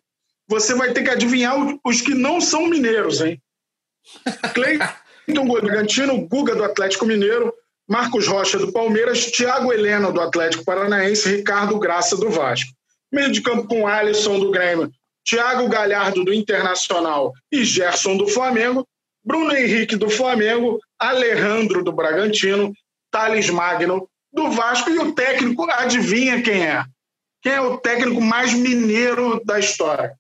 Você 0.48 0.74
vai 0.74 0.92
ter 0.94 1.04
que 1.04 1.10
adivinhar 1.12 1.56
os 1.86 2.02
que 2.02 2.16
não 2.16 2.42
são 2.42 2.66
mineiros, 2.68 3.22
hein? 3.22 3.40
Cleiton, 4.56 4.88
goleiro 5.28 5.62
do 5.62 5.68
Bragantino, 5.68 6.28
Guga 6.28 6.56
do 6.56 6.64
Atlético 6.64 7.06
Mineiro, 7.06 7.54
Marcos 7.88 8.28
Rocha 8.28 8.58
do 8.58 8.72
Palmeiras, 8.72 9.26
Thiago 9.32 9.74
Helena 9.74 10.12
do 10.12 10.22
Atlético 10.22 10.64
Paranaense, 10.64 11.38
Ricardo 11.38 11.78
Graça 11.78 12.16
do 12.16 12.30
Vasco. 12.30 12.72
Meio 13.12 13.32
de 13.32 13.42
campo 13.42 13.68
com 13.68 13.88
Alisson 13.88 14.40
do 14.40 14.52
Grêmio, 14.52 14.92
Thiago 15.28 15.68
Galhardo 15.68 16.24
do 16.24 16.34
Internacional 16.34 17.34
e 17.52 17.66
Gerson 17.66 18.16
do 18.16 18.28
Flamengo. 18.28 18.88
Bruno 19.30 19.56
Henrique 19.56 19.96
do 19.96 20.10
Flamengo, 20.10 20.80
Alejandro 20.98 21.84
do 21.84 21.92
Bragantino, 21.92 22.74
Thales 23.12 23.48
Magno 23.52 24.10
do 24.34 24.50
Vasco 24.50 24.90
e 24.90 24.98
o 24.98 25.14
técnico, 25.14 25.70
adivinha 25.70 26.42
quem 26.42 26.66
é? 26.66 26.84
Quem 27.40 27.52
é 27.52 27.62
o 27.62 27.78
técnico 27.78 28.20
mais 28.20 28.54
mineiro 28.54 29.40
da 29.46 29.60
história? 29.60 30.14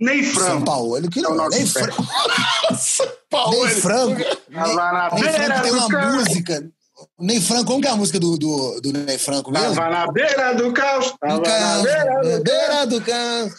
Ney 0.00 0.22
Franco. 0.22 0.50
São 0.50 0.64
Paulo, 0.64 0.96
ele 0.96 1.08
que 1.08 1.20
não. 1.20 1.44
É 1.44 1.48
Ney, 1.50 1.66
Fra... 1.66 1.92
São 2.74 3.08
Paulo. 3.28 3.64
Ney 3.66 3.74
Franco. 3.74 4.16
Ney, 4.16 5.22
Ney 5.22 5.32
Franco 5.32 5.62
tem 5.62 5.72
uma 5.72 6.12
música. 6.12 6.70
Ney 7.18 7.40
Franco, 7.42 7.64
como 7.66 7.82
que 7.82 7.88
é 7.88 7.90
a 7.90 7.96
música 7.96 8.18
do, 8.18 8.38
do, 8.38 8.80
do 8.80 8.92
Ney 8.92 9.18
Franco 9.18 9.50
mesmo? 9.50 9.74
Tava 9.74 9.90
na 9.90 10.10
beira 10.10 10.54
do 10.54 10.72
caos. 10.72 11.12
Tava 11.20 11.40
na 11.40 11.82
beira 11.82 12.20
do, 12.22 12.42
beira 12.42 12.86
do 12.86 13.00
caos. 13.02 13.52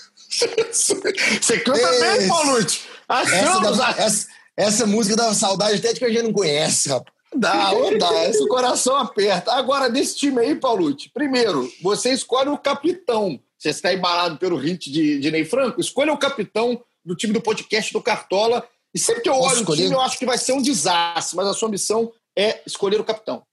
Você 0.72 1.60
canta 1.60 1.92
bem, 2.00 2.28
Paulute. 2.28 2.90
Achamos. 3.08 3.80
Essa, 3.80 4.02
essa, 4.02 4.39
essa 4.60 4.86
música 4.86 5.16
dá 5.16 5.34
saudade 5.34 5.78
até 5.78 5.94
de 5.94 6.00
que 6.00 6.06
a 6.06 6.10
gente 6.10 6.24
não 6.24 6.34
conhece, 6.34 6.90
rapaz. 6.90 7.18
Dá, 7.34 7.72
ou 7.72 7.98
dá. 7.98 8.26
Esse 8.26 8.46
coração 8.48 8.96
aperta. 8.98 9.54
Agora, 9.54 9.90
desse 9.90 10.18
time 10.18 10.42
aí, 10.42 10.54
Paulucci, 10.54 11.10
primeiro, 11.14 11.72
você 11.82 12.12
escolhe 12.12 12.50
o 12.50 12.58
capitão. 12.58 13.40
Você 13.58 13.70
está 13.70 13.94
embalado 13.94 14.38
pelo 14.38 14.58
hit 14.58 14.92
de, 14.92 15.20
de 15.20 15.32
Ney 15.32 15.46
Franco, 15.46 15.80
escolha 15.80 16.12
o 16.12 16.18
capitão 16.18 16.82
do 17.06 17.16
time 17.16 17.32
do 17.32 17.40
podcast 17.40 17.94
do 17.94 18.02
Cartola. 18.02 18.68
E 18.94 19.00
sempre 19.00 19.22
que 19.22 19.30
eu 19.30 19.36
olho 19.36 19.62
o 19.62 19.76
time, 19.76 19.94
eu 19.94 20.02
acho 20.02 20.20
que 20.20 20.26
vai 20.26 20.38
ser 20.38 20.52
um 20.52 20.62
desastre, 20.62 21.38
mas 21.38 21.48
a 21.48 21.54
sua 21.54 21.70
missão 21.70 22.12
é 22.38 22.62
escolher 22.66 23.00
o 23.00 23.06
capitão. 23.06 23.44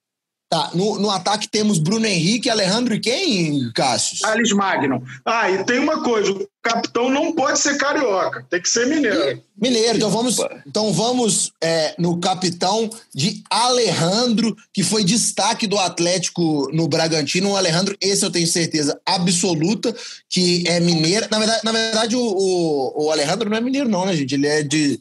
Tá, 0.49 0.71
no, 0.75 1.01
no 1.01 1.11
ataque 1.11 1.49
temos 1.49 1.81
Bruno 1.81 2.07
Henrique, 2.07 2.49
Alejandro 2.49 2.95
e 2.95 3.01
quem, 3.01 3.69
Cássio? 3.75 4.25
Alice 4.25 4.55
Magno. 4.55 5.03
Ah, 5.25 5.51
e 5.51 5.65
tem 5.65 5.81
uma 5.81 6.05
coisa: 6.05 6.31
o 6.31 6.49
capitão 6.63 7.11
não 7.11 7.33
pode 7.33 7.59
ser 7.59 7.77
carioca, 7.77 8.47
tem 8.49 8.63
que 8.63 8.69
ser 8.69 8.87
mineiro. 8.87 9.43
Mineiro, 9.61 9.97
então 9.97 10.09
vamos, 10.09 10.37
então 10.65 10.93
vamos 10.93 11.53
é, 11.61 11.97
no 11.99 12.21
capitão 12.21 12.89
de 13.13 13.43
Alejandro, 13.51 14.57
que 14.73 14.85
foi 14.85 15.03
destaque 15.03 15.67
do 15.67 15.79
Atlético 15.79 16.71
no 16.73 16.87
Bragantino. 16.87 17.51
O 17.51 17.57
Alejandro, 17.57 17.97
esse 18.01 18.25
eu 18.25 18.31
tenho 18.31 18.47
certeza 18.47 19.01
absoluta 19.05 19.93
que 20.29 20.63
é 20.69 20.79
mineiro. 20.79 21.27
Na 21.29 21.41
verdade, 21.41 21.61
na 21.65 21.73
verdade 21.73 22.15
o, 22.15 22.23
o, 22.23 23.07
o 23.07 23.11
Alejandro 23.11 23.51
não 23.51 23.57
é 23.57 23.61
mineiro, 23.61 23.89
não, 23.89 24.07
né, 24.07 24.15
gente? 24.15 24.35
Ele 24.35 24.47
é 24.47 24.63
de 24.63 25.01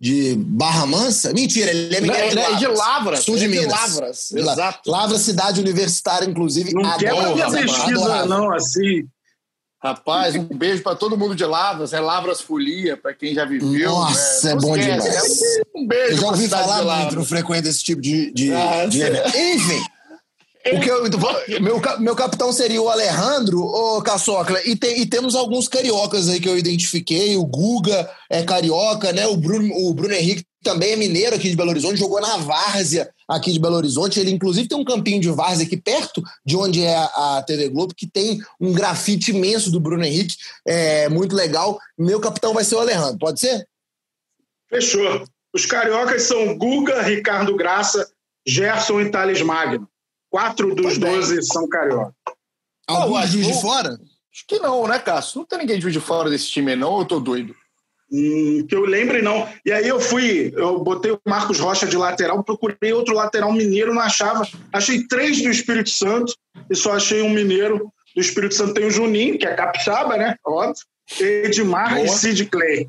de 0.00 0.34
Barra 0.34 0.86
Mansa? 0.86 1.32
Mentira, 1.34 1.70
ele 1.70 1.94
é, 1.94 2.30
ele 2.30 2.40
é 2.40 2.54
de 2.54 2.66
Lavras. 2.66 3.20
Sul 3.20 3.36
de 3.36 3.46
Minas. 3.46 3.66
De 3.66 3.70
Lavras, 3.70 4.32
exato. 4.32 4.90
Lavras, 4.90 5.20
cidade 5.20 5.60
universitária, 5.60 6.26
inclusive. 6.26 6.72
Não 6.72 6.96
quer 6.96 7.12
minha 7.34 7.50
pesquisa, 7.50 8.26
não, 8.26 8.52
assim. 8.52 9.06
Rapaz, 9.82 10.34
um 10.34 10.44
beijo 10.44 10.82
para 10.82 10.94
todo 10.94 11.16
mundo 11.16 11.34
de 11.34 11.44
Lavras, 11.44 11.94
é 11.94 12.00
Lavras 12.00 12.40
Folia, 12.40 12.98
para 12.98 13.14
quem 13.14 13.34
já 13.34 13.46
viveu. 13.46 13.90
Nossa, 13.90 14.48
né? 14.48 14.52
é 14.52 14.56
bom 14.56 14.76
demais. 14.76 15.40
Um 15.74 15.86
beijo 15.86 16.12
Eu 16.12 16.18
já 16.18 16.26
ouvi 16.26 16.48
falar 16.48 16.82
muito, 16.82 17.16
não 17.16 17.24
frequento 17.24 17.66
esse 17.66 17.82
tipo 17.82 18.00
de, 18.00 18.30
de, 18.32 18.52
Ah, 18.52 18.84
de 18.84 19.00
evento. 19.00 19.28
Enfim. 19.28 19.82
O 20.74 20.80
que 20.80 20.90
eu, 20.90 21.02
meu, 21.60 21.80
ca- 21.80 21.96
meu 21.98 22.14
capitão 22.14 22.52
seria 22.52 22.82
o 22.82 22.88
Alejandro, 22.90 23.60
o 23.62 24.02
Caçocla, 24.02 24.60
e, 24.66 24.76
tem- 24.76 25.00
e 25.00 25.06
temos 25.06 25.34
alguns 25.34 25.66
cariocas 25.68 26.28
aí 26.28 26.38
que 26.38 26.48
eu 26.48 26.58
identifiquei. 26.58 27.36
O 27.36 27.44
Guga 27.46 28.10
é 28.28 28.42
carioca, 28.42 29.10
né? 29.12 29.26
O 29.26 29.36
Bruno, 29.36 29.72
o 29.74 29.94
Bruno 29.94 30.12
Henrique 30.14 30.44
também 30.62 30.92
é 30.92 30.96
mineiro 30.96 31.34
aqui 31.34 31.48
de 31.48 31.56
Belo 31.56 31.70
Horizonte, 31.70 31.98
jogou 31.98 32.20
na 32.20 32.36
Várzea 32.36 33.08
aqui 33.26 33.50
de 33.50 33.58
Belo 33.58 33.76
Horizonte. 33.76 34.20
Ele, 34.20 34.30
inclusive, 34.30 34.68
tem 34.68 34.76
um 34.76 34.84
campinho 34.84 35.18
de 35.18 35.30
Várzea 35.30 35.64
aqui 35.64 35.78
perto 35.78 36.22
de 36.44 36.54
onde 36.54 36.82
é 36.84 36.94
a, 36.94 37.38
a 37.38 37.42
TV 37.42 37.70
Globo, 37.70 37.94
que 37.96 38.06
tem 38.06 38.38
um 38.60 38.70
grafite 38.74 39.30
imenso 39.30 39.70
do 39.70 39.80
Bruno 39.80 40.04
Henrique, 40.04 40.34
é 40.68 41.08
muito 41.08 41.34
legal. 41.34 41.78
Meu 41.98 42.20
capitão 42.20 42.52
vai 42.52 42.64
ser 42.64 42.74
o 42.74 42.80
Alejandro, 42.80 43.18
pode 43.18 43.40
ser? 43.40 43.66
Fechou. 44.68 45.24
Os 45.54 45.64
cariocas 45.64 46.22
são 46.24 46.56
Guga, 46.58 47.00
Ricardo 47.02 47.56
Graça, 47.56 48.06
Gerson 48.46 49.00
e 49.00 49.10
Thales 49.10 49.40
Magno. 49.42 49.88
Quatro 50.30 50.74
dos 50.74 50.96
doze 50.96 51.42
são 51.42 51.68
carioca. 51.68 52.14
Algum 52.86 53.16
acho 53.16 53.32
juiz 53.32 53.46
de 53.46 53.60
fora? 53.60 53.90
Acho 54.32 54.46
que 54.46 54.58
não, 54.60 54.86
né, 54.86 54.98
Cássio? 54.98 55.40
Não 55.40 55.46
tem 55.46 55.58
ninguém 55.58 55.76
de 55.76 55.82
Juiz 55.82 55.92
de 55.92 56.00
fora 56.00 56.30
desse 56.30 56.46
time, 56.46 56.76
não, 56.76 56.92
ou 56.92 57.00
eu 57.00 57.04
tô 57.04 57.18
doido? 57.18 57.54
Hum, 58.12 58.66
que 58.68 58.74
eu 58.74 58.84
lembre, 58.84 59.22
não. 59.22 59.48
E 59.64 59.72
aí 59.72 59.86
eu 59.86 60.00
fui, 60.00 60.52
eu 60.56 60.80
botei 60.82 61.12
o 61.12 61.20
Marcos 61.26 61.58
Rocha 61.60 61.86
de 61.86 61.96
lateral, 61.96 62.42
procurei 62.42 62.92
outro 62.92 63.14
lateral 63.14 63.52
mineiro, 63.52 63.94
não 63.94 64.02
achava. 64.02 64.46
Achei 64.72 65.06
três 65.06 65.42
do 65.42 65.48
Espírito 65.48 65.90
Santo 65.90 66.34
e 66.68 66.74
só 66.74 66.92
achei 66.92 67.22
um 67.22 67.30
mineiro. 67.30 67.92
Do 68.14 68.20
Espírito 68.20 68.54
Santo 68.54 68.74
tem 68.74 68.84
o 68.84 68.90
Juninho, 68.90 69.38
que 69.38 69.46
é 69.46 69.54
capixaba, 69.54 70.16
né? 70.16 70.36
Óbvio. 70.44 70.84
Edmar 71.20 71.98
e 71.98 72.06
Boa. 72.06 72.16
Sid 72.16 72.46
Clay. 72.46 72.88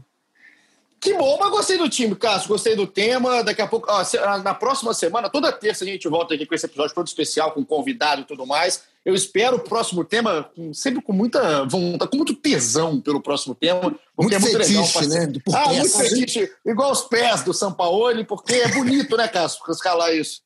Que 1.01 1.15
bom, 1.15 1.35
mas 1.39 1.49
gostei 1.49 1.79
do 1.79 1.89
time, 1.89 2.15
Cássio. 2.15 2.47
Gostei 2.47 2.75
do 2.75 2.85
tema. 2.85 3.43
Daqui 3.43 3.59
a 3.61 3.65
pouco, 3.67 3.87
ó, 3.91 4.03
se- 4.03 4.19
na 4.43 4.53
próxima 4.53 4.93
semana, 4.93 5.31
toda 5.31 5.51
terça 5.51 5.83
a 5.83 5.87
gente 5.87 6.07
volta 6.07 6.35
aqui 6.35 6.45
com 6.45 6.53
esse 6.53 6.67
episódio 6.67 6.93
todo 6.93 7.07
especial, 7.07 7.51
com 7.53 7.65
convidado 7.65 8.21
e 8.21 8.25
tudo 8.25 8.45
mais. 8.45 8.83
Eu 9.03 9.15
espero 9.15 9.57
o 9.57 9.59
próximo 9.59 10.05
tema 10.05 10.43
com- 10.55 10.71
sempre 10.75 11.01
com 11.01 11.11
muita 11.11 11.65
vontade, 11.65 12.11
com 12.11 12.17
muito 12.17 12.35
tesão 12.35 13.01
pelo 13.01 13.19
próximo 13.19 13.55
tema. 13.55 13.81
Porque 13.81 13.97
Muito 14.15 14.35
é 14.35 14.39
muito 14.39 14.57
legal. 14.59 14.83
fetiche, 14.85 14.93
parceiro. 14.93 15.31
né? 15.33 15.39
Por 15.43 15.55
Ah, 15.55 15.63
peça. 15.69 15.79
muito 15.79 15.97
fetiche. 15.97 16.51
Igual 16.63 16.91
os 16.91 17.01
pés 17.01 17.41
do 17.43 17.51
Sampaoli, 17.51 18.23
porque 18.23 18.53
é 18.53 18.67
bonito, 18.67 19.17
né, 19.17 19.27
Cássio? 19.27 19.59
Escalar 19.69 20.13
isso. 20.15 20.41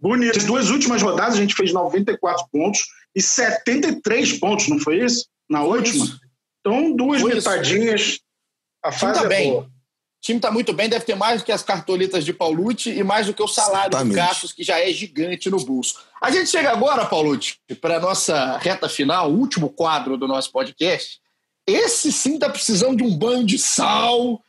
Bonito. 0.00 0.36
As 0.38 0.44
duas 0.44 0.70
últimas 0.70 1.00
rodadas 1.00 1.34
a 1.36 1.40
gente 1.40 1.54
fez 1.54 1.72
94 1.72 2.44
pontos 2.50 2.80
e 3.14 3.22
73 3.22 4.32
pontos, 4.40 4.66
não 4.66 4.80
foi 4.80 5.04
isso? 5.04 5.26
Na 5.48 5.62
última? 5.62 6.04
isso. 6.04 6.18
Então, 6.60 6.96
duas 6.96 7.20
Foi 7.22 7.30
isso. 7.30 7.48
A 8.86 8.90
time 8.90 9.00
fase 9.00 9.20
tá 9.20 9.26
é 9.26 9.28
bem. 9.28 9.50
boa. 9.52 9.62
O 9.62 9.68
time 10.26 10.40
tá 10.40 10.50
muito 10.50 10.72
bem, 10.72 10.88
deve 10.88 11.04
ter 11.04 11.14
mais 11.14 11.40
do 11.40 11.44
que 11.44 11.52
as 11.52 11.62
cartolitas 11.62 12.24
de 12.24 12.32
Paulucci 12.32 12.90
e 12.90 13.04
mais 13.04 13.26
do 13.26 13.34
que 13.34 13.42
o 13.42 13.46
salário 13.46 13.90
do 13.90 13.96
Exatamente. 13.96 14.16
Cassius, 14.16 14.52
que 14.52 14.64
já 14.64 14.80
é 14.80 14.92
gigante 14.92 15.48
no 15.50 15.58
bolso. 15.64 16.00
A 16.20 16.30
gente 16.30 16.50
chega 16.50 16.70
agora, 16.70 17.06
Paulucci, 17.06 17.56
para 17.80 18.00
nossa 18.00 18.56
reta 18.58 18.88
final, 18.88 19.30
o 19.30 19.38
último 19.38 19.68
quadro 19.68 20.16
do 20.16 20.26
nosso 20.26 20.50
podcast. 20.50 21.20
Esse 21.66 22.12
sim 22.12 22.38
tá 22.38 22.48
precisando 22.48 22.96
de 22.96 23.04
um 23.04 23.16
banho 23.16 23.44
de 23.44 23.58
sal, 23.58 24.40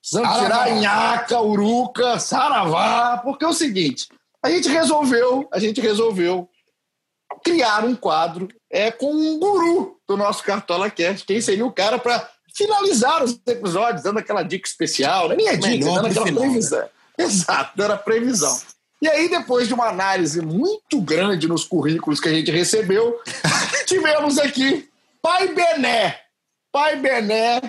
precisando 0.00 0.42
tirar 0.42 0.62
a 0.62 0.70
nhaca, 0.70 1.40
uruca, 1.40 2.18
saravá, 2.18 3.18
porque 3.18 3.44
é 3.44 3.48
o 3.48 3.52
seguinte, 3.52 4.08
a 4.42 4.50
gente 4.50 4.68
resolveu, 4.68 5.48
a 5.52 5.58
gente 5.58 5.80
resolveu 5.80 6.48
criar 7.44 7.84
um 7.84 7.94
quadro 7.94 8.48
é, 8.70 8.90
com 8.90 9.12
um 9.12 9.38
guru 9.38 10.00
do 10.08 10.16
nosso 10.16 10.42
Cartola 10.42 10.90
Cast. 10.90 11.26
Quem 11.26 11.40
seria 11.40 11.64
o 11.64 11.72
cara 11.72 11.98
para 11.98 12.28
finalizar 12.60 13.24
os 13.24 13.40
episódios, 13.46 14.02
dando 14.02 14.18
aquela 14.18 14.42
dica 14.42 14.68
especial, 14.68 15.28
né? 15.28 15.36
nem 15.36 15.48
é 15.48 15.56
dica, 15.56 15.84
dando 15.84 16.06
aquela 16.06 16.26
final, 16.26 16.42
previsão. 16.42 16.88
Exato, 17.16 17.72
dando 17.74 17.92
a 17.92 17.96
previsão. 17.96 18.60
E 19.00 19.08
aí, 19.08 19.30
depois 19.30 19.66
de 19.66 19.72
uma 19.72 19.88
análise 19.88 20.42
muito 20.42 21.00
grande 21.00 21.48
nos 21.48 21.64
currículos 21.64 22.20
que 22.20 22.28
a 22.28 22.32
gente 22.32 22.50
recebeu, 22.50 23.18
tivemos 23.86 24.38
aqui 24.38 24.88
Pai 25.22 25.48
Bené. 25.54 26.20
Pai 26.70 26.96
Bené, 26.96 27.60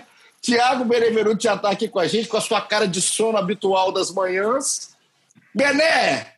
Tiago 0.41 0.83
Benevenuto 0.83 1.41
já 1.41 1.55
está 1.55 1.71
aqui 1.71 1.87
com 1.87 1.99
a 1.99 2.07
gente, 2.07 2.27
com 2.27 2.37
a 2.37 2.41
sua 2.41 2.61
cara 2.61 2.87
de 2.87 3.01
sono 3.01 3.37
habitual 3.37 3.91
das 3.91 4.11
manhãs. 4.11 4.91
Bené, 5.55 6.33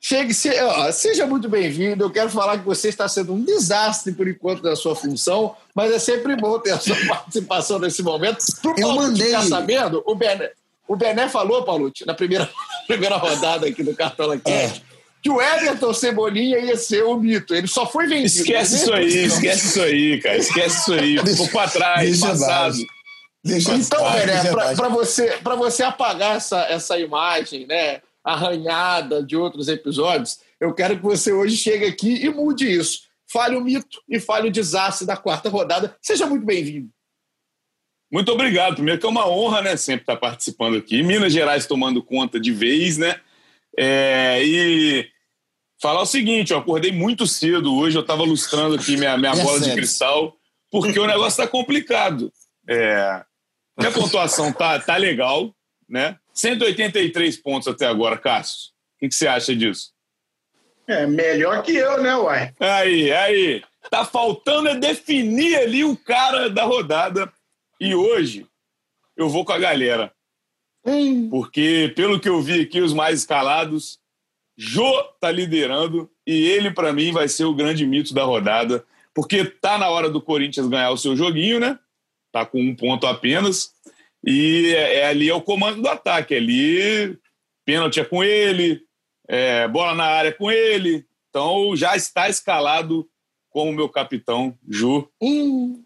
Chegue, 0.00 0.32
se, 0.34 0.50
ó, 0.60 0.92
seja 0.92 1.26
muito 1.26 1.48
bem-vindo. 1.48 2.04
Eu 2.04 2.10
quero 2.10 2.30
falar 2.30 2.58
que 2.58 2.64
você 2.64 2.88
está 2.88 3.08
sendo 3.08 3.32
um 3.32 3.42
desastre 3.42 4.12
por 4.12 4.28
enquanto 4.28 4.62
da 4.62 4.76
sua 4.76 4.94
função, 4.94 5.56
mas 5.74 5.90
é 5.92 5.98
sempre 5.98 6.36
bom 6.36 6.58
ter 6.58 6.72
a 6.72 6.78
sua 6.78 6.94
participação 7.08 7.78
nesse 7.78 8.02
momento. 8.02 8.44
Pro 8.62 8.70
Eu 8.72 8.82
Paulo 8.88 9.02
mandei- 9.02 9.26
ficar 9.28 9.42
sabendo, 9.42 10.02
o 10.06 10.14
Bené, 10.14 10.50
o 10.86 10.94
Bené 10.94 11.28
falou, 11.28 11.64
Paulucci, 11.64 12.06
na 12.06 12.14
primeira, 12.14 12.48
primeira 12.86 13.16
rodada 13.16 13.66
aqui 13.66 13.82
do 13.82 13.96
Cartola 13.96 14.38
Cast, 14.38 14.84
que 15.20 15.30
o 15.30 15.42
Everton 15.42 15.92
Cebolinha 15.92 16.58
ia 16.60 16.76
ser 16.76 17.02
o 17.02 17.16
mito. 17.16 17.52
Ele 17.52 17.66
só 17.66 17.84
foi 17.84 18.06
vendido. 18.06 18.26
Esquece 18.26 18.72
Mas 18.74 18.82
isso 18.82 18.92
aí, 18.94 19.06
assim, 19.06 19.24
esquece 19.26 19.66
isso 19.66 19.82
aí, 19.82 20.20
cara. 20.20 20.36
Esquece 20.36 20.80
isso 20.82 20.92
aí. 20.92 21.18
Ficou 21.18 21.48
pra 21.48 21.66
trás, 21.68 22.08
Deixa 22.10 22.28
passado. 22.28 22.76
Deixa 23.42 23.74
Então, 23.74 24.12
Bené, 24.12 24.52
pra 24.76 24.88
você, 24.88 25.38
pra 25.42 25.56
você 25.56 25.82
apagar 25.82 26.36
essa, 26.36 26.60
essa 26.68 26.96
imagem, 26.98 27.66
né, 27.66 28.00
arranhada 28.26 29.22
de 29.22 29.36
outros 29.36 29.68
episódios, 29.68 30.40
eu 30.60 30.74
quero 30.74 30.96
que 30.96 31.02
você 31.02 31.32
hoje 31.32 31.56
chegue 31.56 31.84
aqui 31.84 32.24
e 32.24 32.28
mude 32.28 32.68
isso. 32.68 33.02
Fale 33.30 33.56
o 33.56 33.60
mito 33.60 34.02
e 34.08 34.18
fale 34.18 34.48
o 34.48 34.52
desastre 34.52 35.06
da 35.06 35.16
quarta 35.16 35.48
rodada. 35.48 35.96
Seja 36.02 36.26
muito 36.26 36.44
bem-vindo. 36.44 36.90
Muito 38.10 38.32
obrigado. 38.32 38.74
Primeiro 38.74 39.00
que 39.00 39.06
é 39.06 39.08
uma 39.08 39.28
honra, 39.28 39.62
né? 39.62 39.76
Sempre 39.76 40.02
estar 40.02 40.16
participando 40.16 40.76
aqui. 40.76 41.02
Minas 41.02 41.32
Gerais 41.32 41.66
tomando 41.66 42.02
conta 42.02 42.40
de 42.40 42.52
vez, 42.52 42.98
né? 42.98 43.20
É, 43.78 44.42
e 44.44 45.08
falar 45.80 46.02
o 46.02 46.06
seguinte, 46.06 46.52
eu 46.52 46.58
acordei 46.58 46.90
muito 46.92 47.26
cedo 47.26 47.74
hoje, 47.76 47.96
eu 47.96 48.02
estava 48.02 48.22
lustrando 48.22 48.76
aqui 48.76 48.96
minha, 48.96 49.16
minha 49.18 49.32
É 49.32 49.42
bola 49.42 49.58
de 49.58 49.66
sério. 49.66 49.76
cristal, 49.76 50.36
porque 50.70 50.98
o 50.98 51.06
negócio 51.06 51.42
está 51.42 51.46
complicado. 51.46 52.32
É, 52.68 53.24
minha 53.78 53.92
pontuação 53.92 54.52
tá, 54.52 54.78
tá 54.80 54.96
legal, 54.96 55.54
né? 55.88 56.16
183 56.36 57.36
pontos 57.38 57.66
até 57.66 57.86
agora, 57.86 58.18
Cássio. 58.18 58.70
O 58.96 59.08
que, 59.08 59.14
você 59.14 59.26
acha 59.26 59.56
disso? 59.56 59.92
É 60.86 61.06
melhor 61.06 61.62
que 61.62 61.72
eu, 61.72 62.02
né, 62.02 62.14
uai? 62.14 62.54
Aí, 62.60 63.10
aí. 63.12 63.62
Tá 63.90 64.04
faltando 64.04 64.68
é 64.68 64.76
definir 64.76 65.56
ali 65.56 65.84
o 65.84 65.96
cara 65.96 66.50
da 66.50 66.64
rodada. 66.64 67.32
E 67.80 67.94
hoje 67.94 68.46
eu 69.16 69.28
vou 69.28 69.44
com 69.44 69.52
a 69.52 69.58
galera. 69.58 70.12
Porque, 71.30 71.92
pelo 71.96 72.20
que 72.20 72.28
eu 72.28 72.40
vi 72.40 72.62
aqui, 72.62 72.80
os 72.80 72.92
mais 72.92 73.20
escalados, 73.20 73.98
Jô 74.56 75.02
tá 75.20 75.30
liderando 75.30 76.10
e 76.26 76.46
ele, 76.46 76.70
para 76.70 76.92
mim, 76.92 77.12
vai 77.12 77.28
ser 77.28 77.44
o 77.44 77.54
grande 77.54 77.84
mito 77.86 78.14
da 78.14 78.24
rodada. 78.24 78.84
Porque 79.14 79.44
tá 79.44 79.78
na 79.78 79.88
hora 79.88 80.10
do 80.10 80.20
Corinthians 80.20 80.68
ganhar 80.68 80.90
o 80.90 80.98
seu 80.98 81.16
joguinho, 81.16 81.58
né? 81.58 81.78
Tá 82.30 82.44
com 82.44 82.60
um 82.60 82.74
ponto 82.74 83.06
apenas. 83.06 83.72
E 84.26 84.74
é, 84.74 84.96
é 85.00 85.06
ali 85.08 85.28
é 85.28 85.34
o 85.34 85.40
comando 85.40 85.80
do 85.82 85.88
ataque. 85.88 86.34
Ali, 86.34 87.16
pênalti 87.64 88.00
é 88.00 88.04
com 88.04 88.24
ele, 88.24 88.80
é, 89.28 89.68
bola 89.68 89.94
na 89.94 90.04
área 90.04 90.32
com 90.32 90.50
ele. 90.50 91.04
Então 91.30 91.76
já 91.76 91.94
está 91.96 92.28
escalado 92.28 93.06
como 93.50 93.72
meu 93.72 93.88
capitão, 93.88 94.56
Jô. 94.68 95.08
Hum, 95.22 95.82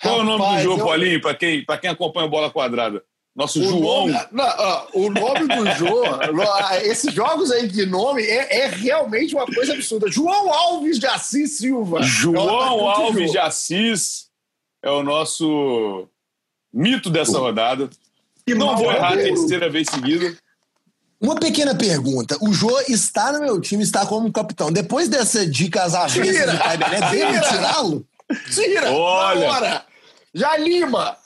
Qual 0.00 0.18
é 0.18 0.20
o 0.20 0.24
nome 0.24 0.38
do 0.38 0.44
rapaz, 0.44 0.62
Jô, 0.62 0.78
eu- 0.78 0.84
Paulinho, 0.84 1.20
para 1.20 1.34
quem, 1.34 1.64
pra 1.64 1.78
quem 1.78 1.90
acompanha 1.90 2.26
a 2.26 2.30
bola 2.30 2.50
quadrada? 2.50 3.02
Nosso 3.36 3.60
O 3.60 3.64
João. 3.64 4.06
nome, 4.06 4.12
não, 4.30 4.44
ó, 4.44 4.86
o 4.94 5.10
nome 5.10 5.40
do 5.48 5.70
Jô, 5.72 6.02
no- 6.32 6.76
esses 6.84 7.12
jogos 7.12 7.50
aí 7.50 7.66
de 7.66 7.84
nome 7.84 8.22
é, 8.22 8.60
é 8.62 8.66
realmente 8.68 9.34
uma 9.34 9.44
coisa 9.46 9.72
absurda. 9.74 10.08
João 10.10 10.52
Alves 10.52 10.98
de 11.00 11.06
Assis 11.06 11.58
Silva. 11.58 11.98
É 11.98 12.02
João 12.04 12.88
atacante 12.88 13.02
Alves 13.02 13.26
Jô. 13.26 13.32
de 13.32 13.38
Assis 13.38 14.26
é 14.84 14.90
o 14.90 15.02
nosso 15.02 16.08
mito 16.74 17.08
dessa 17.08 17.38
rodada. 17.38 17.88
Que 18.44 18.54
Não 18.54 18.76
vou 18.76 18.92
errar 18.92 19.14
a 19.14 19.16
terceira 19.16 19.70
vez 19.70 19.88
seguida. 19.88 20.36
Uma 21.20 21.36
pequena 21.36 21.74
pergunta. 21.74 22.36
O 22.40 22.52
Jô 22.52 22.78
está 22.88 23.32
no 23.32 23.40
meu 23.40 23.58
time, 23.60 23.82
está 23.82 24.04
como 24.04 24.30
capitão. 24.30 24.70
Depois 24.70 25.08
dessa 25.08 25.46
dica 25.46 25.84
às 25.84 25.94
avessas 25.94 26.26
de 26.26 26.58
Pai 26.58 26.76
Bené, 26.76 27.00
deve 27.00 27.40
tirá-lo? 27.40 28.06
Tira! 28.52 28.90
Olha. 28.90 29.46
Bora! 29.46 29.86
Já 30.34 30.56
lima! 30.58 31.16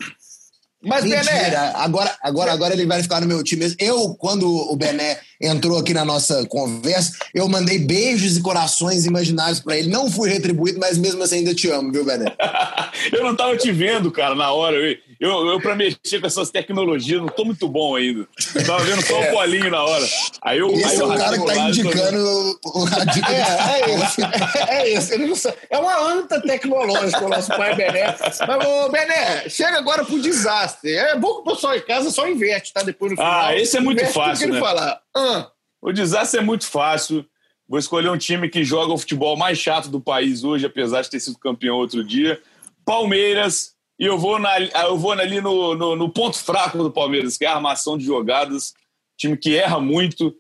Mas, 0.81 1.03
Bené, 1.03 1.17
Mentira. 1.17 1.73
Agora, 1.75 2.17
agora, 2.23 2.53
agora 2.53 2.73
ele 2.73 2.87
vai 2.87 3.03
ficar 3.03 3.21
no 3.21 3.27
meu 3.27 3.43
time. 3.43 3.75
Eu, 3.81 4.15
quando 4.15 4.47
o 4.49 4.77
Bené 4.77 5.19
entrou 5.41 5.77
aqui 5.77 5.93
na 5.93 6.05
nossa 6.05 6.47
conversa, 6.47 7.19
eu 7.35 7.49
mandei 7.49 7.81
beijos 7.81 8.37
e 8.37 8.41
corações 8.41 9.05
imaginários 9.05 9.59
pra 9.59 9.77
ele. 9.77 9.89
Não 9.89 10.09
fui 10.09 10.31
retribuído, 10.31 10.79
mas 10.79 10.97
mesmo 10.97 11.21
assim 11.23 11.39
ainda 11.39 11.55
te 11.55 11.69
amo, 11.69 11.91
viu, 11.91 12.05
Bené? 12.05 12.27
eu 13.13 13.25
não 13.25 13.35
tava 13.35 13.57
te 13.57 13.73
vendo, 13.73 14.13
cara, 14.13 14.37
na 14.37 14.53
hora. 14.53 14.77
Eu, 14.77 14.97
eu, 15.21 15.47
eu 15.49 15.61
pra 15.61 15.75
mexer 15.75 16.21
com 16.21 16.27
essas 16.27 16.51
tecnologias, 16.51 17.21
não 17.21 17.29
tô 17.29 17.45
muito 17.45 17.69
bom 17.69 17.97
ainda. 17.97 18.27
Eu 18.55 18.65
tava 18.67 18.85
vendo 18.85 19.03
só 19.05 19.21
o 19.21 19.31
polinho 19.33 19.71
na 19.71 19.83
hora. 19.83 20.07
Aí 20.43 20.59
eu, 20.59 20.69
aí 20.69 20.75
Esse 20.81 20.97
é 20.97 21.01
eu 21.01 21.09
o 21.11 21.17
cara 21.19 21.39
que 21.39 21.45
tá 21.47 21.53
o 21.53 21.69
indicando 21.69 22.59
o- 22.65 22.87
a 22.87 23.05
dica 23.05 23.33
É, 23.33 23.81
é 23.81 23.95
isso. 23.97 24.21
É 24.69 24.89
isso. 24.91 25.15
Ele 25.15 25.27
não 25.27 25.35
sabe. 25.35 25.57
É 25.71 25.79
uma 25.79 25.99
anta 26.13 26.41
tecnológica 26.41 27.25
o 27.25 27.29
nosso 27.29 27.49
pai 27.49 27.75
Bené. 27.75 28.15
Mas, 28.47 28.67
ô, 28.67 28.89
Bené, 28.91 29.49
chega 29.49 29.79
agora 29.79 30.05
pro 30.05 30.21
desastre. 30.21 30.93
É 30.95 31.17
bom 31.17 31.35
que 31.43 31.51
o 31.51 31.55
pessoal 31.55 31.75
em 31.77 31.81
casa 31.81 32.11
só 32.11 32.29
inverte, 32.29 32.73
tá? 32.73 32.83
Depois 32.83 33.11
no 33.13 33.17
final. 33.17 33.41
Ah, 33.47 33.57
esse 33.57 33.77
é 33.77 33.81
muito 33.81 33.99
Inverte 33.99 34.15
fácil, 34.15 34.53
né? 34.53 34.61
falar. 34.61 35.01
Ah, 35.17 35.49
O 35.83 35.93
desastre 35.93 36.41
é 36.41 36.43
muito 36.43 36.67
fácil. 36.67 37.25
Vou 37.69 37.79
escolher 37.79 38.09
um 38.11 38.17
time 38.17 38.49
que 38.49 38.65
joga 38.65 38.93
o 38.93 38.99
futebol 38.99 39.37
mais 39.37 39.59
chato 39.59 39.89
do 39.89 40.01
país 40.01 40.43
hoje, 40.45 40.65
apesar 40.65 41.03
de 41.03 41.11
ter 41.11 41.21
sido 41.21 41.39
campeão 41.39 41.77
outro 41.77 42.03
dia. 42.05 42.41
Palmeiras. 42.85 43.77
E 43.99 44.05
eu 44.05 44.17
vou, 44.19 44.39
na, 44.39 44.61
eu 44.61 44.97
vou 44.97 45.13
ali 45.13 45.41
no, 45.41 45.75
no, 45.75 45.97
no 45.97 46.09
ponto 46.09 46.39
fraco 46.39 46.79
do 46.79 46.91
Palmeiras, 46.91 47.37
que 47.37 47.45
é 47.45 47.49
a 47.49 47.57
armação 47.57 47.99
de 47.99 48.05
jogadas. 48.05 48.73
Time 49.17 49.37
que 49.37 49.57
erra 49.57 49.81
muito. 49.81 50.35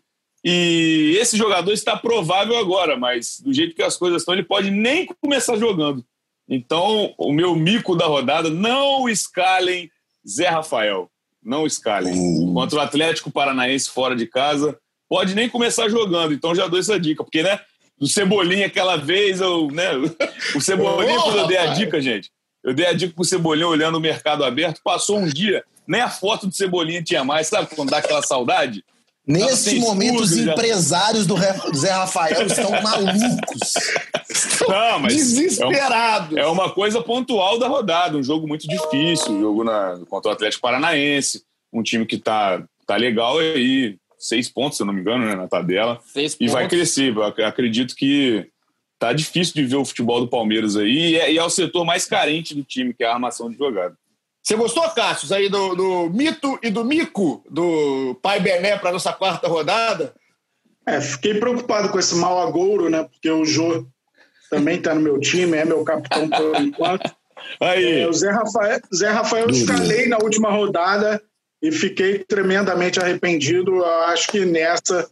E 0.44 1.16
esse 1.20 1.36
jogador 1.36 1.72
está 1.72 1.96
provável 1.96 2.56
agora, 2.56 2.96
mas 2.96 3.40
do 3.40 3.52
jeito 3.52 3.74
que 3.74 3.82
as 3.82 3.96
coisas 3.96 4.22
estão, 4.22 4.34
ele 4.34 4.44
pode 4.44 4.70
nem 4.70 5.06
começar 5.20 5.56
jogando. 5.56 6.04
Então, 6.48 7.12
o 7.18 7.32
meu 7.32 7.54
mico 7.56 7.96
da 7.96 8.06
rodada, 8.06 8.48
não 8.48 9.08
escalem 9.08 9.90
Zé 10.26 10.48
Rafael. 10.48 11.10
Não 11.42 11.66
escalem. 11.66 12.14
Contra 12.52 12.78
o 12.78 12.80
Atlético 12.80 13.30
Paranaense 13.30 13.90
fora 13.90 14.14
de 14.14 14.26
casa, 14.26 14.78
pode 15.08 15.34
nem 15.34 15.48
começar 15.48 15.88
jogando. 15.88 16.32
Então 16.32 16.54
já 16.54 16.66
dou 16.66 16.78
essa 16.78 16.98
dica, 16.98 17.24
porque, 17.24 17.42
né? 17.42 17.60
Do 17.98 18.06
Cebolinha 18.06 18.66
aquela 18.66 18.96
vez, 18.96 19.40
eu, 19.40 19.68
né? 19.68 19.90
O 20.54 20.60
Cebolinha, 20.60 21.18
Ô, 21.18 21.22
quando 21.24 21.38
eu 21.38 21.46
dei 21.46 21.56
a 21.56 21.66
dica, 21.68 22.00
gente, 22.00 22.30
eu 22.64 22.74
dei 22.74 22.86
a 22.86 22.92
dica 22.92 23.14
pro 23.14 23.24
Cebolinha 23.24 23.68
olhando 23.68 23.96
o 23.98 24.00
mercado 24.00 24.44
aberto, 24.44 24.80
passou 24.82 25.18
um 25.18 25.26
dia, 25.26 25.64
nem 25.86 26.00
a 26.00 26.08
foto 26.10 26.46
do 26.46 26.54
Cebolinha 26.54 27.02
tinha 27.02 27.24
mais, 27.24 27.46
sabe 27.46 27.68
quando 27.74 27.90
dá 27.90 27.98
aquela 27.98 28.22
saudade? 28.22 28.84
Nesse 29.26 29.78
momento, 29.78 30.22
os 30.22 30.34
empresários 30.34 31.26
do 31.26 31.36
Zé 31.76 31.90
Rafael 31.90 32.46
estão 32.46 32.70
malucos. 32.82 33.74
Não, 34.66 34.98
mas 35.00 35.12
é, 35.12 35.16
um- 35.16 35.18
desesperado. 35.18 36.38
é 36.38 36.46
uma 36.46 36.70
coisa 36.70 37.02
pontual 37.02 37.58
da 37.58 37.68
rodada, 37.68 38.16
um 38.16 38.22
jogo 38.22 38.48
muito 38.48 38.66
difícil, 38.66 39.32
um 39.32 39.40
jogo 39.40 39.64
na, 39.64 39.98
contra 40.08 40.30
o 40.30 40.32
Atlético 40.32 40.62
Paranaense, 40.62 41.42
um 41.70 41.82
time 41.82 42.06
que 42.06 42.16
tá, 42.16 42.62
tá 42.86 42.96
legal 42.96 43.38
aí, 43.38 43.96
seis 44.18 44.48
pontos, 44.48 44.78
se 44.78 44.82
eu 44.82 44.86
não 44.86 44.94
me 44.94 45.00
engano, 45.02 45.26
né, 45.26 45.34
na 45.34 45.46
tabela. 45.46 46.00
Seis 46.06 46.34
E 46.40 46.48
vai 46.48 46.62
pontos. 46.64 46.78
crescer. 46.78 47.14
Eu 47.14 47.22
ac- 47.22 47.42
acredito 47.42 47.94
que 47.94 48.46
tá 48.98 49.12
difícil 49.12 49.54
de 49.54 49.64
ver 49.64 49.76
o 49.76 49.84
futebol 49.84 50.20
do 50.20 50.28
Palmeiras 50.28 50.76
aí. 50.76 51.12
E 51.12 51.16
é, 51.18 51.32
e 51.32 51.38
é 51.38 51.44
o 51.44 51.50
setor 51.50 51.84
mais 51.84 52.04
carente 52.04 52.54
do 52.54 52.64
time, 52.64 52.92
que 52.92 53.04
é 53.04 53.06
a 53.06 53.14
armação 53.14 53.50
de 53.50 53.56
jogada. 53.56 53.96
Você 54.42 54.56
gostou, 54.56 54.82
Cassius, 54.90 55.30
aí 55.30 55.48
do, 55.48 55.74
do 55.74 56.10
mito 56.10 56.58
e 56.62 56.70
do 56.70 56.84
mico 56.84 57.44
do 57.50 58.18
pai 58.22 58.40
Bené 58.40 58.78
para 58.78 58.92
nossa 58.92 59.12
quarta 59.12 59.46
rodada? 59.46 60.14
É, 60.86 61.00
fiquei 61.00 61.34
preocupado 61.34 61.90
com 61.90 61.98
esse 61.98 62.14
mau 62.14 62.40
agouro, 62.40 62.88
né? 62.88 63.04
Porque 63.04 63.30
o 63.30 63.44
Jô 63.44 63.86
também 64.50 64.80
tá 64.80 64.94
no 64.94 65.02
meu 65.02 65.20
time, 65.20 65.56
é 65.58 65.64
meu 65.64 65.84
capitão 65.84 66.28
por 66.28 66.56
enquanto. 66.60 67.14
Aí, 67.60 68.00
É, 68.00 68.08
o 68.08 68.12
Zé 68.12 68.30
Rafael, 68.30 68.80
Zé 68.94 69.10
Rafael 69.10 69.44
eu 69.44 69.50
escalei 69.50 70.08
na 70.08 70.18
última 70.18 70.50
rodada 70.50 71.22
e 71.62 71.70
fiquei 71.70 72.18
tremendamente 72.24 72.98
arrependido. 72.98 73.76
Eu 73.76 74.00
acho 74.04 74.28
que 74.28 74.44
nessa 74.44 75.08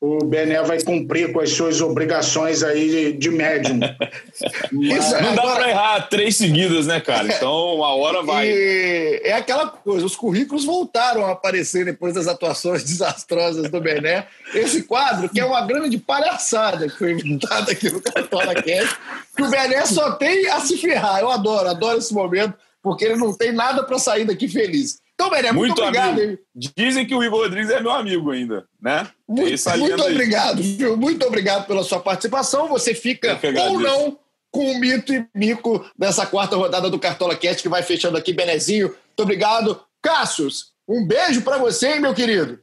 o 0.00 0.24
Bené 0.24 0.62
vai 0.62 0.80
cumprir 0.80 1.30
com 1.30 1.40
as 1.40 1.50
suas 1.50 1.82
obrigações 1.82 2.62
aí 2.62 2.88
de, 2.88 3.12
de 3.12 3.30
médium. 3.30 3.80
Isso 4.72 5.20
não 5.20 5.34
dá 5.34 5.54
pra 5.54 5.68
errar 5.68 6.08
três 6.08 6.36
seguidas, 6.36 6.86
né, 6.86 7.00
cara? 7.00 7.28
Então, 7.28 7.74
uma 7.74 7.94
hora 7.94 8.22
vai. 8.22 8.48
E 8.48 9.20
é 9.22 9.34
aquela 9.34 9.66
coisa, 9.66 10.06
os 10.06 10.16
currículos 10.16 10.64
voltaram 10.64 11.26
a 11.26 11.32
aparecer 11.32 11.84
depois 11.84 12.14
das 12.14 12.26
atuações 12.26 12.82
desastrosas 12.84 13.70
do 13.70 13.78
Bené. 13.78 14.26
Esse 14.54 14.84
quadro, 14.84 15.28
que 15.28 15.38
é 15.38 15.44
uma 15.44 15.60
grande 15.66 15.98
palhaçada 15.98 16.88
que 16.88 16.96
foi 16.96 17.12
inventada 17.12 17.72
aqui 17.72 17.90
no 17.90 18.00
Cartola 18.00 18.54
Cast, 18.54 18.96
que 19.36 19.42
o 19.42 19.50
Bené 19.50 19.84
só 19.84 20.12
tem 20.12 20.48
a 20.48 20.60
se 20.60 20.78
ferrar. 20.78 21.20
Eu 21.20 21.30
adoro, 21.30 21.68
adoro 21.68 21.98
esse 21.98 22.14
momento, 22.14 22.54
porque 22.82 23.04
ele 23.04 23.16
não 23.16 23.36
tem 23.36 23.52
nada 23.52 23.84
para 23.84 23.98
sair 23.98 24.24
daqui 24.24 24.48
feliz. 24.48 24.98
Então, 25.20 25.28
Bené, 25.30 25.52
muito, 25.52 25.68
Muito 25.68 25.82
obrigado. 25.82 26.18
amigo. 26.18 26.30
hein? 26.32 26.38
Dizem 26.74 27.06
que 27.06 27.14
o 27.14 27.22
Igor 27.22 27.40
Rodrigues 27.40 27.70
é 27.70 27.78
meu 27.78 27.90
amigo 27.90 28.30
ainda, 28.30 28.64
né? 28.80 29.06
Muito, 29.28 29.78
muito 29.78 30.02
obrigado, 30.02 30.62
viu? 30.62 30.96
Muito 30.96 31.26
obrigado 31.26 31.66
pela 31.66 31.82
sua 31.84 32.00
participação. 32.00 32.68
Você 32.68 32.94
fica 32.94 33.38
ou 33.68 33.78
não 33.78 34.18
com 34.50 34.72
o 34.72 34.80
mito 34.80 35.12
e 35.12 35.26
mico 35.34 35.84
dessa 35.96 36.24
quarta 36.24 36.56
rodada 36.56 36.88
do 36.88 36.98
Cartola 36.98 37.36
Cast 37.36 37.62
que 37.62 37.68
vai 37.68 37.82
fechando 37.82 38.16
aqui, 38.16 38.32
Benezinho. 38.32 38.88
Muito 38.88 39.22
obrigado. 39.22 39.78
Cassius, 40.02 40.72
um 40.88 41.06
beijo 41.06 41.42
para 41.42 41.58
você, 41.58 41.88
hein, 41.88 42.00
meu 42.00 42.14
querido. 42.14 42.58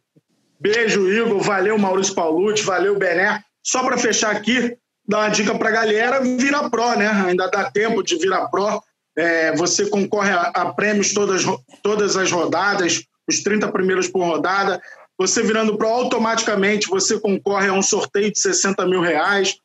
Beijo, 0.60 1.08
Igor. 1.08 1.40
Valeu, 1.42 1.78
Maurício 1.78 2.16
Paulucci. 2.16 2.64
Valeu, 2.64 2.98
Bené. 2.98 3.44
Só 3.64 3.84
para 3.84 3.98
fechar 4.00 4.36
aqui, 4.36 4.76
dar 5.08 5.20
uma 5.20 5.30
dica 5.30 5.54
para 5.56 5.70
a 5.70 5.74
galera: 5.74 6.22
vira 6.22 6.68
pró, 6.72 6.96
né? 6.96 7.08
Ainda 7.08 7.48
dá 7.52 7.70
tempo 7.70 8.02
de 8.02 8.18
virar 8.18 8.48
pró. 8.48 8.82
É, 9.18 9.56
você 9.56 9.88
concorre 9.88 10.32
a, 10.32 10.42
a 10.54 10.74
prêmios 10.74 11.14
todas, 11.14 11.44
todas 11.82 12.16
as 12.16 12.32
rodadas, 12.32 13.04
os 13.28 13.42
30 13.42 13.72
primeiros 13.72 14.08
por 14.08 14.24
rodada. 14.24 14.82
Você 15.18 15.42
virando 15.42 15.78
pró, 15.78 15.90
automaticamente 15.90 16.88
você 16.88 17.20
concorre 17.20 17.68
a 17.68 17.74
um 17.74 17.82
sorteio 17.82 18.32
de 18.32 18.40
60 18.40 18.86
mil 18.86 19.02
reais. 19.02 19.56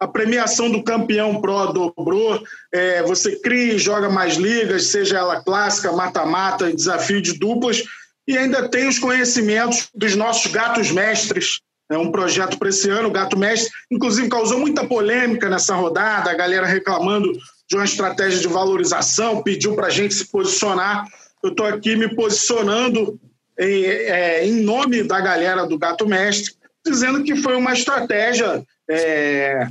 A 0.00 0.08
premiação 0.08 0.70
do 0.70 0.82
campeão 0.82 1.40
pró 1.40 1.66
dobrou. 1.66 2.42
É, 2.72 3.02
você 3.02 3.36
cria 3.36 3.74
e 3.74 3.78
joga 3.78 4.08
mais 4.08 4.36
ligas, 4.36 4.86
seja 4.86 5.18
ela 5.18 5.44
clássica, 5.44 5.92
mata-mata 5.92 6.72
desafio 6.72 7.20
de 7.20 7.38
duplas. 7.38 7.84
E 8.26 8.38
ainda 8.38 8.68
tem 8.68 8.88
os 8.88 8.98
conhecimentos 8.98 9.88
dos 9.94 10.16
nossos 10.16 10.50
gatos 10.50 10.90
mestres. 10.90 11.60
É 11.90 11.98
um 11.98 12.10
projeto 12.10 12.58
para 12.58 12.70
esse 12.70 12.88
ano, 12.88 13.08
o 13.08 13.12
Gato 13.12 13.38
Mestre. 13.38 13.70
Inclusive, 13.90 14.28
causou 14.28 14.58
muita 14.58 14.86
polêmica 14.86 15.50
nessa 15.50 15.74
rodada, 15.74 16.30
a 16.30 16.34
galera 16.34 16.66
reclamando 16.66 17.30
de 17.68 17.76
uma 17.76 17.84
estratégia 17.84 18.40
de 18.40 18.48
valorização, 18.48 19.42
pediu 19.42 19.74
para 19.74 19.86
a 19.86 19.90
gente 19.90 20.14
se 20.14 20.26
posicionar. 20.26 21.06
Eu 21.42 21.50
estou 21.50 21.66
aqui 21.66 21.96
me 21.96 22.14
posicionando 22.14 23.18
em, 23.58 23.84
é, 23.84 24.46
em 24.46 24.62
nome 24.62 25.02
da 25.02 25.20
galera 25.20 25.66
do 25.66 25.78
Gato 25.78 26.06
Mestre, 26.06 26.54
dizendo 26.84 27.22
que 27.22 27.36
foi 27.36 27.56
uma 27.56 27.72
estratégia 27.72 28.64
é, 28.90 29.66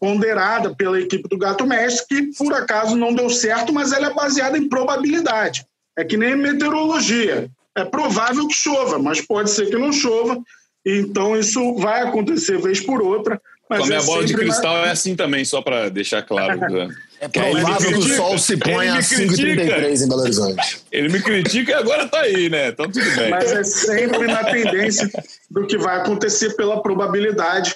ponderada 0.00 0.74
pela 0.74 1.00
equipe 1.00 1.28
do 1.28 1.38
Gato 1.38 1.66
Mestre, 1.66 2.06
que 2.06 2.36
por 2.36 2.52
acaso 2.54 2.96
não 2.96 3.12
deu 3.12 3.28
certo, 3.28 3.72
mas 3.72 3.92
ela 3.92 4.08
é 4.08 4.14
baseada 4.14 4.56
em 4.56 4.68
probabilidade. 4.68 5.66
É 5.96 6.04
que 6.04 6.16
nem 6.16 6.36
meteorologia. 6.36 7.50
É 7.76 7.84
provável 7.84 8.46
que 8.46 8.54
chova, 8.54 8.98
mas 8.98 9.20
pode 9.20 9.50
ser 9.50 9.66
que 9.66 9.76
não 9.76 9.92
chova. 9.92 10.40
Então 10.84 11.36
isso 11.36 11.74
vai 11.76 12.02
acontecer 12.02 12.58
vez 12.58 12.80
por 12.80 13.02
outra. 13.02 13.40
Mas 13.68 13.80
Com 13.80 13.84
a 13.84 13.88
minha 13.88 14.00
é 14.00 14.02
bola 14.02 14.24
de 14.24 14.34
cristal 14.34 14.84
é 14.84 14.90
assim 14.90 15.14
também, 15.14 15.44
só 15.44 15.60
para 15.60 15.88
deixar 15.88 16.22
claro. 16.22 16.58
né? 16.70 16.88
É 17.20 17.26
Ele 17.34 17.54
me 17.54 17.60
provável 17.60 17.88
que 17.88 17.94
o 17.94 18.00
critica. 18.00 18.16
sol 18.16 18.38
se 18.38 18.56
me 18.56 18.88
às 18.88 19.10
5h33 19.10 20.04
em 20.04 20.08
Belo 20.08 20.20
Horizonte. 20.22 20.82
Ele 20.92 21.08
me 21.08 21.20
critica 21.20 21.72
e 21.72 21.74
agora 21.74 22.06
tá 22.06 22.20
aí, 22.20 22.48
né? 22.48 22.68
Então 22.68 22.90
tudo 22.90 23.10
bem. 23.16 23.30
mas 23.30 23.52
é 23.52 23.64
sempre 23.64 24.26
na 24.26 24.44
tendência 24.44 25.10
do 25.50 25.66
que 25.66 25.76
vai 25.76 25.98
acontecer 25.98 26.50
pela 26.56 26.80
probabilidade. 26.80 27.74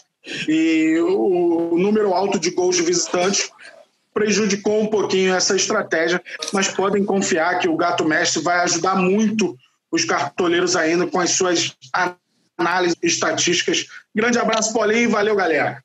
E 0.48 0.96
o 1.00 1.76
número 1.76 2.14
alto 2.14 2.38
de 2.38 2.50
gols 2.50 2.76
de 2.76 2.82
visitantes 2.82 3.50
prejudicou 4.14 4.80
um 4.80 4.86
pouquinho 4.86 5.34
essa 5.34 5.56
estratégia, 5.56 6.22
mas 6.52 6.68
podem 6.68 7.04
confiar 7.04 7.58
que 7.58 7.68
o 7.68 7.76
Gato 7.76 8.04
Mestre 8.04 8.42
vai 8.42 8.60
ajudar 8.60 8.94
muito 8.94 9.56
os 9.90 10.04
cartoleiros 10.04 10.76
ainda 10.76 11.06
com 11.06 11.18
as 11.18 11.30
suas 11.30 11.74
análises 12.58 12.96
estatísticas. 13.02 13.86
Grande 14.14 14.38
abraço, 14.38 14.72
Paulinho, 14.72 15.10
valeu, 15.10 15.34
galera. 15.36 15.82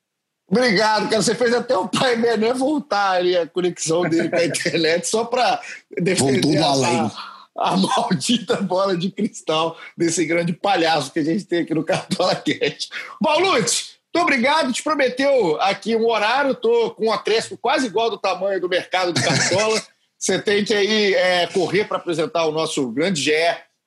Obrigado, 0.50 1.10
cara. 1.10 1.22
Você 1.22 1.36
fez 1.36 1.54
até 1.54 1.78
o 1.78 1.88
pai 1.90 2.16
Bené 2.16 2.54
voltar 2.54 3.12
ali 3.12 3.38
a 3.38 3.46
conexão 3.46 4.04
dele 4.04 4.30
com 4.30 4.36
a 4.38 4.46
internet 4.46 5.08
só 5.08 5.26
para 5.26 5.62
defender 6.00 6.42
Voltou 6.42 6.56
do 6.56 6.64
a, 6.64 6.68
além. 6.70 7.12
a 7.58 7.78
maldita 7.78 8.56
bola 8.62 8.96
de 8.96 9.12
cristal 9.12 9.78
desse 9.98 10.26
grande 10.26 10.54
palhaço 10.54 11.12
que 11.12 11.20
a 11.20 11.24
gente 11.24 11.44
tem 11.44 11.60
aqui 11.60 11.74
no 11.74 11.84
Cartola 11.84 12.34
Cat. 12.36 12.90
Baulute, 13.22 13.98
muito 14.14 14.24
obrigado. 14.24 14.72
Te 14.72 14.82
prometeu 14.82 15.62
aqui 15.62 15.96
um 15.96 16.08
horário. 16.08 16.52
Estou 16.52 16.92
com 16.92 17.08
um 17.08 17.12
acréscimo 17.12 17.58
quase 17.58 17.88
igual 17.88 18.10
do 18.10 18.18
tamanho 18.18 18.62
do 18.62 18.70
mercado 18.70 19.12
do 19.12 19.22
Cartola. 19.22 19.82
Você 20.18 20.42
tem 20.42 20.66
que 20.66 20.74
aí 20.74 21.14
é, 21.14 21.46
correr 21.48 21.86
para 21.86 21.98
apresentar 21.98 22.46
o 22.46 22.52
nosso 22.52 22.90
grande 22.90 23.22
GE 23.22 23.32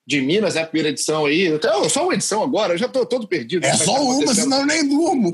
de 0.05 0.21
Minas, 0.21 0.55
é 0.55 0.61
a 0.61 0.65
primeira 0.65 0.89
edição 0.89 1.25
aí. 1.25 1.47
Então, 1.47 1.87
só 1.89 2.03
uma 2.03 2.13
edição 2.13 2.43
agora, 2.43 2.73
eu 2.73 2.77
já 2.77 2.87
estou 2.87 3.05
todo 3.05 3.27
perdido. 3.27 3.65
É 3.65 3.73
só 3.73 4.01
uma, 4.01 4.33
senão 4.33 4.59
eu 4.59 4.65
nem 4.65 4.87
durmo. 4.87 5.31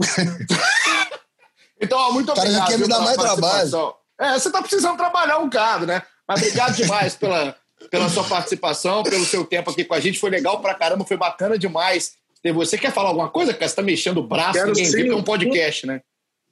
então, 1.82 2.12
muito 2.14 2.32
obrigado. 2.32 2.54
Cara, 2.54 2.68
quer 2.68 2.80
me 2.80 2.88
dar 2.88 3.00
mais 3.00 3.18
trabalho. 3.18 3.96
É, 4.20 4.34
você 4.34 4.48
está 4.50 4.62
precisando 4.62 4.98
trabalhar 4.98 5.38
um 5.40 5.46
bocado, 5.46 5.86
né? 5.86 6.02
Mas 6.28 6.42
obrigado 6.42 6.76
demais 6.76 7.16
pela, 7.16 7.56
pela 7.90 8.10
sua 8.10 8.24
participação, 8.24 9.04
pelo 9.04 9.24
seu 9.26 9.46
tempo 9.46 9.72
aqui 9.72 9.86
com 9.86 9.94
a 9.94 10.00
gente. 10.00 10.20
Foi 10.20 10.30
legal 10.30 10.60
pra 10.60 10.74
caramba, 10.74 11.06
foi 11.06 11.18
bacana 11.18 11.58
demais 11.58 12.14
ter 12.42 12.52
você. 12.52 12.78
Quer 12.78 12.92
falar 12.92 13.10
alguma 13.10 13.30
coisa? 13.30 13.54
Porque 13.54 13.68
você 13.68 13.76
tá 13.76 13.82
mexendo 13.82 14.18
o 14.18 14.28
braço, 14.28 14.54
Quero 14.54 14.68
ninguém 14.68 14.86
sim. 14.86 15.04
viu, 15.04 15.14
é 15.14 15.16
um 15.16 15.24
podcast, 15.24 15.86
né? 15.86 16.02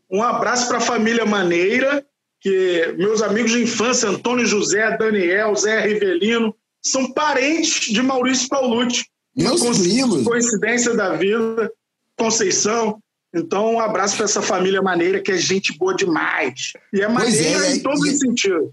Um 0.09 0.22
abraço 0.22 0.68
para 0.68 0.78
a 0.78 0.82
família 0.82 1.26
Maneira, 1.26 2.05
que 2.39 2.93
meus 2.97 3.22
amigos 3.22 3.51
de 3.51 3.63
infância, 3.63 4.07
Antônio 4.07 4.45
José, 4.45 4.95
Daniel, 4.97 5.55
Zé 5.55 5.82
Rivelino, 5.82 6.55
são 6.86 7.12
parentes 7.12 7.92
de 7.92 8.02
Maurício 8.02 8.48
Paulucci. 8.48 9.06
Meus 9.36 9.62
primos. 9.62 10.24
Coincidência 10.24 10.94
da 10.96 11.16
vida, 11.16 11.72
Conceição. 12.18 13.00
Então, 13.34 13.74
um 13.74 13.80
abraço 13.80 14.16
para 14.16 14.26
essa 14.26 14.42
família 14.42 14.82
maneira, 14.82 15.20
que 15.22 15.32
é 15.32 15.38
gente 15.38 15.78
boa 15.78 15.94
demais. 15.94 16.72
E 16.94 17.02
é 17.02 17.08
maneira 17.08 17.68
é, 17.68 17.76
em 17.76 17.80
todos 17.82 18.06
e- 18.06 18.12
os 18.12 18.20
sentidos. 18.20 18.70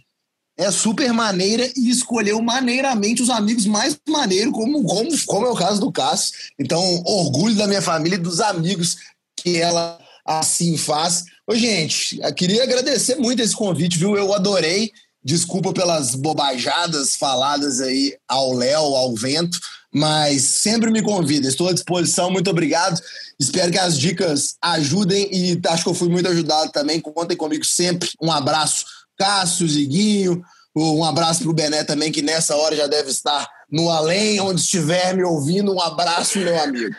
É 0.57 0.71
super 0.71 1.13
maneira 1.13 1.69
e 1.75 1.89
escolheu 1.91 2.41
maneiramente 2.43 3.23
os 3.23 3.31
amigos 3.31 3.65
mais 3.67 3.99
maneiros, 4.07 4.53
como, 4.53 4.85
como, 4.85 5.11
como 5.27 5.47
é 5.47 5.51
o 5.51 5.57
caso 5.57 5.81
do 5.81 5.91
Cássio. 5.91 6.35
Então, 6.59 6.81
orgulho 7.07 7.57
da 7.57 7.67
minha 7.67 7.81
família 7.83 8.17
e 8.17 8.21
dos 8.21 8.41
amigos 8.41 8.99
que 9.35 9.57
ela 9.57 9.99
assim 10.25 10.77
faz. 10.77 11.25
Ô, 11.47 11.55
gente, 11.57 12.21
eu 12.23 12.35
queria 12.35 12.63
agradecer 12.63 13.17
muito 13.17 13.43
esse 13.43 13.57
convite, 13.57 13.99
viu? 13.99 14.17
Eu 14.17 14.33
adorei. 14.33 14.93
Desculpa 15.25 15.73
pelas 15.73 16.15
bobajadas 16.15 17.15
faladas 17.15 17.81
aí 17.81 18.17
ao 18.29 18.53
Léo, 18.53 18.97
ao 18.97 19.15
vento, 19.15 19.59
mas 19.93 20.43
sempre 20.43 20.91
me 20.91 21.03
convida. 21.03 21.47
Estou 21.47 21.69
à 21.69 21.73
disposição, 21.73 22.31
muito 22.31 22.51
obrigado. 22.51 23.01
Espero 23.39 23.71
que 23.71 23.79
as 23.79 23.99
dicas 23.99 24.57
ajudem 24.61 25.29
e 25.33 25.61
acho 25.69 25.85
que 25.85 25.91
eu 25.91 25.95
fui 25.95 26.09
muito 26.09 26.29
ajudado 26.29 26.73
também. 26.73 27.01
Contem 27.01 27.37
comigo 27.37 27.65
sempre. 27.65 28.09
Um 28.21 28.33
abraço, 28.33 28.85
Cássio, 29.17 29.69
Ziguinho. 29.69 30.43
Um 30.75 31.05
abraço 31.05 31.43
para 31.43 31.51
o 31.51 31.55
Bené 31.55 31.85
também, 31.85 32.11
que 32.11 32.23
nessa 32.23 32.57
hora 32.57 32.75
já 32.75 32.87
deve 32.87 33.11
estar 33.11 33.47
no 33.73 33.89
além, 33.89 34.39
onde 34.39 34.61
estiver 34.61 35.17
me 35.17 35.25
ouvindo. 35.25 35.75
Um 35.75 35.81
abraço, 35.81 36.39
meu 36.39 36.63
amigo. 36.63 36.95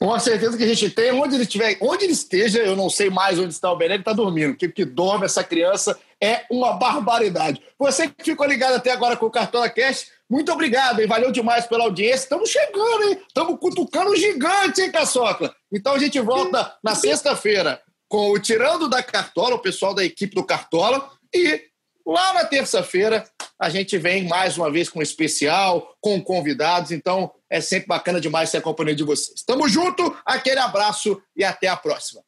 Com 0.00 0.12
a 0.12 0.18
certeza 0.18 0.56
que 0.56 0.64
a 0.64 0.66
gente 0.66 0.90
tem, 0.90 1.12
onde 1.12 1.36
ele 1.36 1.44
estiver, 1.44 1.78
onde 1.80 2.04
ele 2.04 2.12
esteja, 2.12 2.58
eu 2.58 2.74
não 2.74 2.90
sei 2.90 3.08
mais 3.08 3.38
onde 3.38 3.54
está 3.54 3.70
o 3.70 3.76
Bené, 3.76 3.94
ele 3.94 4.00
está 4.00 4.12
dormindo. 4.12 4.56
Que, 4.56 4.68
que 4.68 4.84
dorme 4.84 5.26
essa 5.26 5.44
criança 5.44 5.96
é 6.20 6.44
uma 6.50 6.72
barbaridade. 6.72 7.62
Você 7.78 8.08
que 8.08 8.24
ficou 8.24 8.46
ligado 8.46 8.74
até 8.74 8.90
agora 8.90 9.16
com 9.16 9.26
o 9.26 9.30
Cartola 9.30 9.70
Cash, 9.70 10.08
muito 10.28 10.52
obrigado, 10.52 11.00
hein? 11.00 11.06
Valeu 11.06 11.30
demais 11.30 11.66
pela 11.66 11.84
audiência. 11.84 12.24
Estamos 12.24 12.50
chegando, 12.50 13.04
hein? 13.04 13.18
Estamos 13.26 13.58
cutucando 13.60 14.16
gigante, 14.16 14.82
hein, 14.82 14.90
Caçocla? 14.90 15.54
Então 15.72 15.94
a 15.94 15.98
gente 15.98 16.18
volta 16.18 16.74
na 16.82 16.96
sexta-feira 16.96 17.80
com 18.08 18.32
o 18.32 18.38
Tirando 18.40 18.88
da 18.88 19.02
Cartola, 19.02 19.54
o 19.54 19.60
pessoal 19.60 19.94
da 19.94 20.04
equipe 20.04 20.34
do 20.34 20.42
Cartola, 20.42 21.10
e 21.32 21.67
lá 22.08 22.32
na 22.32 22.44
terça-feira 22.46 23.24
a 23.60 23.68
gente 23.68 23.98
vem 23.98 24.26
mais 24.26 24.56
uma 24.56 24.70
vez 24.70 24.88
com 24.88 25.00
um 25.00 25.02
especial, 25.02 25.94
com 26.00 26.20
convidados. 26.22 26.90
Então 26.92 27.30
é 27.50 27.60
sempre 27.60 27.88
bacana 27.88 28.20
demais 28.20 28.50
ser 28.50 28.58
a 28.58 28.62
companhia 28.62 28.94
de 28.94 29.04
vocês. 29.04 29.42
Tamo 29.42 29.68
junto, 29.68 30.16
aquele 30.24 30.60
abraço 30.60 31.20
e 31.36 31.44
até 31.44 31.66
a 31.66 31.76
próxima. 31.76 32.22